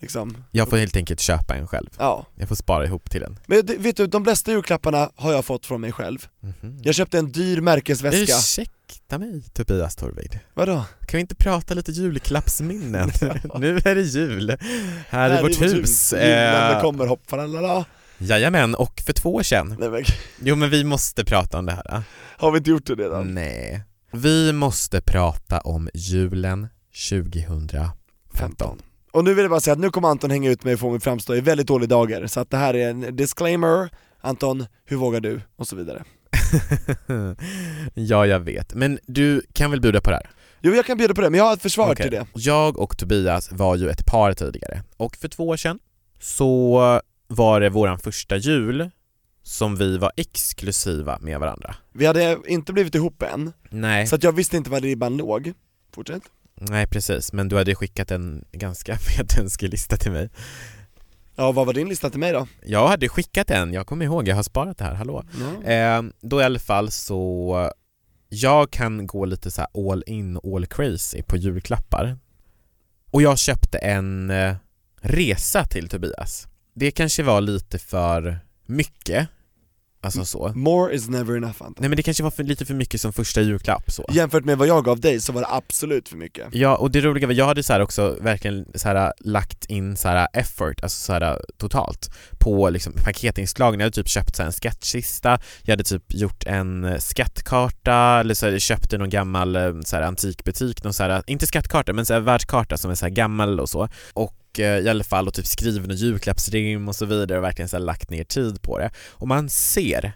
liksom, 0.00 0.44
Jag 0.50 0.70
får 0.70 0.76
helt 0.76 0.96
enkelt 0.96 1.20
köpa 1.20 1.54
en 1.54 1.66
själv. 1.66 1.88
ja. 1.98 2.26
Jag 2.34 2.48
får 2.48 2.54
spara 2.56 2.84
ihop 2.84 3.10
till 3.10 3.22
en. 3.22 3.38
Men 3.46 3.66
det- 3.66 3.76
vet 3.76 3.96
du, 3.96 4.06
de 4.06 4.22
bästa 4.22 4.50
julklapparna 4.52 5.10
har 5.16 5.32
jag 5.32 5.44
fått 5.44 5.66
från 5.66 5.80
mig 5.80 5.92
själv. 5.92 6.26
Mhm. 6.40 6.78
Jag 6.82 6.94
köpte 6.94 7.18
en 7.18 7.32
dyr 7.32 7.60
märkesväska. 7.60 8.18
Ursäkta 8.22 9.18
mig 9.18 9.42
Tobias 9.52 9.96
Torvid. 9.96 10.38
Vadå? 10.54 10.84
Kan 11.06 11.18
vi 11.18 11.20
inte 11.20 11.34
prata 11.34 11.74
lite 11.74 11.92
julklappsminnen? 11.92 13.10
nu 13.58 13.76
är 13.76 13.94
det 13.94 14.02
jul, 14.02 14.56
här, 15.08 15.38
i 15.38 15.42
vårt 15.42 15.60
hus. 15.62 16.12
Julen 16.12 16.72
Eh, 16.76 16.80
kommer 16.80 17.06
hopp 17.06 17.30
faralala. 17.30 17.84
jajamän, 18.18 18.74
och 18.74 19.00
för 19.06 19.12
två 19.12 19.34
år 19.34 19.42
sedan. 19.42 19.76
Nej 19.80 19.90
men, 19.90 20.04
Jo 20.42 20.56
men 20.56 20.70
vi 20.70 20.84
måste 20.84 21.24
prata 21.24 21.58
om 21.58 21.66
det 21.66 21.72
här. 21.72 22.02
har 22.38 22.50
vi 22.50 22.58
inte 22.58 22.70
gjort 22.70 22.86
det 22.86 22.94
redan? 22.94 23.34
Nej. 23.34 23.82
Vi 24.16 24.52
måste 24.52 25.00
prata 25.00 25.60
om 25.60 25.90
julen 25.94 26.68
2015. 27.10 28.82
Och 29.12 29.24
nu 29.24 29.34
vill 29.34 29.42
jag 29.42 29.50
bara 29.50 29.60
säga 29.60 29.72
att 29.72 29.78
nu 29.78 29.90
kommer 29.90 30.08
Anton 30.08 30.30
hänga 30.30 30.50
ut 30.50 30.64
mig 30.64 30.74
och 30.74 30.80
få 30.80 30.90
mig 30.90 31.00
framstå 31.00 31.34
i 31.34 31.40
väldigt 31.40 31.66
dåliga 31.66 31.88
dagar, 31.88 32.26
så 32.26 32.40
att 32.40 32.50
det 32.50 32.56
här 32.56 32.74
är 32.74 32.90
en 32.90 33.16
disclaimer, 33.16 33.90
Anton, 34.20 34.66
hur 34.84 34.96
vågar 34.96 35.20
du? 35.20 35.40
Och 35.56 35.68
så 35.68 35.76
vidare. 35.76 36.04
ja, 37.94 38.26
jag 38.26 38.40
vet. 38.40 38.74
Men 38.74 38.98
du 39.06 39.42
kan 39.52 39.70
väl 39.70 39.80
bjuda 39.80 40.00
på 40.00 40.10
det 40.10 40.16
här? 40.16 40.30
Jo 40.60 40.72
jag 40.74 40.86
kan 40.86 40.98
bjuda 40.98 41.14
på 41.14 41.20
det, 41.20 41.30
men 41.30 41.38
jag 41.38 41.44
har 41.44 41.52
ett 41.52 41.62
försvar 41.62 41.92
Okej. 41.92 42.02
till 42.02 42.12
det. 42.12 42.26
Jag 42.34 42.78
och 42.78 42.98
Tobias 42.98 43.52
var 43.52 43.76
ju 43.76 43.90
ett 43.90 44.06
par 44.06 44.32
tidigare 44.32 44.82
och 44.96 45.16
för 45.16 45.28
två 45.28 45.48
år 45.48 45.56
sedan 45.56 45.78
så 46.20 47.00
var 47.26 47.60
det 47.60 47.70
våran 47.70 47.98
första 47.98 48.36
jul 48.36 48.90
som 49.46 49.76
vi 49.76 49.98
var 49.98 50.12
exklusiva 50.16 51.18
med 51.20 51.40
varandra. 51.40 51.74
Vi 51.92 52.06
hade 52.06 52.38
inte 52.46 52.72
blivit 52.72 52.94
ihop 52.94 53.22
än, 53.22 53.52
Nej, 53.70 54.06
så 54.06 54.14
att 54.14 54.22
jag 54.22 54.32
visste 54.32 54.56
inte 54.56 54.70
var 54.70 54.80
ribban 54.80 55.16
låg. 55.16 55.52
Fortsätt. 55.94 56.22
nej 56.54 56.86
precis, 56.86 57.32
men 57.32 57.48
du 57.48 57.56
hade 57.56 57.74
skickat 57.74 58.10
en 58.10 58.44
ganska 58.52 58.92
vetenskaplig 59.18 59.70
lista 59.70 59.96
till 59.96 60.12
mig. 60.12 60.30
Ja, 61.36 61.52
vad 61.52 61.66
var 61.66 61.72
din 61.72 61.88
lista 61.88 62.10
till 62.10 62.20
mig 62.20 62.32
då? 62.32 62.46
Jag 62.62 62.88
hade 62.88 63.08
skickat 63.08 63.50
en, 63.50 63.72
jag 63.72 63.86
kommer 63.86 64.04
ihåg, 64.04 64.28
jag 64.28 64.36
har 64.36 64.42
sparat 64.42 64.78
det 64.78 64.84
här, 64.84 64.94
hallå. 64.94 65.24
Eh, 65.64 66.02
då 66.20 66.40
i 66.40 66.44
alla 66.44 66.58
fall 66.58 66.90
så, 66.90 67.70
jag 68.28 68.70
kan 68.70 69.06
gå 69.06 69.24
lite 69.24 69.50
så 69.50 69.60
här 69.60 69.90
all 69.92 70.04
in, 70.06 70.38
all 70.44 70.66
crazy 70.66 71.22
på 71.22 71.36
julklappar. 71.36 72.18
Och 73.10 73.22
jag 73.22 73.38
köpte 73.38 73.78
en 73.78 74.30
eh, 74.30 74.54
resa 75.00 75.64
till 75.64 75.88
Tobias. 75.88 76.48
Det 76.74 76.90
kanske 76.90 77.22
var 77.22 77.40
lite 77.40 77.78
för 77.78 78.38
mycket, 78.66 79.28
alltså 80.04 80.24
så. 80.24 80.52
More 80.54 80.94
is 80.94 81.08
never 81.08 81.36
enough 81.36 81.62
Anton. 81.62 81.74
Nej 81.78 81.88
men 81.88 81.96
det 81.96 82.02
kanske 82.02 82.22
var 82.22 82.30
för, 82.30 82.44
lite 82.44 82.64
för 82.64 82.74
mycket 82.74 83.00
som 83.00 83.12
första 83.12 83.40
julklapp 83.40 83.90
så. 83.90 84.04
Jämfört 84.12 84.44
med 84.44 84.58
vad 84.58 84.68
jag 84.68 84.84
gav 84.84 85.00
dig 85.00 85.20
så 85.20 85.32
var 85.32 85.40
det 85.40 85.48
absolut 85.50 86.08
för 86.08 86.16
mycket. 86.16 86.48
Ja, 86.52 86.76
och 86.76 86.90
det 86.90 87.00
roliga 87.00 87.26
var, 87.26 87.34
jag 87.34 87.46
hade 87.46 87.62
så 87.62 87.82
också 87.82 88.16
verkligen 88.20 88.66
så 88.74 88.88
här 88.88 89.12
lagt 89.20 89.64
in 89.64 89.96
så 89.96 90.08
här 90.08 90.28
effort, 90.32 90.82
alltså 90.82 91.00
så 91.00 91.12
här 91.12 91.40
totalt, 91.58 92.10
på 92.38 92.70
liksom 92.70 92.92
paketinslagen. 92.92 93.80
Jag 93.80 93.84
hade 93.84 93.94
typ 93.94 94.08
köpt 94.08 94.36
så 94.36 94.42
här 94.42 94.46
en 94.46 94.52
skattkista, 94.52 95.38
jag 95.62 95.72
hade 95.72 95.84
typ 95.84 96.14
gjort 96.14 96.44
en 96.46 97.00
skattkarta, 97.00 98.20
eller 98.20 98.34
så 98.34 98.50
här, 98.50 98.58
köpt 98.58 98.92
i 98.92 98.98
någon 98.98 99.10
gammal 99.10 99.56
eh, 99.56 99.72
så 99.84 99.96
här 99.96 100.02
antikbutik, 100.02 100.84
någon 100.84 100.92
så 100.94 101.02
här, 101.02 101.22
inte 101.26 101.46
skattkarta 101.46 101.92
men 101.92 102.06
så 102.06 102.12
här 102.14 102.20
världskarta 102.20 102.76
som 102.76 102.90
är 102.90 102.94
så 102.94 103.06
här 103.06 103.12
gammal 103.12 103.60
och 103.60 103.68
så. 103.68 103.88
Och 104.12 104.34
eh, 104.58 104.78
i 104.78 104.88
alla 104.88 105.04
fall 105.04 105.28
och 105.28 105.34
typ 105.34 105.46
skrivit 105.46 105.88
någon 105.88 105.96
julklappsrim 105.96 106.88
och 106.88 106.96
så 106.96 107.06
vidare 107.06 107.38
och 107.38 107.44
verkligen 107.44 107.68
så 107.68 107.78
lagt 107.78 108.10
ner 108.10 108.24
tid 108.24 108.62
på 108.62 108.78
det. 108.78 108.90
Och 109.10 109.28
man 109.28 109.48
ser 109.48 110.12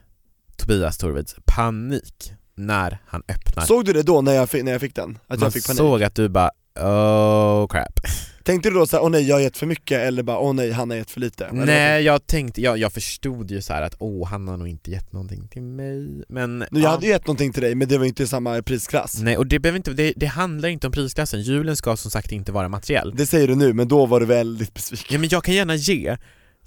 Tobias 0.56 0.98
Torvids 0.98 1.36
panik 1.46 2.32
när 2.54 2.98
han 3.06 3.22
öppnar 3.28 3.64
Såg 3.64 3.84
du 3.84 3.92
det 3.92 4.02
då 4.02 4.20
när 4.20 4.32
jag 4.32 4.50
fick, 4.50 4.64
när 4.64 4.72
jag 4.72 4.80
fick 4.80 4.94
den? 4.94 5.18
Att 5.26 5.40
man 5.40 5.46
jag 5.46 5.52
fick 5.52 5.66
panik? 5.66 5.78
såg 5.78 6.02
att 6.02 6.14
du 6.14 6.28
bara 6.28 6.50
oh 6.80 7.66
crap. 7.66 8.00
Tänkte 8.48 8.70
du 8.70 8.74
då 8.74 8.86
såhär, 8.86 9.04
åh 9.04 9.10
nej 9.10 9.28
jag 9.28 9.36
har 9.36 9.40
gett 9.40 9.56
för 9.56 9.66
mycket 9.66 10.00
eller 10.00 10.22
bara 10.22 10.38
åh 10.38 10.52
nej 10.52 10.72
han 10.72 10.90
har 10.90 10.96
gett 10.96 11.10
för 11.10 11.20
lite? 11.20 11.48
Nej 11.52 12.02
jag 12.02 12.26
tänkte, 12.26 12.60
jag, 12.60 12.78
jag 12.78 12.92
förstod 12.92 13.50
ju 13.50 13.62
så 13.62 13.72
här 13.72 13.82
att 13.82 13.94
åh 13.98 14.28
han 14.28 14.48
har 14.48 14.56
nog 14.56 14.68
inte 14.68 14.90
gett 14.90 15.12
någonting 15.12 15.48
till 15.48 15.62
mig 15.62 16.24
men 16.28 16.58
Nu, 16.58 16.66
jag 16.70 16.82
ja. 16.82 16.88
hade 16.88 17.06
ju 17.06 17.12
gett 17.12 17.26
någonting 17.26 17.52
till 17.52 17.62
dig 17.62 17.74
men 17.74 17.88
det 17.88 17.98
var 17.98 18.04
ju 18.04 18.08
inte 18.08 18.26
samma 18.26 18.62
prisklass. 18.62 19.18
Nej 19.22 19.36
och 19.36 19.46
det 19.46 19.58
behöver 19.58 19.76
inte, 19.76 19.90
det, 19.90 20.12
det 20.16 20.26
handlar 20.26 20.68
inte 20.68 20.86
om 20.86 20.92
prisklassen, 20.92 21.42
julen 21.42 21.76
ska 21.76 21.96
som 21.96 22.10
sagt 22.10 22.32
inte 22.32 22.52
vara 22.52 22.68
materiell 22.68 23.14
Det 23.16 23.26
säger 23.26 23.48
du 23.48 23.54
nu 23.54 23.72
men 23.72 23.88
då 23.88 24.06
var 24.06 24.20
du 24.20 24.26
väldigt 24.26 24.74
besviken. 24.74 25.06
Ja 25.10 25.18
men 25.18 25.28
jag 25.28 25.44
kan 25.44 25.54
gärna 25.54 25.74
ge, 25.74 26.16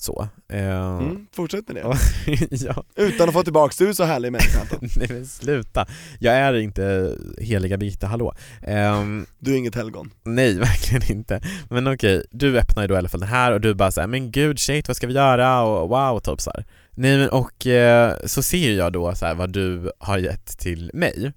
så. 0.04 0.28
Eh, 0.50 0.98
Mm, 0.98 1.28
fortsätt 1.36 1.68
med 1.68 1.76
det. 1.76 1.98
Ja. 2.52 2.84
Utan 2.96 3.28
att 3.30 3.34
få 3.34 3.44
tillbaks, 3.44 3.78
du 3.78 3.90
är 3.90 3.94
så 3.94 4.04
härlig 4.04 4.32
människa. 4.32 4.60
Nej 4.98 5.08
men 5.10 5.26
sluta, 5.26 5.86
jag 6.20 6.36
är 6.36 6.54
inte 6.54 7.16
heliga 7.38 7.78
Birgitta, 7.78 8.08
hallå. 8.08 8.34
Ehm, 8.64 9.26
Du 9.40 9.54
är 9.54 9.58
inget 9.58 9.76
helgon. 9.76 10.12
nej 10.24 10.54
verkligen 10.60 11.18
inte. 11.18 11.42
Men 11.70 11.88
okej, 11.88 12.26
du 12.32 12.60
öppnar 12.60 12.84
ju 12.84 12.88
då 12.88 12.94
i 12.94 12.98
alla 12.98 13.10
fall 13.10 13.20
den 13.20 13.30
här 13.30 13.52
och 13.52 13.62
du 13.62 13.74
bara 13.74 13.92
såhär, 13.92 14.08
men 14.08 14.32
gud 14.32 14.60
shit 14.60 14.88
vad 14.88 14.98
ska 14.98 15.08
vi 15.08 15.14
göra 15.14 15.62
och 15.64 15.90
wow 15.90 16.20
typ 16.20 16.42
så 16.42 16.52
här. 16.56 16.66
Nej 16.92 17.18
men 17.18 17.30
och 17.30 17.68
eh, 17.68 18.16
så 18.26 18.44
ser 18.44 18.72
jag 18.72 18.94
då 18.94 19.16
så 19.16 19.26
här 19.26 19.36
vad 19.36 19.50
du 19.54 19.92
har 19.98 20.18
gett 20.18 20.58
till 20.58 20.92
mig. 20.94 21.32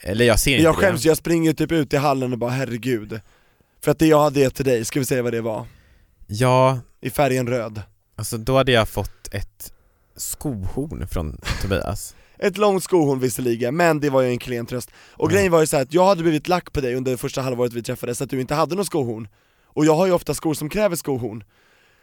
Eller 0.00 0.24
jag 0.24 0.38
ser 0.38 0.50
inte 0.50 0.62
Jag 0.64 0.74
det. 0.74 0.78
skäms, 0.78 1.04
jag 1.04 1.16
springer 1.16 1.52
typ 1.52 1.72
ut 1.72 1.92
i 1.92 1.96
hallen 1.96 2.32
och 2.32 2.38
bara 2.38 2.50
herregud. 2.50 3.20
För 3.84 3.90
att 3.90 3.98
det 3.98 4.06
jag 4.06 4.20
hade 4.22 4.40
gett 4.40 4.54
till 4.54 4.64
dig, 4.64 4.84
ska 4.84 4.98
vi 5.00 5.06
säga 5.06 5.22
vad 5.22 5.32
det 5.32 5.40
var? 5.40 5.66
Ja, 6.30 6.80
I 7.00 7.10
färgen 7.10 7.46
röd. 7.46 7.82
alltså 8.16 8.38
då 8.38 8.56
hade 8.56 8.72
jag 8.72 8.88
fått 8.88 9.28
ett 9.34 9.72
skohorn 10.16 11.08
från 11.08 11.38
Tobias. 11.62 12.14
Ett 12.40 12.58
långt 12.58 12.84
skohorn 12.84 13.20
visserligen, 13.20 13.76
men 13.76 14.00
det 14.00 14.10
var 14.10 14.22
ju 14.22 14.28
en 14.28 14.38
klen 14.38 14.66
tröst. 14.66 14.90
Och 15.12 15.30
Ja. 15.30 15.34
grejen 15.34 15.52
var 15.52 15.60
ju 15.60 15.66
så 15.66 15.76
att 15.76 15.94
jag 15.94 16.06
hade 16.06 16.22
blivit 16.22 16.48
lack 16.48 16.72
på 16.72 16.80
dig 16.80 16.94
under 16.94 17.10
det 17.12 17.18
första 17.18 17.42
halvåret 17.42 17.72
vi 17.72 17.82
träffades, 17.82 18.18
så 18.18 18.24
att 18.24 18.30
du 18.30 18.40
inte 18.40 18.54
hade 18.54 18.74
någon 18.74 18.84
skohorn. 18.84 19.28
Och 19.64 19.84
jag 19.86 19.94
har 19.94 20.06
ju 20.06 20.12
ofta 20.12 20.34
skor 20.34 20.54
som 20.54 20.68
kräver 20.68 20.96
skohorn. 20.96 21.44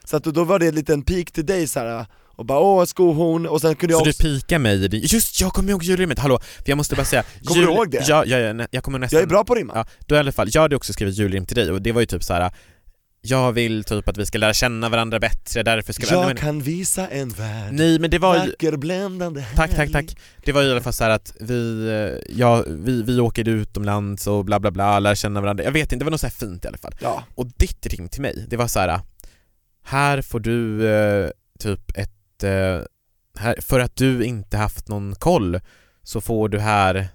Så 0.04 0.18
att 0.18 0.24
då 0.24 0.44
var 0.44 0.60
det 0.60 0.68
en 0.68 0.76
liten 0.76 1.02
pik 1.02 1.32
till 1.32 1.46
dig 1.46 1.68
så 1.68 1.80
här 1.80 2.06
och 2.36 2.46
bara 2.46 2.60
åh 2.60 2.86
skohorn, 2.86 3.46
och 3.46 3.62
sen 3.62 3.76
kunde 3.76 3.94
jag 3.94 4.00
Så 4.00 4.06
du 4.06 4.10
också, 4.10 4.24
pikar 4.24 4.60
mig 4.60 4.96
i. 4.96 5.06
Just 5.06 5.42
jag 5.42 5.54
kommer 5.54 5.70
ihåg 5.70 5.84
julrimmet, 5.84 6.20
hallå! 6.20 6.40
För 6.40 6.64
jag 6.66 6.78
måste 6.78 6.96
bara 6.96 7.06
säga... 7.06 7.24
Kommer 7.46 7.62
du 7.62 7.74
ihåg 7.74 7.90
det? 7.92 8.04
Ja, 8.08 8.24
ja, 8.26 8.38
ja 8.38 8.68
jag 8.72 8.84
kommer 8.84 9.00
nästan... 9.00 9.18
jag 9.18 9.24
är 9.24 9.30
bra 9.30 9.44
på 9.44 9.54
att 9.54 9.60
rimma. 9.60 9.74
Ja, 9.76 9.86
då 10.08 10.16
i 10.16 10.18
alla 10.18 10.32
fall, 10.32 10.48
jag 10.52 10.62
hade 10.62 10.76
också 10.76 10.94
skrivit 10.94 11.18
julrim 11.18 11.46
till 11.46 11.56
dig 11.56 11.72
och 11.72 11.82
det 11.82 11.92
var 11.92 12.02
ju 12.02 12.06
typ 12.06 12.24
så 12.24 12.34
här. 12.34 12.52
Jag 13.28 13.52
vill 13.52 13.84
typ 13.84 14.10
att 14.10 14.18
vi 14.18 14.26
ska 14.26 14.38
lära 14.38 14.54
känna 14.54 14.90
varandra 14.90 15.20
bättre, 15.20 15.64
därför 15.64 15.94
ska 15.94 16.06
vi... 16.06 16.12
jag 16.12 16.26
men, 16.26 16.36
kan 16.36 16.62
visa 16.62 17.08
en 17.08 17.30
värld, 17.30 17.74
nej 17.74 18.00
men 18.00 18.10
det 18.10 18.20
var 18.20 18.36
ju... 18.36 18.40
vacker, 18.52 18.78
bländande, 18.78 19.42
Tack, 19.56 19.70
tack, 19.70 19.78
härlig. 19.78 19.94
tack. 19.94 20.18
Det 20.46 20.52
var 20.52 20.62
ju 20.62 20.68
i 20.68 20.72
alla 20.72 20.82
fall 20.82 20.94
så 20.94 21.04
att 21.04 21.36
vi, 21.40 21.88
eh, 21.90 22.36
ja, 22.38 22.64
vi, 22.68 23.04
vi 23.04 23.20
åker 23.20 23.48
utomlands 23.50 24.28
och 24.28 24.46
bla 24.46 24.60
bla 24.60 24.72
bla, 24.72 25.00
lär 25.00 25.16
känna 25.16 25.42
varandra. 25.42 25.64
Jag 25.64 25.72
vet 25.72 25.92
inte, 25.92 25.96
det 25.96 26.06
var 26.06 26.12
något 26.12 26.22
så 26.22 26.28
här 26.28 26.32
fint 26.32 26.66
i 26.66 26.68
alla 26.68 26.78
fall. 26.78 26.96
Ja, 27.02 27.24
Och 27.36 27.48
ditt 27.58 27.86
rim 27.86 28.10
till 28.10 28.22
mig, 28.22 28.46
det 28.50 28.58
var 28.58 28.68
så 28.68 28.80
här. 28.80 29.00
Här 29.84 30.22
får 30.22 30.40
du 30.40 30.90
eh, 30.90 31.30
typ 31.60 31.98
ett, 31.98 32.44
eh, 32.44 32.82
här, 33.40 33.62
för 33.62 33.80
att 33.80 33.96
du 33.96 34.26
inte 34.26 34.58
haft 34.58 34.88
någon 34.88 35.16
koll 35.16 35.60
så 36.04 36.22
får 36.22 36.50
du 36.50 36.60
här 36.60 37.08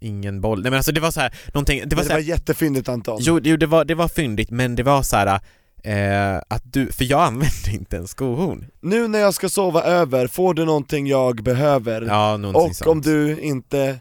ingen 0.00 0.40
boll. 0.40 0.62
Nej 0.62 0.70
men 0.70 0.76
alltså 0.76 0.92
det 0.92 1.00
var 1.00 1.10
så 1.10 1.20
här, 1.20 1.34
någonting, 1.54 1.80
det 1.80 1.86
det 1.86 1.96
var 1.96 2.02
var, 2.02 2.08
så 2.08 2.12
här, 2.12 2.20
jättefyndigt 2.20 2.88
Anton. 2.88 3.18
jo, 3.20 3.40
jo 3.42 3.56
det, 3.56 3.66
var, 3.66 3.84
det 3.84 3.94
var 3.94 4.08
fyndigt 4.08 4.50
men 4.50 4.76
det 4.76 4.82
var 4.82 5.02
så 5.02 5.16
här. 5.16 5.40
Eh, 5.84 6.40
att 6.48 6.72
du, 6.72 6.92
för 6.92 7.04
jag 7.04 7.20
använde 7.26 7.70
inte 7.72 7.96
en 7.96 8.08
skohorn. 8.08 8.66
Nu 8.80 9.08
när 9.08 9.18
jag 9.18 9.34
ska 9.34 9.48
sova 9.48 9.82
över, 9.82 10.26
får 10.26 10.54
du 10.54 10.64
någonting 10.64 11.06
jag 11.06 11.42
behöver? 11.42 12.02
Ja, 12.02 12.36
någonting 12.36 12.70
och 12.70 12.76
sånt. 12.76 12.88
om 12.88 13.00
du 13.00 13.40
inte 13.40 14.00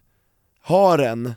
har 0.61 0.99
en, 0.99 1.33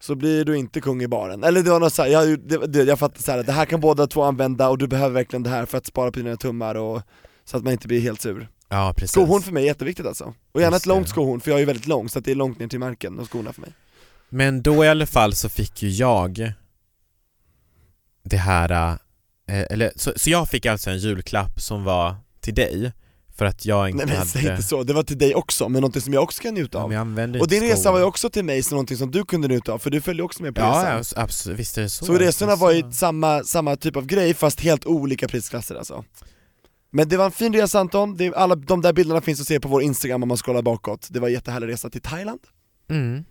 så 0.00 0.14
blir 0.14 0.44
du 0.44 0.56
inte 0.56 0.80
kung 0.80 1.02
i 1.02 1.08
baren. 1.08 1.44
Eller 1.44 1.62
det 1.62 1.70
var 1.70 1.80
något 1.80 1.92
så 1.92 2.02
här, 2.02 2.08
jag, 2.08 2.40
det, 2.40 2.66
det, 2.66 2.82
jag 2.82 2.98
fattar 2.98 3.22
så 3.22 3.32
här, 3.32 3.42
det 3.42 3.52
här 3.52 3.64
kan 3.64 3.80
båda 3.80 4.06
två 4.06 4.22
använda 4.22 4.68
och 4.68 4.78
du 4.78 4.86
behöver 4.86 5.14
verkligen 5.14 5.42
det 5.42 5.50
här 5.50 5.66
för 5.66 5.78
att 5.78 5.86
spara 5.86 6.10
på 6.12 6.18
dina 6.18 6.36
tummar 6.36 6.74
och 6.74 7.02
så 7.44 7.56
att 7.56 7.64
man 7.64 7.72
inte 7.72 7.88
blir 7.88 8.00
helt 8.00 8.20
sur. 8.20 8.48
Ja 8.68 8.94
precis. 8.96 9.10
Skohorn 9.12 9.42
för 9.42 9.52
mig 9.52 9.62
är 9.62 9.66
jätteviktigt 9.66 10.06
alltså. 10.06 10.34
Och 10.52 10.60
gärna 10.60 10.76
ett 10.76 10.86
långt 10.86 11.08
skohorn 11.08 11.40
för 11.40 11.50
jag 11.50 11.56
är 11.56 11.60
ju 11.60 11.66
väldigt 11.66 11.86
lång 11.86 12.08
så 12.08 12.20
det 12.20 12.30
är 12.30 12.34
långt 12.34 12.58
ner 12.58 12.68
till 12.68 12.78
marken 12.78 13.18
och 13.18 13.32
skorna 13.32 13.52
för 13.52 13.60
mig. 13.60 13.70
Men 14.28 14.62
då 14.62 14.84
i 14.84 14.88
alla 14.88 15.06
fall 15.06 15.34
så 15.34 15.48
fick 15.48 15.82
ju 15.82 15.88
jag 15.90 16.52
det 18.22 18.36
här, 18.36 18.70
eh, 19.48 19.64
eller 19.70 19.92
så, 19.96 20.12
så 20.16 20.30
jag 20.30 20.48
fick 20.48 20.66
alltså 20.66 20.90
en 20.90 20.98
julklapp 20.98 21.60
som 21.60 21.84
var 21.84 22.16
till 22.40 22.54
dig 22.54 22.92
för 23.36 23.44
att 23.44 23.64
jag 23.66 23.88
inte 23.88 23.96
Nej 23.96 24.06
men 24.06 24.16
hade 24.16 24.30
säg 24.30 24.50
inte 24.50 24.62
så, 24.62 24.82
det 24.82 24.92
var 24.92 25.02
till 25.02 25.18
dig 25.18 25.34
också, 25.34 25.68
men 25.68 25.80
någonting 25.80 26.02
som 26.02 26.12
jag 26.12 26.22
också 26.22 26.42
kan 26.42 26.54
njuta 26.54 26.78
Ja, 26.78 26.82
av. 26.82 26.88
men 26.88 26.94
jag 26.94 27.00
använde 27.00 27.40
Och 27.40 27.48
din 27.48 27.62
resa 27.62 27.92
var 27.92 27.98
ju 27.98 28.04
också 28.04 28.30
till 28.30 28.44
mig 28.44 28.62
som 28.62 28.74
någonting 28.74 28.96
som 28.96 29.10
du 29.10 29.24
kunde 29.24 29.48
njuta 29.48 29.72
av, 29.72 29.78
för 29.78 29.90
du 29.90 30.00
följde 30.00 30.22
också 30.22 30.42
med 30.42 30.54
på 30.54 30.60
Ja, 30.60 30.66
resan. 30.96 31.04
ja 31.16 31.22
absolut, 31.22 31.58
visst 31.58 31.78
är 31.78 31.82
det 31.82 31.88
så 31.90 32.04
Så 32.04 32.18
resorna 32.18 32.56
var 32.56 32.72
ju 32.72 32.92
samma, 32.92 33.44
samma 33.44 33.76
typ 33.76 33.96
av 33.96 34.06
grej 34.06 34.34
fast 34.34 34.60
helt 34.60 34.86
olika 34.86 35.28
prisklasser 35.28 35.74
alltså. 35.74 36.04
Men 36.90 37.08
det 37.08 37.16
var 37.16 37.24
en 37.24 37.30
fin 37.30 37.52
resa 37.52 37.80
Anton, 37.80 38.16
det, 38.16 38.34
alla 38.34 38.54
de 38.54 38.82
där 38.82 38.92
bilderna 38.92 39.20
finns 39.20 39.40
att 39.40 39.46
se 39.46 39.60
på 39.60 39.68
vår 39.68 39.82
instagram 39.82 40.22
om 40.22 40.28
man 40.28 40.36
scrollar 40.36 40.62
bakåt. 40.62 41.08
Det 41.10 41.20
var 41.20 41.28
en 41.28 41.34
jättehärlig 41.34 41.68
resa 41.68 41.90
till 41.90 42.00
Thailand. 42.00 42.40
Mm, 42.90 43.24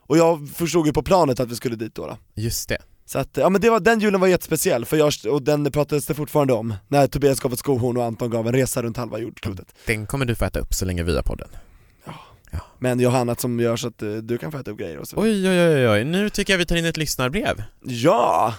Och 0.00 0.18
jag 0.18 0.48
förstod 0.48 0.86
ju 0.86 0.92
på 0.92 1.02
planet 1.02 1.40
att 1.40 1.50
vi 1.50 1.56
skulle 1.56 1.76
dit 1.76 1.94
då, 1.94 2.06
då. 2.06 2.18
just 2.34 2.68
det. 2.68 2.78
Så 3.06 3.18
att, 3.18 3.36
ja 3.36 3.48
men 3.48 3.60
det 3.60 3.70
var, 3.70 3.80
den 3.80 4.00
julen 4.00 4.20
var 4.20 4.28
jättespeciell, 4.28 4.84
för 4.84 4.96
jag, 4.96 5.12
och 5.30 5.42
den 5.42 5.72
pratades 5.72 6.06
det 6.06 6.14
fortfarande 6.14 6.52
om, 6.52 6.74
när 6.88 7.06
Tobias 7.06 7.40
gav 7.40 7.52
ett 7.52 7.58
skohorn 7.58 7.96
och 7.96 8.04
Anton 8.04 8.30
gav 8.30 8.46
en 8.46 8.52
resa 8.52 8.82
runt 8.82 8.96
halva 8.96 9.18
jordklotet. 9.18 9.74
Den 9.86 10.06
kommer 10.06 10.26
du 10.26 10.34
få 10.34 10.44
äta 10.44 10.58
upp 10.60 10.74
så 10.74 10.84
länge 10.84 11.02
vi 11.02 11.16
har 11.16 11.22
podden. 11.22 11.48
Men 12.78 13.00
jag 13.00 13.10
har 13.10 13.18
annat 13.18 13.40
som 13.40 13.60
gör 13.60 13.76
så 13.76 13.88
att 13.88 14.02
eh, 14.02 14.12
du 14.12 14.38
kan 14.38 14.52
få 14.52 14.58
äta 14.58 14.70
upp 14.70 14.78
grejer 14.78 14.98
och 14.98 15.08
så. 15.08 15.16
Oj, 15.16 15.48
oj, 15.48 15.68
oj, 15.74 15.88
oj, 15.88 16.04
nu 16.04 16.30
tycker 16.30 16.52
jag 16.52 16.58
vi 16.58 16.66
tar 16.66 16.76
in 16.76 16.84
ett 16.84 16.96
lyssnarbrev. 16.96 17.62
Ja! 17.82 18.54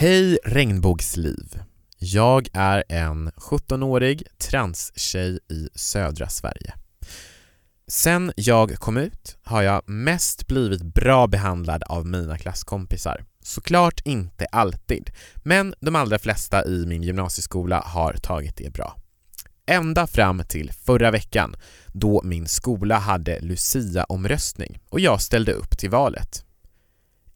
Hej 0.00 0.38
regnbågsliv. 0.44 1.60
Jag 1.98 2.48
är 2.52 2.84
en 2.88 3.30
17-årig 3.30 4.22
transtjej 4.38 5.38
i 5.50 5.68
södra 5.74 6.28
Sverige. 6.28 6.74
Sen 7.86 8.32
jag 8.36 8.74
kom 8.74 8.96
ut 8.96 9.36
har 9.42 9.62
jag 9.62 9.88
mest 9.88 10.46
blivit 10.46 10.82
bra 10.82 11.26
behandlad 11.26 11.82
av 11.82 12.06
mina 12.06 12.38
klasskompisar. 12.38 13.24
Såklart 13.42 14.00
inte 14.04 14.46
alltid, 14.46 15.10
men 15.36 15.74
de 15.80 15.96
allra 15.96 16.18
flesta 16.18 16.64
i 16.64 16.86
min 16.86 17.02
gymnasieskola 17.02 17.80
har 17.80 18.12
tagit 18.12 18.56
det 18.56 18.72
bra. 18.72 18.96
Ända 19.66 20.06
fram 20.06 20.42
till 20.48 20.72
förra 20.72 21.10
veckan 21.10 21.56
då 21.86 22.22
min 22.24 22.46
skola 22.46 22.98
hade 22.98 23.40
Lucia-omröstning 23.40 24.78
och 24.88 25.00
jag 25.00 25.20
ställde 25.20 25.52
upp 25.52 25.78
till 25.78 25.90
valet. 25.90 26.44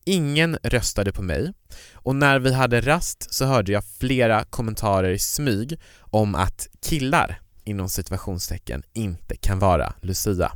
Ingen 0.07 0.59
röstade 0.63 1.13
på 1.13 1.23
mig 1.23 1.53
och 1.95 2.17
när 2.17 2.39
vi 2.39 2.53
hade 2.53 2.81
rast 2.81 3.35
så 3.35 3.45
hörde 3.45 3.73
jag 3.73 3.85
flera 3.85 4.45
kommentarer 4.45 5.11
i 5.11 5.19
smyg 5.19 5.81
om 6.01 6.35
att 6.35 6.69
killar 6.83 7.41
inom 7.65 7.89
situationstecken 7.89 8.83
inte 8.93 9.37
kan 9.37 9.59
vara 9.59 9.95
Lucia. 10.03 10.53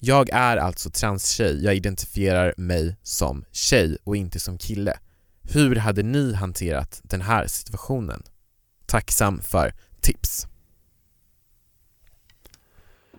Jag 0.00 0.30
är 0.30 0.56
alltså 0.56 0.90
transtjej, 0.90 1.64
jag 1.64 1.74
identifierar 1.74 2.54
mig 2.56 2.96
som 3.02 3.44
tjej 3.52 3.96
och 4.04 4.16
inte 4.16 4.40
som 4.40 4.58
kille. 4.58 4.98
Hur 5.42 5.76
hade 5.76 6.02
ni 6.02 6.34
hanterat 6.34 7.00
den 7.04 7.20
här 7.20 7.46
situationen? 7.46 8.22
Tacksam 8.86 9.40
för 9.42 9.74
tips. 10.00 10.46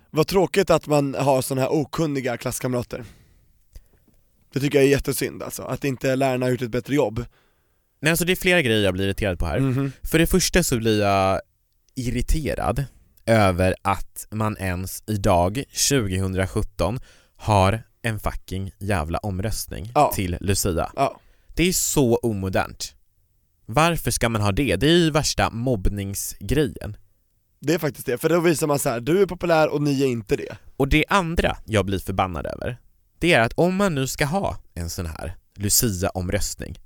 Vad 0.09 0.27
tråkigt 0.27 0.69
att 0.69 0.87
man 0.87 1.15
har 1.15 1.41
sådana 1.41 1.61
här 1.61 1.71
okunniga 1.71 2.37
klasskamrater. 2.37 3.05
Det 4.53 4.59
tycker 4.59 4.77
jag 4.77 4.85
är 4.85 4.91
jättesynd 4.91 5.43
alltså, 5.43 5.63
att 5.63 5.83
inte 5.83 6.15
lärarna 6.15 6.45
har 6.45 6.51
gjort 6.51 6.61
ett 6.61 6.71
bättre 6.71 6.95
jobb. 6.95 7.25
Nej, 8.01 8.09
alltså 8.11 8.25
det 8.25 8.31
är 8.31 8.35
flera 8.35 8.61
grejer 8.61 8.83
jag 8.83 8.93
blir 8.93 9.05
irriterad 9.05 9.39
på 9.39 9.45
här. 9.45 9.59
Mhm. 9.59 9.91
För 10.03 10.19
det 10.19 10.27
första 10.27 10.63
så 10.63 10.77
blir 10.77 11.01
jag 11.01 11.41
irriterad 11.95 12.85
över 13.25 13.75
att 13.81 14.27
man 14.31 14.57
ens 14.57 15.03
idag, 15.07 15.63
2017, 15.89 16.99
har 17.35 17.83
en 18.01 18.19
fucking 18.19 18.71
jävla 18.79 19.17
omröstning 19.17 19.91
Ja. 19.95 20.11
till 20.15 20.37
Lucia. 20.41 20.91
Ja. 20.95 21.19
Det 21.55 21.63
är 21.63 21.73
så 21.73 22.15
omodernt. 22.17 22.95
Varför 23.65 24.11
ska 24.11 24.29
man 24.29 24.41
ha 24.41 24.51
det? 24.51 24.75
Det 24.75 24.87
är 24.87 24.97
ju 24.97 25.11
värsta 25.11 25.49
mobbningsgrejen. 25.49 26.97
Det 27.61 27.73
är 27.73 27.79
faktiskt 27.79 28.05
det, 28.05 28.17
för 28.17 28.29
då 28.29 28.39
visar 28.39 28.67
man 28.67 28.79
så 28.79 28.89
här: 28.89 28.99
du 28.99 29.21
är 29.21 29.25
populär 29.25 29.67
och 29.73 29.81
ni 29.81 30.01
är 30.03 30.07
inte 30.07 30.35
det. 30.35 30.57
Och 30.77 30.87
det 30.87 31.05
andra 31.09 31.57
jag 31.65 31.85
blir 31.85 31.99
förbannad 31.99 32.45
över, 32.45 32.77
det 33.19 33.33
är 33.33 33.39
att 33.39 33.53
om 33.55 33.75
man 33.75 33.95
nu 33.95 34.07
ska 34.07 34.25
ha 34.25 34.57
en 34.73 34.89
sån 34.89 35.05
här 35.05 35.35
Lucia-omröstning, 35.55 36.79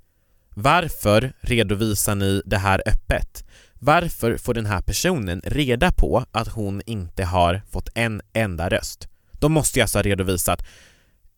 varför 0.55 1.33
redovisar 1.41 2.15
ni 2.15 2.41
det 2.45 2.57
här 2.57 2.83
öppet? 2.85 3.43
Varför 3.79 4.37
får 4.37 4.53
den 4.53 4.65
här 4.65 4.81
personen 4.81 5.41
reda 5.45 5.91
på 5.91 6.25
att 6.31 6.47
hon 6.47 6.81
inte 6.85 7.23
har 7.23 7.61
fått 7.71 7.89
en 7.95 8.21
enda 8.33 8.69
röst? 8.69 9.07
De 9.31 9.51
måste 9.51 9.79
ju 9.79 9.81
alltså 9.81 9.97
ha 9.97 10.03
redovisat 10.03 10.65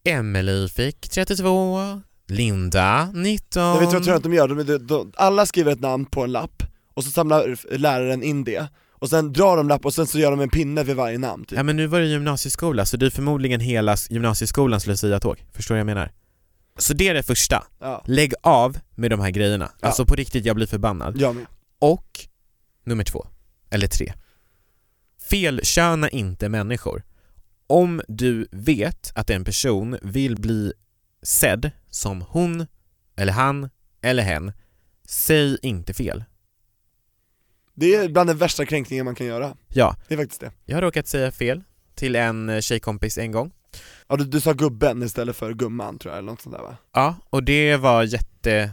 Emily 0.03 0.69
fick 0.69 1.09
32, 1.09 2.01
Linda 2.27 3.11
19 3.13 3.63
Jag 3.63 3.79
vet 3.79 3.89
du 3.89 3.95
vad 3.95 4.03
tror 4.03 4.15
att 4.15 4.23
de 4.23 4.33
gör? 4.33 4.47
De, 4.47 4.63
de, 4.63 4.77
de, 4.77 5.11
alla 5.15 5.45
skriver 5.45 5.71
ett 5.71 5.79
namn 5.79 6.05
på 6.05 6.23
en 6.23 6.31
lapp, 6.31 6.63
och 6.93 7.03
så 7.03 7.11
samlar 7.11 7.77
läraren 7.77 8.23
in 8.23 8.43
det, 8.43 8.67
och 8.99 9.09
sen 9.09 9.33
drar 9.33 9.57
de 9.57 9.67
lapp 9.67 9.85
och 9.85 9.93
sen 9.93 10.07
så 10.07 10.19
gör 10.19 10.31
de 10.31 10.39
en 10.39 10.49
pinne 10.49 10.83
vid 10.83 10.95
varje 10.95 11.17
namn 11.17 11.45
typ. 11.45 11.57
Ja 11.57 11.63
men 11.63 11.77
nu 11.77 11.87
var 11.87 11.99
det 11.99 12.05
gymnasieskola, 12.05 12.85
så 12.85 12.97
det 12.97 13.05
är 13.05 13.09
förmodligen 13.09 13.59
hela 13.59 13.95
gymnasieskolans 14.09 14.87
Lucia-tåg, 14.87 15.45
förstår 15.53 15.75
du 15.75 15.77
vad 15.77 15.79
jag 15.89 15.95
menar? 15.95 16.11
Så 16.77 16.93
det 16.93 17.07
är 17.07 17.13
det 17.13 17.23
första, 17.23 17.63
Ja. 17.79 18.03
lägg 18.07 18.33
av 18.43 18.77
med 18.95 19.11
de 19.11 19.19
här 19.19 19.29
grejerna, 19.31 19.71
Ja. 19.81 19.87
alltså 19.87 20.05
på 20.05 20.15
riktigt 20.15 20.45
jag 20.45 20.55
blir 20.55 20.67
förbannad. 20.67 21.17
Jag 21.21 21.35
med. 21.35 21.45
Och 21.79 22.19
nummer 22.85 23.03
två, 23.03 23.27
eller 23.69 23.87
tre. 23.87 24.13
Felköna 25.29 26.09
inte 26.09 26.49
människor. 26.49 27.03
Om 27.67 28.01
du 28.07 28.47
vet 28.51 29.11
att 29.15 29.29
en 29.29 29.43
person 29.45 29.97
vill 30.01 30.35
bli 30.35 30.73
sedd 31.23 31.71
som 31.89 32.21
hon, 32.21 32.67
eller 33.17 33.33
han, 33.33 33.69
eller 34.01 34.23
hen, 34.23 34.51
säg 35.07 35.57
inte 35.61 35.93
fel. 35.93 36.23
Det 37.75 37.95
är 37.95 38.09
bland 38.09 38.29
den 38.29 38.37
värsta 38.37 38.65
kränkningen 38.65 39.05
man 39.05 39.15
kan 39.15 39.27
göra, 39.27 39.55
Ja, 39.73 39.95
det 40.07 40.13
är 40.13 40.17
faktiskt 40.17 40.41
det. 40.41 40.51
jag 40.65 40.75
har 40.77 40.81
råkat 40.81 41.07
säga 41.07 41.31
fel 41.31 41.63
till 41.95 42.15
en 42.15 42.49
eh, 42.49 42.59
tjejkompis 42.61 43.17
en 43.17 43.31
gång. 43.31 43.51
Ja, 44.07 44.15
du, 44.15 44.23
du 44.23 44.41
sa 44.41 44.53
gubben 44.53 45.03
istället 45.03 45.35
för 45.35 45.53
gumman 45.53 45.99
tror 45.99 46.11
jag, 46.13 46.19
eller 46.19 46.31
något 46.31 46.41
sånt 46.41 46.55
där 46.55 46.63
va? 46.63 46.77
Ja, 46.93 47.15
och 47.29 47.43
det 47.43 47.75
var 47.77 48.03
jätte, 48.03 48.71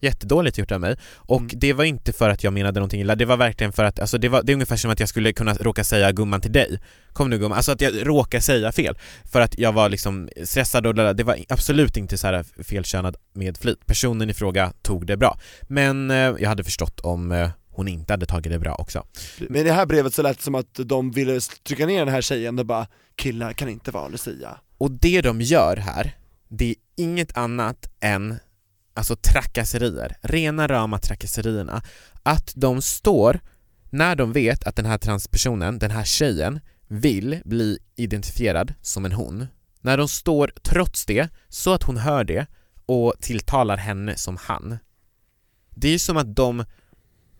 jättedåligt 0.00 0.58
gjort 0.58 0.72
av 0.72 0.80
mig. 0.80 0.96
Och 1.14 1.40
Mm. 1.40 1.50
det 1.54 1.72
var 1.72 1.84
inte 1.84 2.12
för 2.12 2.30
att 2.30 2.44
jag 2.44 2.52
menade 2.52 2.80
någonting 2.80 3.00
illa, 3.00 3.14
det 3.14 3.24
var 3.24 3.36
verkligen 3.36 3.72
för 3.72 3.84
att, 3.84 3.98
alltså 4.00 4.18
det, 4.18 4.28
var, 4.28 4.42
det 4.42 4.52
är 4.52 4.54
ungefär 4.54 4.76
som 4.76 4.90
att 4.90 5.00
jag 5.00 5.08
skulle 5.08 5.32
kunna 5.32 5.54
råka 5.54 5.84
säga 5.84 6.12
gumman 6.12 6.40
till 6.40 6.52
dig. 6.52 6.78
Kom 7.12 7.30
nu 7.30 7.38
gumman, 7.38 7.56
alltså 7.56 7.72
att 7.72 7.80
jag 7.80 8.06
råkar 8.08 8.40
säga 8.40 8.72
fel. 8.72 8.98
För 9.32 9.40
att 9.40 9.58
jag 9.58 9.72
var 9.72 9.88
liksom 9.88 10.28
stressad 10.44 10.86
och 10.86 10.94
det 10.94 11.24
var 11.24 11.38
absolut 11.48 11.96
inte 11.96 12.18
så 12.18 12.26
här 12.26 12.44
felkönad 12.62 13.16
med 13.34 13.56
flit. 13.58 13.86
Personen 13.86 14.30
i 14.30 14.34
fråga 14.34 14.72
tog 14.82 15.06
det 15.06 15.16
bra. 15.16 15.38
Men 15.62 16.10
eh, 16.10 16.16
jag 16.16 16.48
hade 16.48 16.64
förstått 16.64 17.00
om 17.00 17.32
eh, 17.32 17.50
hon 17.72 17.88
inte 17.88 18.12
hade 18.12 18.26
tagit 18.26 18.52
det 18.52 18.58
bra 18.58 18.74
också. 18.74 19.06
Men 19.48 19.60
i 19.60 19.64
det 19.64 19.72
här 19.72 19.86
brevet 19.86 20.14
så 20.14 20.22
lät 20.22 20.36
det 20.36 20.44
som 20.44 20.54
att 20.54 20.74
de 20.74 21.10
ville 21.10 21.40
trycka 21.40 21.86
ner 21.86 21.98
den 21.98 22.14
här 22.14 22.22
tjejen 22.22 22.58
och 22.58 22.66
bara 22.66 22.86
Killar 23.16 23.52
kan 23.52 23.68
inte 23.68 23.90
vara 23.90 24.08
Lucia 24.08 24.58
Och 24.78 24.90
det 24.90 25.20
de 25.20 25.40
gör 25.40 25.76
här, 25.76 26.16
det 26.48 26.70
är 26.70 26.74
inget 26.96 27.36
annat 27.36 27.86
än 28.00 28.38
alltså 28.94 29.16
trakasserier, 29.16 30.16
rena 30.20 30.68
rama 30.68 30.98
trakasserierna. 30.98 31.82
Att 32.22 32.52
de 32.56 32.82
står, 32.82 33.40
när 33.90 34.16
de 34.16 34.32
vet 34.32 34.64
att 34.64 34.76
den 34.76 34.86
här 34.86 34.98
transpersonen, 34.98 35.78
den 35.78 35.90
här 35.90 36.04
tjejen, 36.04 36.60
vill 36.88 37.40
bli 37.44 37.78
identifierad 37.96 38.74
som 38.82 39.04
en 39.04 39.12
hon, 39.12 39.46
när 39.80 39.96
de 39.96 40.08
står 40.08 40.52
trots 40.62 41.06
det, 41.06 41.28
så 41.48 41.72
att 41.72 41.82
hon 41.82 41.96
hör 41.96 42.24
det 42.24 42.46
och 42.86 43.14
tilltalar 43.20 43.76
henne 43.76 44.16
som 44.16 44.36
han. 44.36 44.78
Det 45.70 45.88
är 45.88 45.98
som 45.98 46.16
att 46.16 46.36
de 46.36 46.64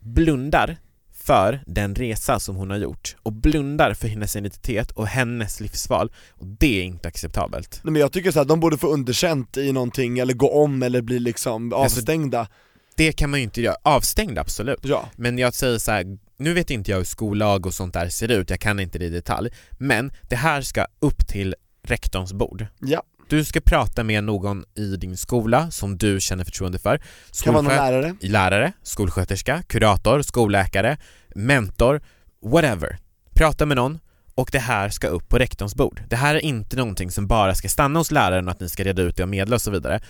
blundar 0.03 0.77
för 1.15 1.63
den 1.67 1.95
resa 1.95 2.41
som 2.41 2.57
hon 2.57 2.71
har 2.71 2.77
gjort 2.79 3.17
och 3.23 3.33
blundar 3.33 3.95
för 3.95 4.09
hennes 4.09 4.37
identitet 4.37 4.91
och 4.91 5.07
hennes 5.07 5.61
livsval 5.61 6.13
och 6.31 6.47
det 6.47 6.81
är 6.81 6.85
inte 6.85 7.09
acceptabelt. 7.09 7.81
Nej, 7.85 7.93
men 7.93 8.01
jag 8.01 8.13
tycker 8.13 8.31
så 8.31 8.39
här, 8.39 8.45
de 8.47 8.61
borde 8.61 8.79
få 8.79 8.87
underkänt 8.89 9.57
i 9.57 9.73
någonting 9.73 10.19
eller 10.19 10.35
gå 10.35 10.51
om 10.65 10.83
eller 10.83 11.03
bli 11.03 11.19
liksom 11.19 11.73
Alltså- 11.73 11.99
avstängda 12.01 12.49
Det 12.97 13.13
kan 13.13 13.31
man 13.31 13.41
ju 13.41 13.45
inte 13.45 13.63
göra, 13.63 13.77
avstängd 13.83 14.39
absolut. 14.39 14.79
Ja, 14.83 15.09
Men 15.17 15.39
jag 15.39 15.55
säger 15.55 15.79
så 15.79 15.93
här, 15.93 16.19
nu 16.37 16.53
vet 16.55 16.71
inte 16.71 16.91
jag 16.91 16.99
hur 16.99 17.05
skollag 17.05 17.67
och 17.67 17.75
sånt 17.75 17.95
där 17.95 18.09
ser 18.09 18.29
ut, 18.31 18.51
jag 18.51 18.61
kan 18.61 18.81
inte 18.81 18.99
det 18.99 19.05
i 19.05 19.11
detalj, 19.11 19.51
men 19.79 20.13
det 20.29 20.37
här 20.37 20.63
ska 20.63 20.87
upp 21.01 21.29
till 21.29 21.55
rektorns 21.85 22.33
bord. 22.33 22.67
ja, 22.81 23.03
Du 23.29 23.45
ska 23.45 23.61
prata 23.61 24.05
med 24.05 24.25
någon 24.25 24.65
i 24.75 24.97
din 24.97 25.17
skola 25.17 25.71
som 25.71 25.99
du 25.99 26.21
känner 26.21 26.45
förtroende 26.45 26.79
för. 26.79 27.01
kan 27.45 27.55
vara 27.55 27.63
någon 27.63 27.73
lärare 27.73 28.17
lärare, 28.29 28.73
skolsköterska, 28.83 29.63
kurator, 29.63 30.23
skolläkare, 30.23 30.97
mentor, 31.35 32.03
whatever. 32.45 32.99
Prata 33.35 33.67
med 33.67 33.77
någon 33.77 33.99
och 34.35 34.49
det 34.53 34.59
här 34.59 34.89
ska 34.89 35.09
upp 35.09 35.29
på 35.29 35.39
rektorns 35.39 35.75
bord. 35.75 36.03
Det 36.09 36.17
här 36.17 36.35
är 36.35 36.39
inte 36.41 36.77
någonting 36.77 37.11
som 37.11 37.27
bara 37.27 37.55
ska 37.55 37.69
stanna 37.69 38.01
hos 38.01 38.11
läraren 38.11 38.49
och 38.49 38.53
att 38.53 38.61
ni 38.61 38.69
ska 38.69 38.85
reda 38.85 39.03
ut 39.03 39.17
det 39.17 39.23
och 39.23 39.29
medla 39.29 39.55
och 39.55 39.63
så 39.63 39.71
vidare. 39.71 40.01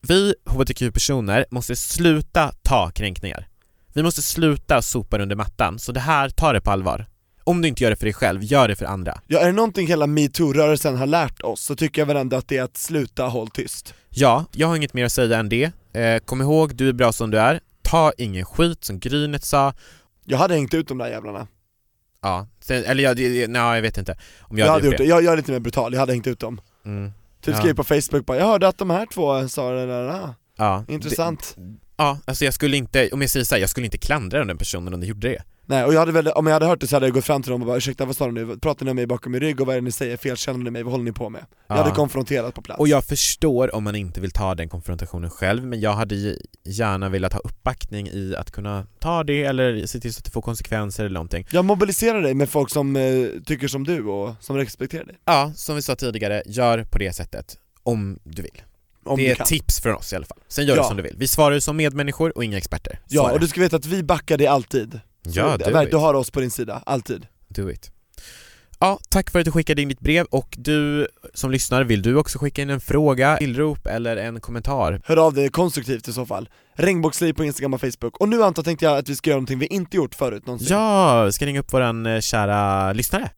Vi 0.00 0.34
hbtq-personer 0.44 1.46
måste 1.50 1.76
sluta 1.76 2.52
ta 2.62 2.90
kränkningar. 2.90 3.48
Vi 3.92 4.02
måste 4.02 4.22
sluta 4.22 4.82
sopa 4.82 5.18
under 5.18 5.36
mattan, 5.36 5.78
så 5.78 5.92
det 5.92 6.00
här, 6.00 6.28
ta 6.28 6.52
det 6.52 6.60
på 6.60 6.70
allvar. 6.70 7.06
Om 7.48 7.62
du 7.62 7.68
inte 7.68 7.82
gör 7.82 7.90
det 7.90 7.96
för 7.96 8.04
dig 8.06 8.12
själv, 8.14 8.42
gör 8.44 8.68
det 8.68 8.76
för 8.76 8.86
andra. 8.86 9.20
Ja, 9.26 9.38
är 9.38 9.46
det 9.46 9.52
någonting 9.52 9.86
hela 9.86 10.06
metoo-rörelsen 10.06 10.96
har 10.96 11.06
lärt 11.06 11.42
oss 11.42 11.60
så 11.60 11.76
tycker 11.76 12.00
jag 12.00 12.06
väl 12.06 12.16
ändå 12.16 12.36
att 12.36 12.48
det 12.48 12.56
är 12.56 12.62
att 12.62 12.76
sluta 12.76 13.24
håll 13.24 13.48
tyst. 13.48 13.94
Ja, 14.10 14.44
jag 14.52 14.68
har 14.68 14.76
inget 14.76 14.94
mer 14.94 15.04
att 15.04 15.12
säga 15.12 15.38
än 15.38 15.48
det. 15.48 15.72
Eh, 15.92 16.18
kom 16.18 16.40
ihåg, 16.40 16.74
du 16.76 16.88
är 16.88 16.92
bra 16.92 17.12
som 17.12 17.30
du 17.30 17.38
är. 17.40 17.60
Ta 17.82 18.12
ingen 18.18 18.44
skit, 18.44 18.84
som 18.84 18.98
Grynet 18.98 19.44
sa. 19.44 19.74
Jag 20.24 20.38
hade 20.38 20.54
hängt 20.54 20.74
ut 20.74 20.88
de 20.88 20.98
där 20.98 21.08
jävlarna. 21.08 21.46
Ja, 22.22 22.46
sen, 22.60 22.84
eller 22.84 23.02
jag, 23.04 23.18
nej, 23.50 23.74
jag 23.74 23.82
vet 23.82 23.98
inte 23.98 24.16
om 24.40 24.58
jag, 24.58 24.66
Jag, 24.66 24.72
hade 24.72 24.86
gjort 24.86 24.96
det, 24.96 25.04
jag, 25.04 25.22
jag 25.22 25.32
är 25.32 25.36
lite 25.36 25.52
mer 25.52 25.58
brutal, 25.58 25.92
jag 25.92 26.00
hade 26.00 26.12
hängt 26.12 26.26
ut 26.26 26.40
dem. 26.40 26.60
Mm. 26.84 27.12
Typ 27.42 27.54
Ja. 27.54 27.60
skrev 27.60 27.74
på 27.74 27.84
Facebook 27.84 28.26
bara 28.26 28.38
'Jag 28.38 28.46
hörde 28.46 28.68
att 28.68 28.78
de 28.78 28.90
här 28.90 29.06
två 29.06 29.48
sa 29.48 29.70
det 29.70 29.86
där, 29.86 30.34
Ja, 30.56 30.84
intressant' 30.88 31.54
Det, 31.56 31.62
ja, 31.98 32.18
alltså 32.24 32.44
jag 32.44 32.54
skulle 32.54 32.76
inte, 32.76 33.08
om 33.12 33.20
jag 33.20 33.30
säger 33.30 33.44
så 33.44 33.54
här, 33.54 33.60
jag 33.60 33.70
skulle 33.70 33.84
inte 33.86 33.98
klandra 33.98 34.44
den 34.44 34.58
personen 34.58 34.94
om 34.94 35.00
de 35.00 35.06
gjorde 35.06 35.28
det. 35.28 35.42
Nej 35.70 35.84
och 35.84 35.94
jag 35.94 35.98
hade 36.00 36.12
väl, 36.12 36.28
om 36.28 36.46
jag 36.46 36.52
hade 36.54 36.66
hört 36.66 36.80
det 36.80 36.86
så 36.86 36.96
hade 36.96 37.06
jag 37.06 37.14
gått 37.14 37.24
fram 37.24 37.42
till 37.42 37.52
dem 37.52 37.60
och 37.62 37.66
bara 37.66 37.76
'Ursäkta 37.78 38.04
vad 38.04 38.16
sa 38.16 38.26
du 38.26 38.32
nu? 38.32 38.58
Pratar 38.58 38.84
ni 38.84 38.90
om 38.90 38.96
mig 38.96 39.06
bakom 39.06 39.32
min 39.32 39.40
rygg 39.40 39.60
och 39.60 39.66
vad 39.66 39.76
är 39.76 39.80
det 39.80 39.84
ni 39.84 39.92
säger? 39.92 40.16
Felkänner 40.16 40.64
ni 40.64 40.70
mig? 40.70 40.82
Vad 40.82 40.92
håller 40.92 41.04
ni 41.04 41.12
på 41.12 41.28
med?' 41.28 41.44
Jag 41.66 41.78
Ja. 41.78 41.82
hade 41.82 41.94
konfronterat 41.94 42.54
på 42.54 42.62
plats 42.62 42.80
Och 42.80 42.88
jag 42.88 43.04
förstår 43.04 43.74
om 43.74 43.84
man 43.84 43.94
inte 43.94 44.20
vill 44.20 44.30
ta 44.30 44.54
den 44.54 44.68
konfrontationen 44.68 45.30
själv, 45.30 45.66
men 45.66 45.80
jag 45.80 45.92
hade 45.92 46.36
gärna 46.64 47.08
velat 47.08 47.32
ha 47.32 47.40
uppbackning 47.40 48.08
i 48.08 48.34
att 48.38 48.50
kunna 48.50 48.86
ta 49.00 49.24
det 49.24 49.44
eller 49.44 49.86
se 49.86 50.00
till 50.00 50.14
så 50.14 50.18
att 50.18 50.24
det 50.24 50.30
får 50.30 50.42
konsekvenser 50.42 51.04
eller 51.04 51.14
någonting. 51.14 51.46
Jag 51.50 51.64
mobiliserar 51.64 52.22
dig 52.22 52.34
med 52.34 52.48
folk 52.48 52.70
som 52.70 52.96
eh, 52.96 53.02
tycker 53.46 53.68
som 53.68 53.84
du 53.84 54.04
och 54.04 54.34
som 54.40 54.56
respekterar 54.56 55.04
dig. 55.04 55.16
Ja, 55.24 55.52
som 55.56 55.76
vi 55.76 55.82
sa 55.82 55.94
tidigare, 55.96 56.42
gör 56.46 56.84
på 56.84 56.98
det 56.98 57.12
sättet 57.12 57.56
om 57.82 58.18
du 58.24 58.42
vill. 58.42 58.62
Om 59.08 59.16
det 59.16 59.22
du 59.24 59.30
är 59.30 59.40
ett 59.42 59.46
tips 59.48 59.80
från 59.80 59.94
oss 59.94 60.12
i 60.12 60.16
alla 60.16 60.26
fall. 60.26 60.38
Sen 60.48 60.66
gör 60.66 60.76
Ja. 60.76 60.82
du 60.82 60.88
som 60.88 60.96
du 60.96 61.02
vill. 61.02 61.14
Vi 61.18 61.28
svarar 61.28 61.54
ju 61.54 61.60
som 61.60 61.76
medmänniskor 61.76 62.36
och 62.36 62.44
inga 62.44 62.56
experter. 62.58 62.92
Så 63.06 63.16
Ja, 63.16 63.32
och 63.32 63.40
du 63.40 63.48
ska 63.48 63.60
veta 63.60 63.76
att 63.76 63.86
vi 63.86 64.02
backar 64.02 64.38
dig 64.38 64.46
alltid. 64.46 65.00
Ja, 65.22 65.56
du 65.56 65.82
it. 65.88 65.92
har 65.94 66.14
oss 66.14 66.30
på 66.30 66.40
din 66.40 66.50
sida, 66.50 66.82
alltid. 66.86 67.26
Do 67.48 67.70
it. 67.70 67.90
Ja, 68.80 68.98
tack 69.10 69.30
för 69.30 69.38
att 69.38 69.44
du 69.44 69.50
skickade 69.52 69.82
in 69.82 69.88
ditt 69.88 70.00
brev 70.00 70.26
och 70.30 70.54
du 70.58 71.08
som 71.34 71.50
lyssnar, 71.50 71.84
vill 71.84 72.02
du 72.02 72.16
också 72.16 72.38
skicka 72.38 72.62
in 72.62 72.70
en 72.70 72.80
fråga, 72.80 73.36
tillrop 73.36 73.86
eller 73.86 74.16
en 74.16 74.40
kommentar? 74.40 75.00
Hör 75.04 75.16
av 75.16 75.34
dig 75.34 75.48
konstruktivt 75.48 76.08
i 76.08 76.12
så 76.12 76.26
fall. 76.26 76.48
Regnbågsliv 76.74 77.32
på 77.32 77.44
Instagram 77.44 77.74
och 77.74 77.80
Facebook. 77.80 78.16
Och 78.20 78.28
nu 78.28 78.42
Anton 78.42 78.64
tänkte 78.64 78.84
jag 78.84 78.98
att 78.98 79.08
vi 79.08 79.16
ska 79.16 79.30
göra 79.30 79.36
någonting 79.36 79.58
vi 79.58 79.66
inte 79.66 79.96
gjort 79.96 80.14
förut 80.14 80.46
någonsin. 80.46 80.68
Ja, 80.70 81.24
vi 81.24 81.32
ska 81.32 81.46
ringa 81.46 81.60
upp 81.60 81.72
våran 81.72 82.06
eh, 82.06 82.20
kära 82.20 82.92
lyssnare. 82.92 83.30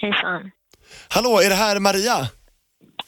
Hejsan. 0.00 0.50
Hallå, 1.08 1.40
är 1.40 1.48
det 1.48 1.54
här 1.54 1.80
Maria? 1.80 2.28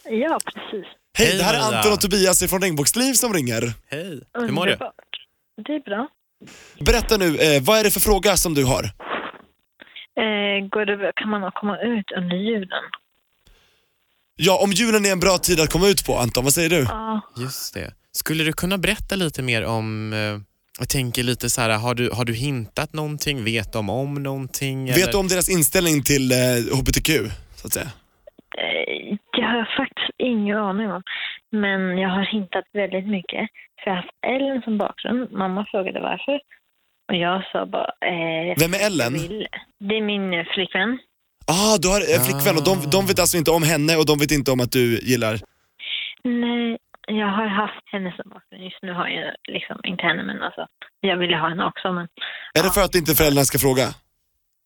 Ja, 0.05 0.41
precis. 0.45 0.87
Hej, 1.19 1.27
Hej, 1.27 1.37
det 1.38 1.45
här 1.45 1.55
är 1.55 1.59
Maria. 1.59 1.79
Anton 1.79 1.93
och 1.93 2.01
Tobias 2.01 2.51
från 2.51 2.62
Regnbågsliv 2.62 3.12
som 3.15 3.35
ringer. 3.35 3.73
Hej, 3.91 4.21
hur 4.35 4.49
mår 4.49 4.67
du? 4.67 4.73
Underbart. 4.73 4.95
Det 5.67 5.73
är 5.73 5.81
bra. 5.81 6.09
Berätta 6.81 7.17
nu, 7.17 7.37
eh, 7.38 7.62
vad 7.62 7.79
är 7.79 7.85
det 7.85 7.91
för 7.91 8.01
fråga 8.01 8.37
som 8.37 8.55
du 8.55 8.65
har? 8.65 8.85
Eh, 8.85 10.69
går 10.69 10.87
det, 10.87 11.12
kan 11.17 11.31
man 11.31 11.51
komma 11.55 11.79
ut 11.79 12.11
under 12.17 12.37
julen? 12.37 12.83
Ja, 14.37 14.61
om 14.65 14.73
julen 14.73 15.07
är 15.07 15.12
en 15.12 15.21
bra 15.21 15.38
tid 15.38 15.61
att 15.61 15.71
komma 15.73 15.88
ut 15.88 16.07
på 16.07 16.19
Anton, 16.19 16.45
vad 16.45 16.55
säger 16.55 16.71
du? 16.71 16.81
Ja. 16.81 17.21
Just 17.37 17.75
det. 17.75 17.95
Skulle 18.12 18.45
du 18.45 18.53
kunna 18.53 18.79
berätta 18.79 19.17
lite 19.17 19.43
mer 19.43 19.65
om, 19.65 20.12
eh, 20.12 20.19
jag 20.79 20.88
tänker 20.88 21.23
lite 21.23 21.51
så 21.51 21.61
här, 21.61 21.79
har 21.79 21.95
du, 21.95 22.11
har 22.11 22.25
du 22.25 22.35
hintat 22.35 22.93
någonting? 22.93 23.45
Vet 23.45 23.73
de 23.73 23.91
om 23.91 24.15
någonting? 24.15 24.88
eller? 24.88 25.01
Vet 25.01 25.12
du 25.12 25.19
om 25.19 25.29
deras 25.29 25.49
inställning 25.49 26.03
till 26.03 26.33
eh, 26.33 26.38
HBTQ, 26.79 27.11
så 27.57 27.67
att 27.67 27.73
säga? 27.73 27.91
Eh, 28.59 29.02
har 29.53 29.59
jag 29.59 29.77
faktiskt 29.77 30.11
ingen 30.19 30.59
aning 30.59 30.93
om. 30.93 31.03
Men 31.51 31.99
jag 31.99 32.09
har 32.09 32.25
hintat 32.37 32.65
väldigt 32.73 33.09
mycket. 33.17 33.49
För 33.79 33.91
jag 33.91 33.97
har 33.97 34.03
haft 34.03 34.17
Ellen 34.27 34.62
som 34.62 34.79
bakgrund. 34.79 35.33
Mamma 35.33 35.67
frågade 35.71 36.01
varför. 36.01 36.41
Och 37.09 37.17
jag 37.17 37.45
sa 37.53 37.67
bara... 37.67 37.91
Eh, 38.12 38.55
Vem 38.62 38.75
är 38.75 38.87
Ellen? 38.87 39.12
vill. 39.12 39.47
Det 39.88 39.95
är 39.97 40.03
min 40.03 40.35
eh, 40.35 40.47
flickvän. 40.55 40.99
Ah, 41.47 41.77
du 41.83 41.88
har 41.88 42.01
en 42.15 42.25
flickvän 42.27 42.57
och 42.59 42.67
de, 42.71 42.75
de 42.97 43.01
vet 43.07 43.21
alltså 43.21 43.37
inte 43.41 43.51
om 43.51 43.62
henne 43.73 43.93
och 43.97 44.07
de 44.11 44.15
vet 44.23 44.33
inte 44.38 44.51
om 44.55 44.61
att 44.61 44.73
du 44.73 44.85
gillar... 45.11 45.35
Nej, 46.25 46.79
jag 47.07 47.27
har 47.38 47.47
haft 47.47 47.87
henne 47.93 48.15
som 48.17 48.31
bakgrund. 48.31 48.65
Just 48.65 48.83
nu 48.83 48.93
har 48.93 49.09
jag 49.09 49.35
liksom 49.49 49.81
inte 49.85 50.03
henne, 50.03 50.23
men 50.23 50.43
alltså... 50.43 50.67
Jag 51.01 51.17
ville 51.17 51.37
ha 51.37 51.49
henne 51.49 51.65
också, 51.65 51.93
men... 51.93 52.09
Är 52.59 52.62
det 52.62 52.71
för 52.77 52.85
att 52.85 52.95
inte 52.95 53.15
föräldrarna 53.15 53.45
ska 53.45 53.59
fråga? 53.59 53.87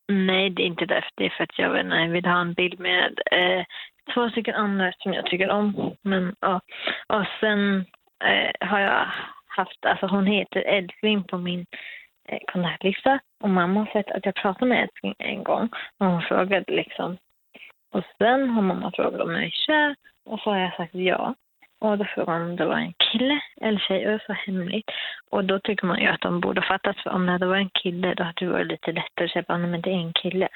Nej, 0.08 0.50
det 0.50 0.62
är 0.62 0.66
inte 0.66 0.86
därför. 0.86 1.10
Det 1.16 1.26
är 1.26 1.34
för 1.36 1.44
att 1.44 1.58
jag 1.58 1.70
vill, 1.72 1.86
nej, 1.86 2.08
vill 2.08 2.24
ha 2.24 2.40
en 2.40 2.54
bild 2.54 2.80
med 2.80 3.12
eh, 3.32 3.64
två 4.14 4.30
stycken 4.30 4.54
andra 4.54 4.92
som 4.98 5.12
jag 5.12 5.26
tycker 5.26 5.50
om. 5.50 5.96
Men, 6.02 6.34
ja. 6.40 6.60
Och 7.06 7.24
sen 7.40 7.84
eh, 8.24 8.68
har 8.68 8.80
jag 8.80 9.06
haft, 9.46 9.84
alltså 9.86 10.06
hon 10.06 10.26
heter 10.26 10.60
Älskling 10.60 11.24
på 11.24 11.38
min 11.38 11.66
eh, 12.28 12.38
kontaktlista. 12.52 13.18
Och 13.42 13.50
mamma 13.50 13.80
har 13.80 13.86
sett 13.86 14.10
att 14.10 14.26
jag 14.26 14.34
pratade 14.34 14.66
med 14.66 14.82
Älskling 14.82 15.14
en 15.18 15.44
gång. 15.44 15.68
Och 15.98 16.06
hon 16.06 16.22
frågade 16.22 16.72
liksom. 16.72 17.16
Och 17.92 18.04
sen 18.18 18.50
har 18.50 18.62
mamma 18.62 18.92
frågat 18.96 19.20
om 19.20 19.34
jag 19.34 19.44
är 19.44 19.50
kär. 19.66 19.96
Och 20.24 20.40
så 20.40 20.50
har 20.50 20.58
jag 20.58 20.76
sagt 20.76 20.94
ja. 20.94 21.34
Och 21.78 21.98
då 21.98 22.04
frågade 22.04 22.38
hon 22.38 22.50
om 22.50 22.56
det 22.56 22.66
var 22.66 22.76
en 22.76 22.94
kille 22.98 23.40
eller 23.60 23.78
tjej 23.78 24.06
och 24.06 24.12
det 24.12 24.28
var 24.28 24.34
hemligt. 24.34 24.90
Och 25.30 25.44
då 25.44 25.60
tycker 25.60 25.86
man 25.86 26.00
ju 26.00 26.06
att 26.06 26.20
de 26.20 26.40
borde 26.40 26.62
fattat 26.62 26.96
för 26.96 27.10
om 27.10 27.26
det 27.26 27.32
hade 27.32 27.46
varit 27.46 27.64
en 27.64 27.80
kille 27.82 28.14
då 28.14 28.22
hade 28.24 28.44
det 28.44 28.52
varit 28.52 28.66
lite 28.66 28.92
lättare 28.92 29.24
att 29.24 29.30
säga 29.30 29.44
att 29.48 29.60
men 29.60 29.80
det 29.80 29.90
är 29.90 29.94
en 29.94 30.12
kille. 30.12 30.48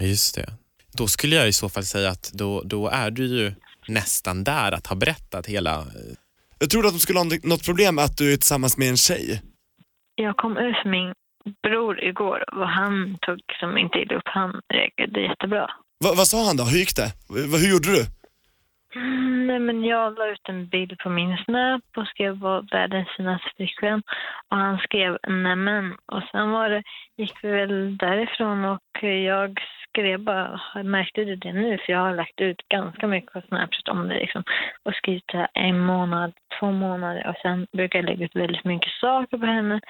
Just 0.00 0.34
det. 0.36 0.61
Då 0.98 1.06
skulle 1.06 1.36
jag 1.36 1.48
i 1.48 1.52
så 1.52 1.68
fall 1.68 1.82
säga 1.84 2.10
att 2.10 2.32
då, 2.34 2.62
då 2.64 2.88
är 2.88 3.10
du 3.10 3.26
ju 3.26 3.52
nästan 3.88 4.44
där 4.44 4.72
att 4.72 4.86
ha 4.86 4.96
berättat 4.96 5.46
hela... 5.46 5.74
eh, 5.78 6.14
Jag 6.60 6.70
trodde 6.70 6.88
att 6.88 6.94
de 6.94 7.00
skulle 7.00 7.18
ha 7.18 7.24
något 7.42 7.64
problem 7.66 7.94
med 7.94 8.04
att 8.04 8.16
du 8.16 8.32
är 8.32 8.36
tillsammans 8.36 8.78
med 8.78 8.88
en 8.88 8.96
tjej. 8.96 9.42
Jag 10.14 10.36
kom 10.36 10.56
ut 10.56 10.76
för 10.82 10.88
min 10.88 11.12
bror 11.62 12.04
igår 12.04 12.44
och 12.60 12.68
han 12.68 13.16
tog 13.20 13.38
som 13.60 13.78
inte 13.78 13.98
illa 13.98 14.14
upp, 14.16 14.22
han 14.24 14.60
reagerade 14.74 15.20
jättebra. 15.20 15.70
Va, 16.04 16.10
vad 16.16 16.26
sa 16.26 16.46
han 16.46 16.56
då? 16.56 16.64
Hur 16.64 16.78
gick 16.78 16.96
det? 16.96 17.10
Va, 17.50 17.56
hur 17.58 17.70
gjorde 17.72 17.88
du? 17.96 18.06
Mm, 18.96 19.46
nej 19.46 19.58
men 19.58 19.84
jag 19.84 20.18
la 20.18 20.26
ut 20.32 20.48
en 20.48 20.68
bild 20.68 20.98
på 20.98 21.08
min 21.10 21.36
snap 21.44 21.82
och 21.96 22.06
skrev 22.06 22.38
var 22.38 22.62
världens 22.72 23.08
finaste 23.16 23.50
flickvän. 23.56 24.02
Och 24.50 24.56
han 24.56 24.78
skrev 24.78 25.18
nämen. 25.28 25.84
Och 26.12 26.22
sen 26.32 26.50
var 26.50 26.68
det, 26.70 26.82
gick 27.16 27.34
vi 27.42 27.48
väl 27.50 27.96
därifrån 27.96 28.64
och 28.64 29.02
jag 29.02 29.58
skrev 29.92 30.20
bara, 30.20 30.60
märkte 30.84 31.24
du 31.24 31.36
det 31.36 31.52
nu? 31.52 31.78
För 31.78 31.92
jag 31.92 32.00
har 32.00 32.14
lagt 32.14 32.40
ut 32.40 32.68
ganska 32.68 33.06
mycket 33.06 33.32
på 33.32 33.42
Snapchat 33.48 33.88
om 33.88 34.08
det 34.08 34.14
liksom. 34.14 34.44
Och 34.82 34.94
skrivit 34.94 35.32
här 35.32 35.48
en 35.54 35.80
månad, 35.80 36.32
två 36.58 36.70
månader 36.70 37.26
och 37.26 37.36
sen 37.42 37.66
brukar 37.72 37.98
jag 37.98 38.06
lägga 38.06 38.24
ut 38.24 38.36
väldigt 38.36 38.64
mycket 38.64 38.92
saker 38.92 39.38
på 39.38 39.46
henne. 39.46 39.80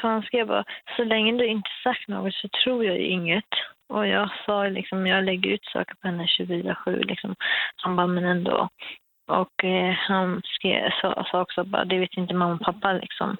Så 0.00 0.08
han 0.08 0.22
skrev 0.22 0.46
bara, 0.46 0.64
så 0.96 1.04
länge 1.04 1.32
du 1.32 1.46
inte 1.46 1.70
sagt 1.82 2.08
något 2.08 2.34
så 2.34 2.48
tror 2.48 2.84
jag 2.84 2.96
ju 2.96 3.06
inget. 3.06 3.52
Och 3.88 4.06
jag 4.06 4.30
sa 4.46 4.64
liksom, 4.64 5.06
jag 5.06 5.24
lägger 5.24 5.50
ut 5.50 5.64
saker 5.64 5.94
på 5.94 6.08
henne 6.08 6.26
24-7 6.38 7.04
liksom. 7.04 7.34
Han 7.76 7.96
bara, 7.96 8.06
men 8.06 8.24
ändå. 8.24 8.68
Och 9.28 9.64
eh, 9.64 9.94
han 9.94 10.42
skrev, 10.44 10.90
sa, 11.00 11.26
sa 11.30 11.40
också 11.40 11.64
bara, 11.64 11.84
det 11.84 11.98
vet 11.98 12.16
inte 12.16 12.34
mamma 12.34 12.54
och 12.54 12.60
pappa 12.60 12.92
liksom. 12.92 13.36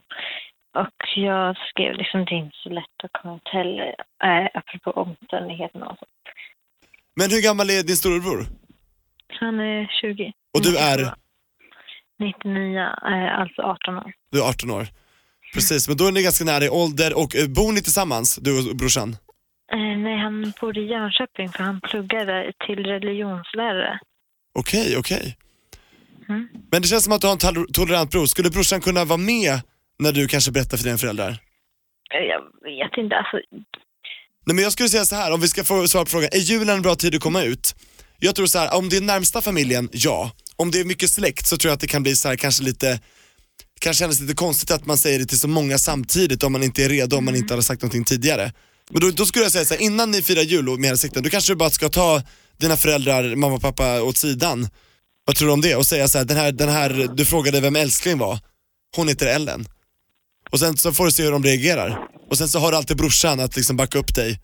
Och 0.74 1.00
jag 1.16 1.56
skrev 1.70 1.94
liksom, 1.94 2.24
det 2.24 2.34
är 2.34 2.38
inte 2.38 2.56
så 2.62 2.68
lätt 2.68 2.98
att 3.04 3.12
komma 3.22 3.40
till, 3.52 3.78
eh, 4.24 4.46
apropå 4.54 4.90
omständigheterna 4.90 5.86
och 5.86 5.98
så. 5.98 6.06
Men 7.16 7.30
hur 7.30 7.42
gammal 7.42 7.70
är 7.70 7.82
din 7.82 7.96
storebror? 7.96 8.46
Han 9.40 9.60
är 9.60 9.86
20. 10.00 10.32
Och 10.54 10.62
du 10.62 10.76
är? 10.78 11.14
99, 12.18 12.78
eh, 12.80 13.38
alltså 13.40 13.62
18 13.62 13.96
år. 13.98 14.12
Du 14.32 14.38
är 14.42 14.48
18 14.48 14.70
år. 14.70 14.86
Precis, 15.54 15.88
men 15.88 15.96
då 15.96 16.06
är 16.06 16.12
ni 16.12 16.22
ganska 16.22 16.44
nära 16.44 16.64
i 16.64 16.68
ålder 16.68 17.18
och 17.18 17.36
eh, 17.36 17.48
bor 17.48 17.72
ni 17.72 17.82
tillsammans, 17.82 18.36
du 18.36 18.70
och 18.70 18.76
brorsan? 18.76 19.16
Eh, 19.72 19.98
nej, 19.98 20.18
han 20.18 20.52
bor 20.60 20.78
i 20.78 20.86
Jönköping 20.86 21.48
för 21.48 21.64
han 21.64 21.80
pluggar 21.80 22.26
där 22.26 22.52
till 22.66 22.84
religionslärare. 22.86 23.98
Okej, 24.54 24.96
okej. 24.98 25.36
Mm. 26.28 26.48
Men 26.70 26.82
det 26.82 26.88
känns 26.88 27.04
som 27.04 27.12
att 27.12 27.20
du 27.20 27.26
har 27.26 27.32
en 27.32 27.38
tol- 27.38 27.72
tolerant 27.72 28.10
bror. 28.10 28.26
Skulle 28.26 28.50
brorsan 28.50 28.80
kunna 28.80 29.04
vara 29.04 29.16
med 29.18 29.60
när 30.00 30.12
du 30.12 30.28
kanske 30.28 30.50
berättar 30.50 30.76
för 30.76 30.84
dina 30.84 30.98
föräldrar? 30.98 31.30
Eh, 32.14 32.24
Jag 32.32 32.40
vet 32.70 32.98
inte, 33.04 33.16
alltså 33.16 33.36
Nej 34.46 34.54
men 34.54 34.64
jag 34.64 34.72
skulle 34.72 34.88
säga 34.88 35.04
så 35.04 35.16
här, 35.16 35.32
om 35.32 35.40
vi 35.40 35.48
ska 35.48 35.64
få 35.64 35.88
svara 35.88 36.04
på 36.04 36.10
frågan, 36.10 36.28
är 36.32 36.38
julen 36.38 36.76
en 36.76 36.82
bra 36.82 36.94
tid 36.94 37.14
att 37.14 37.20
komma 37.20 37.42
ut? 37.42 37.74
Jag 38.18 38.34
tror 38.34 38.46
så 38.46 38.58
här, 38.58 38.74
om 38.76 38.88
det 38.88 38.96
är 38.96 39.00
närmsta 39.00 39.40
familjen, 39.40 39.88
ja. 39.92 40.30
Om 40.56 40.70
det 40.70 40.80
är 40.80 40.84
mycket 40.84 41.10
släkt 41.10 41.46
så 41.46 41.56
tror 41.56 41.68
jag 41.70 41.74
att 41.74 41.80
det 41.80 41.86
kan 41.86 42.02
bli 42.02 42.16
så 42.16 42.28
här, 42.28 42.36
kanske 42.36 42.62
lite 42.64 43.00
kan 43.80 43.94
kännas 43.94 44.20
lite 44.20 44.34
konstigt 44.34 44.70
att 44.70 44.86
man 44.86 44.98
säger 44.98 45.18
det 45.18 45.26
till 45.26 45.40
så 45.40 45.48
många 45.48 45.78
samtidigt 45.78 46.42
om 46.42 46.52
man 46.52 46.62
inte 46.62 46.84
är 46.84 46.88
redo, 46.88 47.16
om 47.16 47.24
man 47.24 47.36
inte 47.36 47.54
har 47.54 47.60
sagt 47.60 47.82
någonting 47.82 48.04
tidigare. 48.04 48.52
Men 48.90 49.00
då, 49.00 49.10
då 49.10 49.26
skulle 49.26 49.44
jag 49.44 49.52
säga 49.52 49.64
så 49.64 49.74
här, 49.74 49.82
innan 49.82 50.10
ni 50.10 50.22
firar 50.22 50.42
jul 50.42 50.64
med 50.64 50.84
hela 50.84 50.96
släkten, 50.96 51.22
då 51.22 51.30
kanske 51.30 51.52
du 51.52 51.56
bara 51.56 51.70
ska 51.70 51.88
ta 51.88 52.22
dina 52.58 52.76
föräldrar, 52.76 53.36
mamma 53.36 53.54
och 53.54 53.62
pappa 53.62 54.02
åt 54.02 54.16
sidan. 54.16 54.68
Vad 55.24 55.36
tror 55.36 55.48
du 55.48 55.52
om 55.52 55.60
det? 55.60 55.76
Och 55.76 55.86
säga 55.86 56.08
så 56.08 56.18
här, 56.18 56.24
den 56.24 56.36
här, 56.36 56.52
den 56.52 56.68
här, 56.68 57.08
du 57.14 57.24
frågade 57.24 57.60
vem 57.60 57.76
älskling 57.76 58.18
var, 58.18 58.38
hon 58.96 59.08
heter 59.08 59.26
Ellen. 59.26 59.66
Och 60.50 60.60
sen 60.60 60.76
så 60.76 60.92
får 60.92 61.04
du 61.04 61.12
se 61.12 61.22
hur 61.22 61.32
de 61.32 61.44
reagerar. 61.44 61.98
Och 62.30 62.38
sen 62.38 62.48
så 62.48 62.58
har 62.58 62.70
du 62.70 62.76
alltid 62.76 62.96
brorsan 62.96 63.40
att 63.40 63.56
liksom 63.56 63.76
backa 63.76 63.98
upp 63.98 64.14
dig. 64.14 64.40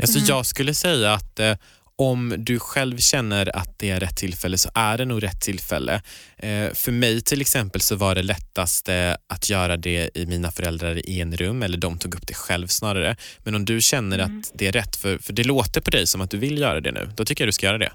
Alltså 0.00 0.18
jag 0.18 0.46
skulle 0.46 0.74
säga 0.74 1.14
att 1.14 1.38
eh, 1.38 1.54
om 1.96 2.34
du 2.38 2.58
själv 2.58 2.98
känner 2.98 3.56
att 3.56 3.78
det 3.78 3.90
är 3.90 4.00
rätt 4.00 4.16
tillfälle 4.16 4.58
så 4.58 4.70
är 4.74 4.98
det 4.98 5.04
nog 5.04 5.22
rätt 5.22 5.40
tillfälle. 5.40 6.02
Eh, 6.36 6.72
för 6.74 6.92
mig 6.92 7.22
till 7.22 7.40
exempel 7.40 7.80
så 7.80 7.96
var 7.96 8.14
det 8.14 8.22
lättaste 8.22 9.16
att 9.26 9.50
göra 9.50 9.76
det 9.76 10.10
i 10.14 10.26
mina 10.26 10.50
föräldrar 10.50 11.08
i 11.08 11.20
en 11.20 11.36
rum 11.36 11.62
eller 11.62 11.78
de 11.78 11.98
tog 11.98 12.14
upp 12.14 12.26
det 12.26 12.34
själv 12.34 12.66
snarare. 12.66 13.16
Men 13.38 13.54
om 13.54 13.64
du 13.64 13.80
känner 13.80 14.18
att 14.18 14.52
det 14.54 14.66
är 14.66 14.72
rätt, 14.72 14.96
för, 14.96 15.18
för 15.18 15.32
det 15.32 15.44
låter 15.44 15.80
på 15.80 15.90
dig 15.90 16.06
som 16.06 16.20
att 16.20 16.30
du 16.30 16.38
vill 16.38 16.58
göra 16.58 16.80
det 16.80 16.92
nu, 16.92 17.10
då 17.16 17.24
tycker 17.24 17.44
jag 17.44 17.48
du 17.48 17.52
ska 17.52 17.66
göra 17.66 17.78
det. 17.78 17.92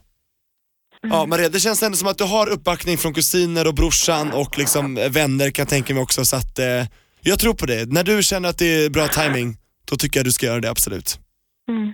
Ja 1.02 1.26
Maria, 1.26 1.50
det 1.50 1.60
känns 1.60 1.84
ändå 1.84 1.98
som 1.98 2.08
att 2.08 2.18
du 2.18 2.24
har 2.24 2.50
uppbackning 2.50 2.98
från 2.98 3.14
kusiner 3.14 3.68
och 3.68 3.74
brorsan 3.74 4.32
och 4.32 4.58
liksom 4.58 4.96
vänner 5.10 5.52
kan 5.52 5.64
jag 5.64 5.70
tänka 5.70 5.94
mig 5.94 6.04
också 6.04 6.26
så 6.26 6.36
att 6.36 6.60
eh, 6.60 6.84
jag 7.22 7.40
tror 7.40 7.54
på 7.54 7.66
det. 7.66 7.92
När 7.92 8.04
du 8.04 8.24
känner 8.24 8.50
att 8.50 8.58
det 8.58 8.86
är 8.86 8.90
bra 8.90 9.08
timing, 9.08 9.58
då 9.86 9.96
tycker 9.96 10.20
jag 10.20 10.26
du 10.26 10.32
ska 10.32 10.46
göra 10.46 10.60
det 10.60 10.70
absolut. 10.70 11.20
Mm. 11.70 11.94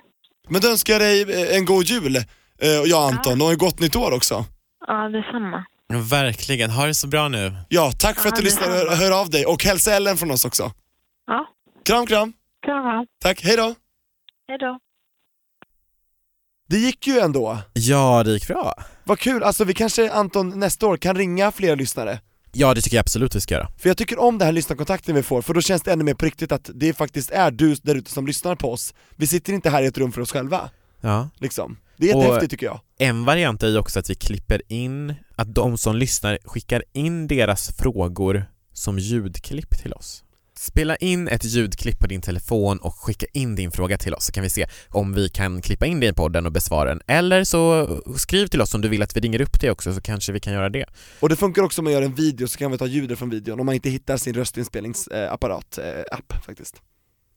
Men 0.50 0.62
då 0.62 0.68
önskar 0.68 0.94
jag 0.94 1.02
dig 1.02 1.22
eh, 1.22 1.58
en 1.58 1.66
god 1.66 1.84
jul, 1.84 2.16
eh, 2.16 2.80
och 2.82 2.88
jag 2.88 3.14
Anton, 3.14 3.42
och 3.42 3.52
ett 3.52 3.60
gott 3.60 3.80
nytt 3.80 3.96
år 3.96 4.12
också. 4.12 4.46
Ja, 4.88 5.10
detsamma. 5.10 5.66
Ja, 5.88 6.00
verkligen, 6.00 6.70
ha 6.70 6.86
det 6.86 6.94
så 6.94 7.08
bra 7.08 7.28
nu. 7.28 7.54
Ja, 7.70 7.92
tack 8.00 8.20
för 8.20 8.28
att 8.30 8.36
Ja, 8.36 8.38
du 8.40 8.44
lyssnar 8.46 8.86
och 8.88 8.98
hör 8.98 9.22
av 9.22 9.30
dig 9.30 9.46
och 9.46 9.64
hälsa 9.64 9.94
Ellen 9.94 10.18
från 10.18 10.32
oss 10.32 10.46
också. 10.46 10.72
Ja, 11.28 11.48
Kram 11.86 12.06
kram, 12.06 12.34
kram, 12.66 12.84
kram. 12.84 13.06
tack, 13.22 13.44
hej 13.44 13.58
då. 13.58 13.76
Hej 14.48 14.58
då. 14.60 14.80
Det 16.70 16.78
gick 16.78 17.08
ju 17.08 17.20
ändå. 17.20 17.58
Ja, 17.74 18.24
det 18.24 18.32
gick 18.32 18.48
bra. 18.48 18.74
Vad 19.04 19.20
kul, 19.20 19.44
alltså 19.44 19.64
vi 19.64 19.74
kanske 19.74 20.12
Anton 20.12 20.60
nästa 20.60 20.88
år 20.88 20.98
kan 20.98 21.16
ringa 21.18 21.52
fler 21.52 21.76
lyssnare. 21.76 22.20
Ja, 22.56 22.74
det 22.74 22.82
tycker 22.82 22.98
jag 22.98 23.02
absolut 23.02 23.36
vi 23.36 23.42
ska 23.42 23.54
göra. 23.54 23.70
För 23.78 23.90
jag 23.90 23.98
tycker 23.98 24.20
om 24.20 24.38
den 24.38 24.46
här 24.46 24.54
lyssnarkontakten 24.54 25.16
vi 25.16 25.24
får, 25.24 25.42
för 25.42 25.54
då 25.54 25.62
känns 25.62 25.82
det 25.82 25.92
ännu 25.92 26.04
mer 26.04 26.14
på 26.14 26.26
riktigt 26.26 26.52
att 26.52 26.70
det 26.74 26.94
faktiskt 26.94 27.32
är 27.32 27.52
du 27.52 27.76
där 27.76 27.96
ute 27.96 28.12
som 28.12 28.28
lyssnar 28.28 28.56
på 28.56 28.72
oss. 28.72 28.94
Vi 29.16 29.28
sitter 29.28 29.54
inte 29.54 29.70
här 29.70 29.84
i 29.84 29.86
ett 29.86 29.98
rum 29.98 30.12
för 30.12 30.22
oss 30.22 30.32
själva, 30.32 30.70
Ja. 31.02 31.30
liksom. 31.40 31.78
Det 31.98 32.10
är 32.12 32.16
jättehäftigt 32.16 32.52
tycker 32.52 32.66
jag. 32.66 32.80
En 32.98 33.26
variant 33.26 33.64
är 33.64 33.68
ju 33.68 33.78
också 33.78 34.00
att 34.00 34.10
vi 34.10 34.16
klipper 34.16 34.62
in, 34.68 35.14
att 35.36 35.56
de 35.56 35.78
som 35.78 35.96
lyssnar 35.96 36.38
skickar 36.46 36.84
in 36.94 37.28
deras 37.28 37.76
frågor 37.78 38.46
som 38.74 39.00
ljudklipp 39.00 39.78
till 39.82 39.94
oss. 39.94 40.24
Spela 40.64 40.96
in 40.96 41.28
ett 41.28 41.46
ljudklipp 41.46 42.00
på 42.00 42.08
din 42.08 42.22
telefon 42.22 42.78
och 42.78 42.96
skicka 42.96 43.26
in 43.34 43.56
din 43.56 43.72
fråga 43.72 43.98
till 43.98 44.14
oss 44.14 44.26
så 44.26 44.32
kan 44.32 44.44
vi 44.44 44.50
se 44.50 44.66
om 44.90 45.14
vi 45.14 45.30
kan 45.30 45.62
klippa 45.62 45.86
in 45.86 46.00
det 46.00 46.08
i 46.08 46.14
podden 46.14 46.46
och 46.46 46.52
besvara 46.52 46.90
den. 46.90 47.02
Eller 47.08 47.44
så 47.44 47.88
skriv 48.18 48.48
till 48.48 48.62
oss 48.62 48.74
om 48.74 48.82
du 48.82 48.88
vill 48.88 49.04
att 49.04 49.18
vi 49.18 49.20
ringer 49.20 49.42
upp 49.42 49.60
dig 49.60 49.72
också 49.72 49.94
så 49.94 50.02
kanske 50.02 50.32
vi 50.32 50.40
kan 50.40 50.54
göra 50.54 50.70
det. 50.70 50.86
Och 51.20 51.30
det 51.30 51.36
funkar 51.36 51.62
också 51.62 51.82
om 51.82 51.84
man 51.84 51.94
gör 51.94 52.02
en 52.02 52.16
video 52.16 52.48
så 52.48 52.58
kan 52.58 52.72
vi 52.72 52.78
ta 52.78 52.86
ljudet 52.86 53.20
från 53.20 53.30
videon 53.30 53.60
om 53.60 53.66
man 53.66 53.76
inte 53.76 53.90
hittar 53.90 54.18
sin 54.18 54.34
röstinspelningsapparat, 54.34 55.78
eh, 55.78 56.18
app 56.18 56.46
faktiskt. 56.46 56.76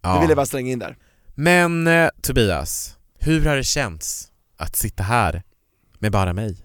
Det 0.02 0.20
vill 0.20 0.28
jag 0.28 0.36
bara 0.36 0.46
slänga 0.46 0.72
in 0.72 0.78
där. 0.78 0.96
Men 1.34 1.86
eh, 1.86 2.08
Tobias, 2.22 2.96
hur 3.18 3.46
har 3.46 3.56
det 3.56 3.64
känts 3.64 4.28
att 4.56 4.76
sitta 4.76 5.02
här 5.02 5.42
med 5.98 6.12
bara 6.12 6.32
mig? 6.32 6.56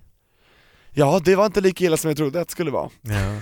Ja, 0.92 1.22
det 1.26 1.36
var 1.36 1.46
inte 1.46 1.62
lika 1.62 1.86
illa 1.86 1.98
som 1.98 2.10
jag 2.10 2.18
trodde 2.18 2.42
att 2.42 2.48
det 2.48 2.52
skulle 2.52 2.72
vara. 2.72 2.90
Ja. 3.02 3.42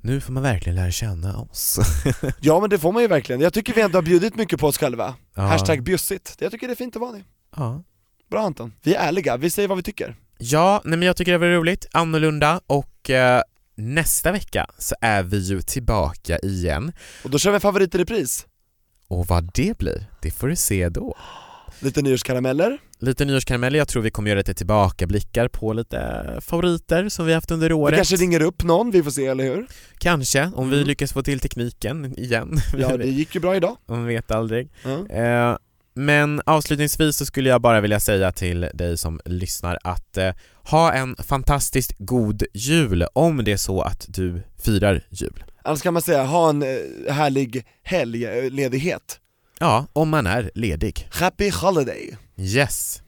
Nu 0.00 0.20
får 0.20 0.32
man 0.32 0.42
verkligen 0.42 0.76
lära 0.76 0.90
känna 0.90 1.38
oss. 1.38 1.78
Ja 2.40 2.60
men 2.60 2.70
det 2.70 2.78
får 2.78 2.92
man 2.92 3.02
ju 3.02 3.08
verkligen, 3.08 3.40
jag 3.40 3.52
tycker 3.52 3.74
vi 3.74 3.80
ändå 3.80 3.98
har 3.98 4.02
bjudit 4.02 4.36
mycket 4.36 4.60
på 4.60 4.66
oss 4.66 4.78
själva. 4.78 5.14
Ja. 5.34 5.42
Hashtag 5.42 5.82
bjussigt, 5.82 6.36
jag 6.38 6.52
tycker 6.52 6.66
det 6.66 6.72
är 6.72 6.76
fint 6.76 6.96
att 6.96 7.00
vara 7.02 7.12
det. 7.12 7.22
Ja. 7.56 7.82
Bra 8.30 8.40
Anton, 8.40 8.72
vi 8.82 8.94
är 8.94 9.08
ärliga, 9.08 9.36
vi 9.36 9.50
säger 9.50 9.68
vad 9.68 9.76
vi 9.76 9.82
tycker. 9.82 10.16
Ja, 10.38 10.82
nej 10.84 10.98
men 10.98 11.06
jag 11.06 11.16
tycker 11.16 11.32
det 11.32 11.38
var 11.38 11.46
roligt, 11.46 11.86
annorlunda 11.92 12.60
och 12.66 13.10
eh, 13.10 13.42
nästa 13.74 14.32
vecka 14.32 14.66
så 14.78 14.94
är 15.00 15.22
vi 15.22 15.38
ju 15.38 15.62
tillbaka 15.62 16.38
igen. 16.38 16.92
Och 17.24 17.30
då 17.30 17.38
kör 17.38 17.52
vi 17.52 17.60
favorit 17.60 17.94
i 17.94 17.98
repris. 17.98 18.46
Och 19.08 19.26
vad 19.26 19.50
det 19.54 19.78
blir, 19.78 20.06
det 20.22 20.30
får 20.30 20.48
du 20.48 20.56
se 20.56 20.88
då. 20.88 21.16
Lite 21.80 22.02
nyårskarameller, 22.02 22.78
Lite 23.00 23.24
nyårskarameller, 23.24 23.78
jag 23.78 23.88
tror 23.88 24.02
vi 24.02 24.10
kommer 24.10 24.30
göra 24.30 24.38
lite 24.38 24.54
tillbakablickar 24.54 25.48
på 25.48 25.72
lite 25.72 26.24
favoriter 26.40 27.08
som 27.08 27.26
vi 27.26 27.34
haft 27.34 27.50
under 27.50 27.68
vi 27.68 27.74
året. 27.74 27.96
kanske 27.96 28.16
ringer 28.16 28.42
upp 28.42 28.62
någon, 28.64 28.90
vi 28.90 29.02
får 29.02 29.10
se 29.10 29.26
eller 29.26 29.44
hur? 29.44 29.66
Kanske, 29.98 30.50
om 30.54 30.70
vi 30.70 30.76
Mm. 30.76 30.88
lyckas 30.88 31.12
få 31.12 31.22
till 31.22 31.40
tekniken 31.40 32.18
igen. 32.18 32.60
Ja 32.78 32.96
det 32.96 33.06
gick 33.06 33.34
ju 33.34 33.40
bra 33.40 33.56
idag. 33.56 33.76
Man 33.88 34.06
vet 34.06 34.30
aldrig. 34.30 34.68
Ja. 34.84 35.06
Eh, 35.16 35.56
men 35.94 36.42
avslutningsvis 36.46 37.16
så 37.16 37.26
skulle 37.26 37.48
jag 37.48 37.60
bara 37.60 37.80
vilja 37.80 38.00
säga 38.00 38.32
till 38.32 38.60
dig 38.74 38.98
som 38.98 39.20
lyssnar 39.24 39.78
att 39.84 40.16
eh, 40.16 40.32
ha 40.62 40.92
en 40.92 41.16
fantastiskt 41.16 41.92
god 41.98 42.42
jul 42.54 43.06
om 43.12 43.44
det 43.44 43.52
är 43.52 43.56
så 43.56 43.80
att 43.82 44.04
du 44.08 44.42
firar 44.64 45.04
jul. 45.10 45.44
Annars 45.62 45.82
kan 45.82 45.92
man 45.92 46.02
säga, 46.02 46.24
ha 46.24 46.48
en 46.50 46.62
eh, 46.62 46.68
härlig 47.12 47.64
helgledighet. 47.82 49.20
Ja, 49.60 49.86
om 49.92 50.08
man 50.08 50.26
är 50.26 50.50
ledig. 50.54 51.08
Happy 51.10 51.50
holiday! 51.50 52.16
Yes. 52.38 53.02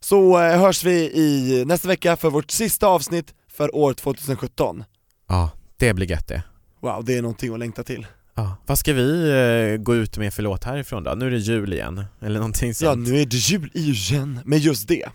Så 0.00 0.40
eh, 0.40 0.60
hörs 0.60 0.84
vi 0.84 0.94
i 1.14 1.64
nästa 1.66 1.88
vecka 1.88 2.16
för 2.16 2.30
vårt 2.30 2.50
sista 2.50 2.86
avsnitt 2.86 3.34
för 3.52 3.74
år 3.76 3.92
2017. 3.94 4.84
Ja, 5.28 5.50
det 5.76 5.94
blir 5.94 6.10
gött 6.10 6.28
det. 6.28 6.42
Wow, 6.80 7.04
det 7.04 7.16
är 7.16 7.22
någonting 7.22 7.52
att 7.52 7.58
längta 7.58 7.82
till. 7.82 8.06
Ja. 8.34 8.56
Vad 8.66 8.78
ska 8.78 8.92
vi 8.92 9.30
eh, 9.30 9.82
gå 9.82 9.94
ut 9.94 10.18
med 10.18 10.34
för 10.34 10.42
låt 10.42 10.64
härifrån 10.64 11.04
då? 11.04 11.14
Nu 11.14 11.26
är 11.26 11.30
det 11.30 11.36
jul 11.38 11.72
igen, 11.72 12.04
eller 12.22 12.38
någonting 12.38 12.68
Ja, 12.68 12.74
sånt. 12.74 13.08
nu 13.08 13.20
är 13.20 13.26
det 13.26 13.36
jul 13.36 13.70
igen 13.74 14.40
med 14.44 14.58
just 14.58 14.88
det. 14.88 15.08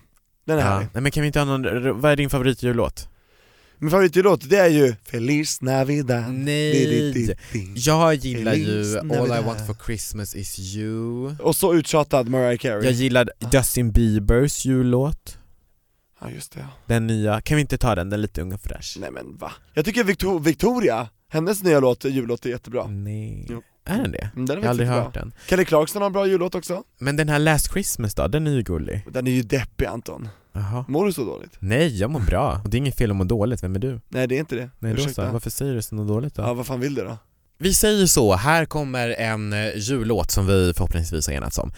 Den 0.46 0.58
är 0.60 0.62
Ja. 0.62 0.68
härlig. 0.70 0.88
Nej 0.94 1.02
men 1.04 1.12
kan 1.12 1.22
vi 1.22 1.28
inte 1.28 1.40
ha 1.40 1.46
någon, 1.46 2.02
vad 2.02 2.12
är 2.12 2.16
din 2.16 2.30
favoritjullåt? 2.30 3.08
Min 3.84 3.92
favoritjullåt 3.92 4.50
det 4.50 4.58
är 4.58 4.70
ju 4.70 4.96
Feliz 5.04 5.62
Navidad 5.62 6.34
Nej. 6.34 7.36
Jag 7.76 8.16
gillar 8.16 8.52
Feliz 8.52 8.68
ju 8.94 9.00
All 9.00 9.06
I 9.06 9.08
Navidad. 9.18 9.46
want 9.46 9.68
for 9.68 9.76
Christmas 9.86 10.36
is 10.36 10.76
you 10.76 11.36
Och 11.40 11.56
så 11.56 11.74
uttjatad 11.74 12.30
Mariah 12.30 12.58
Carey 12.58 12.84
Jag 12.86 12.94
gillar 12.94 13.30
Justin 13.54 13.92
Biebers 13.92 14.66
jullåt 14.66 15.38
Ja 16.22 16.30
just 16.30 16.52
det 16.54 16.60
ja. 16.60 16.68
Den 16.86 17.08
nya, 17.08 17.42
kan 17.42 17.56
vi 17.56 17.62
inte 17.62 17.78
ta 17.78 17.96
den? 17.96 18.10
Den 18.10 18.20
är 18.20 18.22
lite 18.22 18.42
ung 18.42 18.54
och 18.54 18.62
fräsch 18.62 18.98
Nej 19.00 19.12
men 19.12 19.38
va? 19.38 19.52
Jag 19.74 19.86
tycker 19.86 20.04
Victor- 20.04 20.40
Victoria, 20.40 21.10
hennes 21.30 21.64
nya 21.64 21.80
låt, 21.80 22.06
jullåt 22.06 22.46
är 22.46 22.50
jättebra 22.50 22.88
Nej, 22.88 23.48
Jo. 23.50 23.62
är 23.86 23.98
den 23.98 24.12
det? 24.12 24.30
Mm, 24.36 24.46
Den 24.46 24.58
Jag 24.58 24.64
har 24.64 24.70
aldrig 24.70 24.90
hört 24.90 25.14
bra. 25.14 25.22
den 25.22 25.34
Kelly 25.50 25.66
Clarkson 25.66 26.02
har 26.02 26.08
en 26.08 26.14
bra 26.14 26.28
jullåt 26.28 26.56
också 26.56 26.84
Men 27.00 27.16
den 27.16 27.30
här 27.30 27.40
Last 27.40 27.72
Christmas 27.74 28.16
då, 28.16 28.28
den 28.28 28.48
är 28.48 28.52
ju 28.52 28.62
gullig 28.64 29.06
Den 29.12 29.28
är 29.28 29.32
ju 29.32 29.42
deppig 29.42 29.86
Anton, 29.86 30.28
Jaha. 30.54 30.86
Mår 30.88 31.06
du 31.06 31.14
så 31.14 31.26
dåligt? 31.26 31.58
Nej, 31.60 32.00
jag 32.00 32.10
mår 32.10 32.20
bra, 32.20 32.62
och 32.64 32.70
det 32.70 32.78
är 32.78 32.80
inget 32.80 32.98
fel 32.98 33.12
att 33.12 33.16
må 33.18 33.24
dåligt, 33.24 33.64
vem 33.64 33.76
är 33.76 33.80
du? 33.80 34.00
Nej 34.10 34.28
det 34.28 34.36
är 34.36 34.40
inte 34.40 34.56
det, 34.56 34.70
Nej 34.80 34.92
då 34.94 34.98
så, 34.98 35.04
ursäkta. 35.04 35.32
Varför 35.32 35.50
säger 35.50 35.74
du 35.74 35.82
så 35.82 35.96
dåligt 35.96 36.36
då? 36.36 36.42
Ja 36.42 36.54
vad 36.54 36.68
fan 36.68 36.80
vill 36.80 36.96
du 36.96 37.04
då? 37.04 37.18
Vi 37.58 37.74
säger 37.74 38.06
så, 38.06 38.34
här 38.36 38.66
kommer 38.66 39.10
en 39.10 39.54
eh, 39.54 39.78
jullåt 39.78 40.32
som 40.32 40.48
vi 40.48 40.74
förhoppningsvis 40.74 41.28
har 41.28 41.34
enats 41.34 41.58
om. 41.58 41.72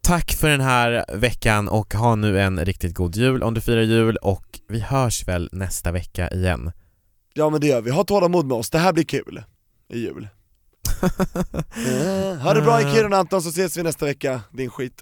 Tack 0.00 0.32
för 0.32 0.48
den 0.48 0.60
här 0.60 1.04
veckan 1.14 1.68
och 1.68 1.94
ha 1.94 2.14
nu 2.14 2.40
en 2.40 2.64
riktigt 2.64 2.94
god 2.94 3.16
jul. 3.16 3.42
Om 3.42 3.54
du 3.54 3.60
firar 3.60 3.82
jul 3.82 4.16
och 4.16 4.60
vi 4.68 4.80
hörs 4.80 5.28
väl 5.28 5.48
nästa 5.52 5.92
vecka 5.92 6.30
igen. 6.30 6.72
Ja 7.34 7.50
men 7.50 7.60
det 7.60 7.66
gör 7.66 7.80
vi, 7.80 7.90
ha 7.90 8.04
tålamod 8.04 8.46
med 8.46 8.56
oss, 8.56 8.70
det 8.70 8.78
här 8.78 8.92
blir 8.92 9.04
kul 9.04 9.42
i 9.88 9.98
jul. 9.98 10.28
Ja, 11.02 12.34
Ha 12.42 12.54
det 12.54 12.62
bra 12.62 12.80
i 12.80 12.94
Kiruna 12.94 13.16
Anton 13.16 13.42
så 13.42 13.48
ses 13.48 13.76
vi 13.76 13.82
nästa 13.82 14.04
vecka, 14.06 14.40
din 14.52 14.70
skit 14.70 14.94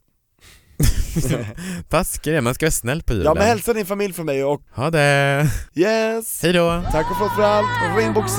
Taskig 1.88 2.42
man 2.42 2.54
ska 2.54 2.66
vara 2.66 2.70
snäll 2.70 3.02
på 3.02 3.12
julen. 3.12 3.26
Ja 3.26 3.34
men 3.34 3.42
hälsa 3.46 3.72
din 3.72 3.86
familj 3.86 4.12
från 4.14 4.26
mig 4.26 4.44
och 4.44 4.62
Ha 4.74 4.90
det! 4.90 5.46
yes! 5.74 6.42
Hej 6.42 6.52
då! 6.52 6.82
Tack 6.92 7.10
och 7.10 7.16
förlåt 7.18 7.34
för 7.34 7.42
allt, 7.42 7.96
Rainbows 7.96 8.38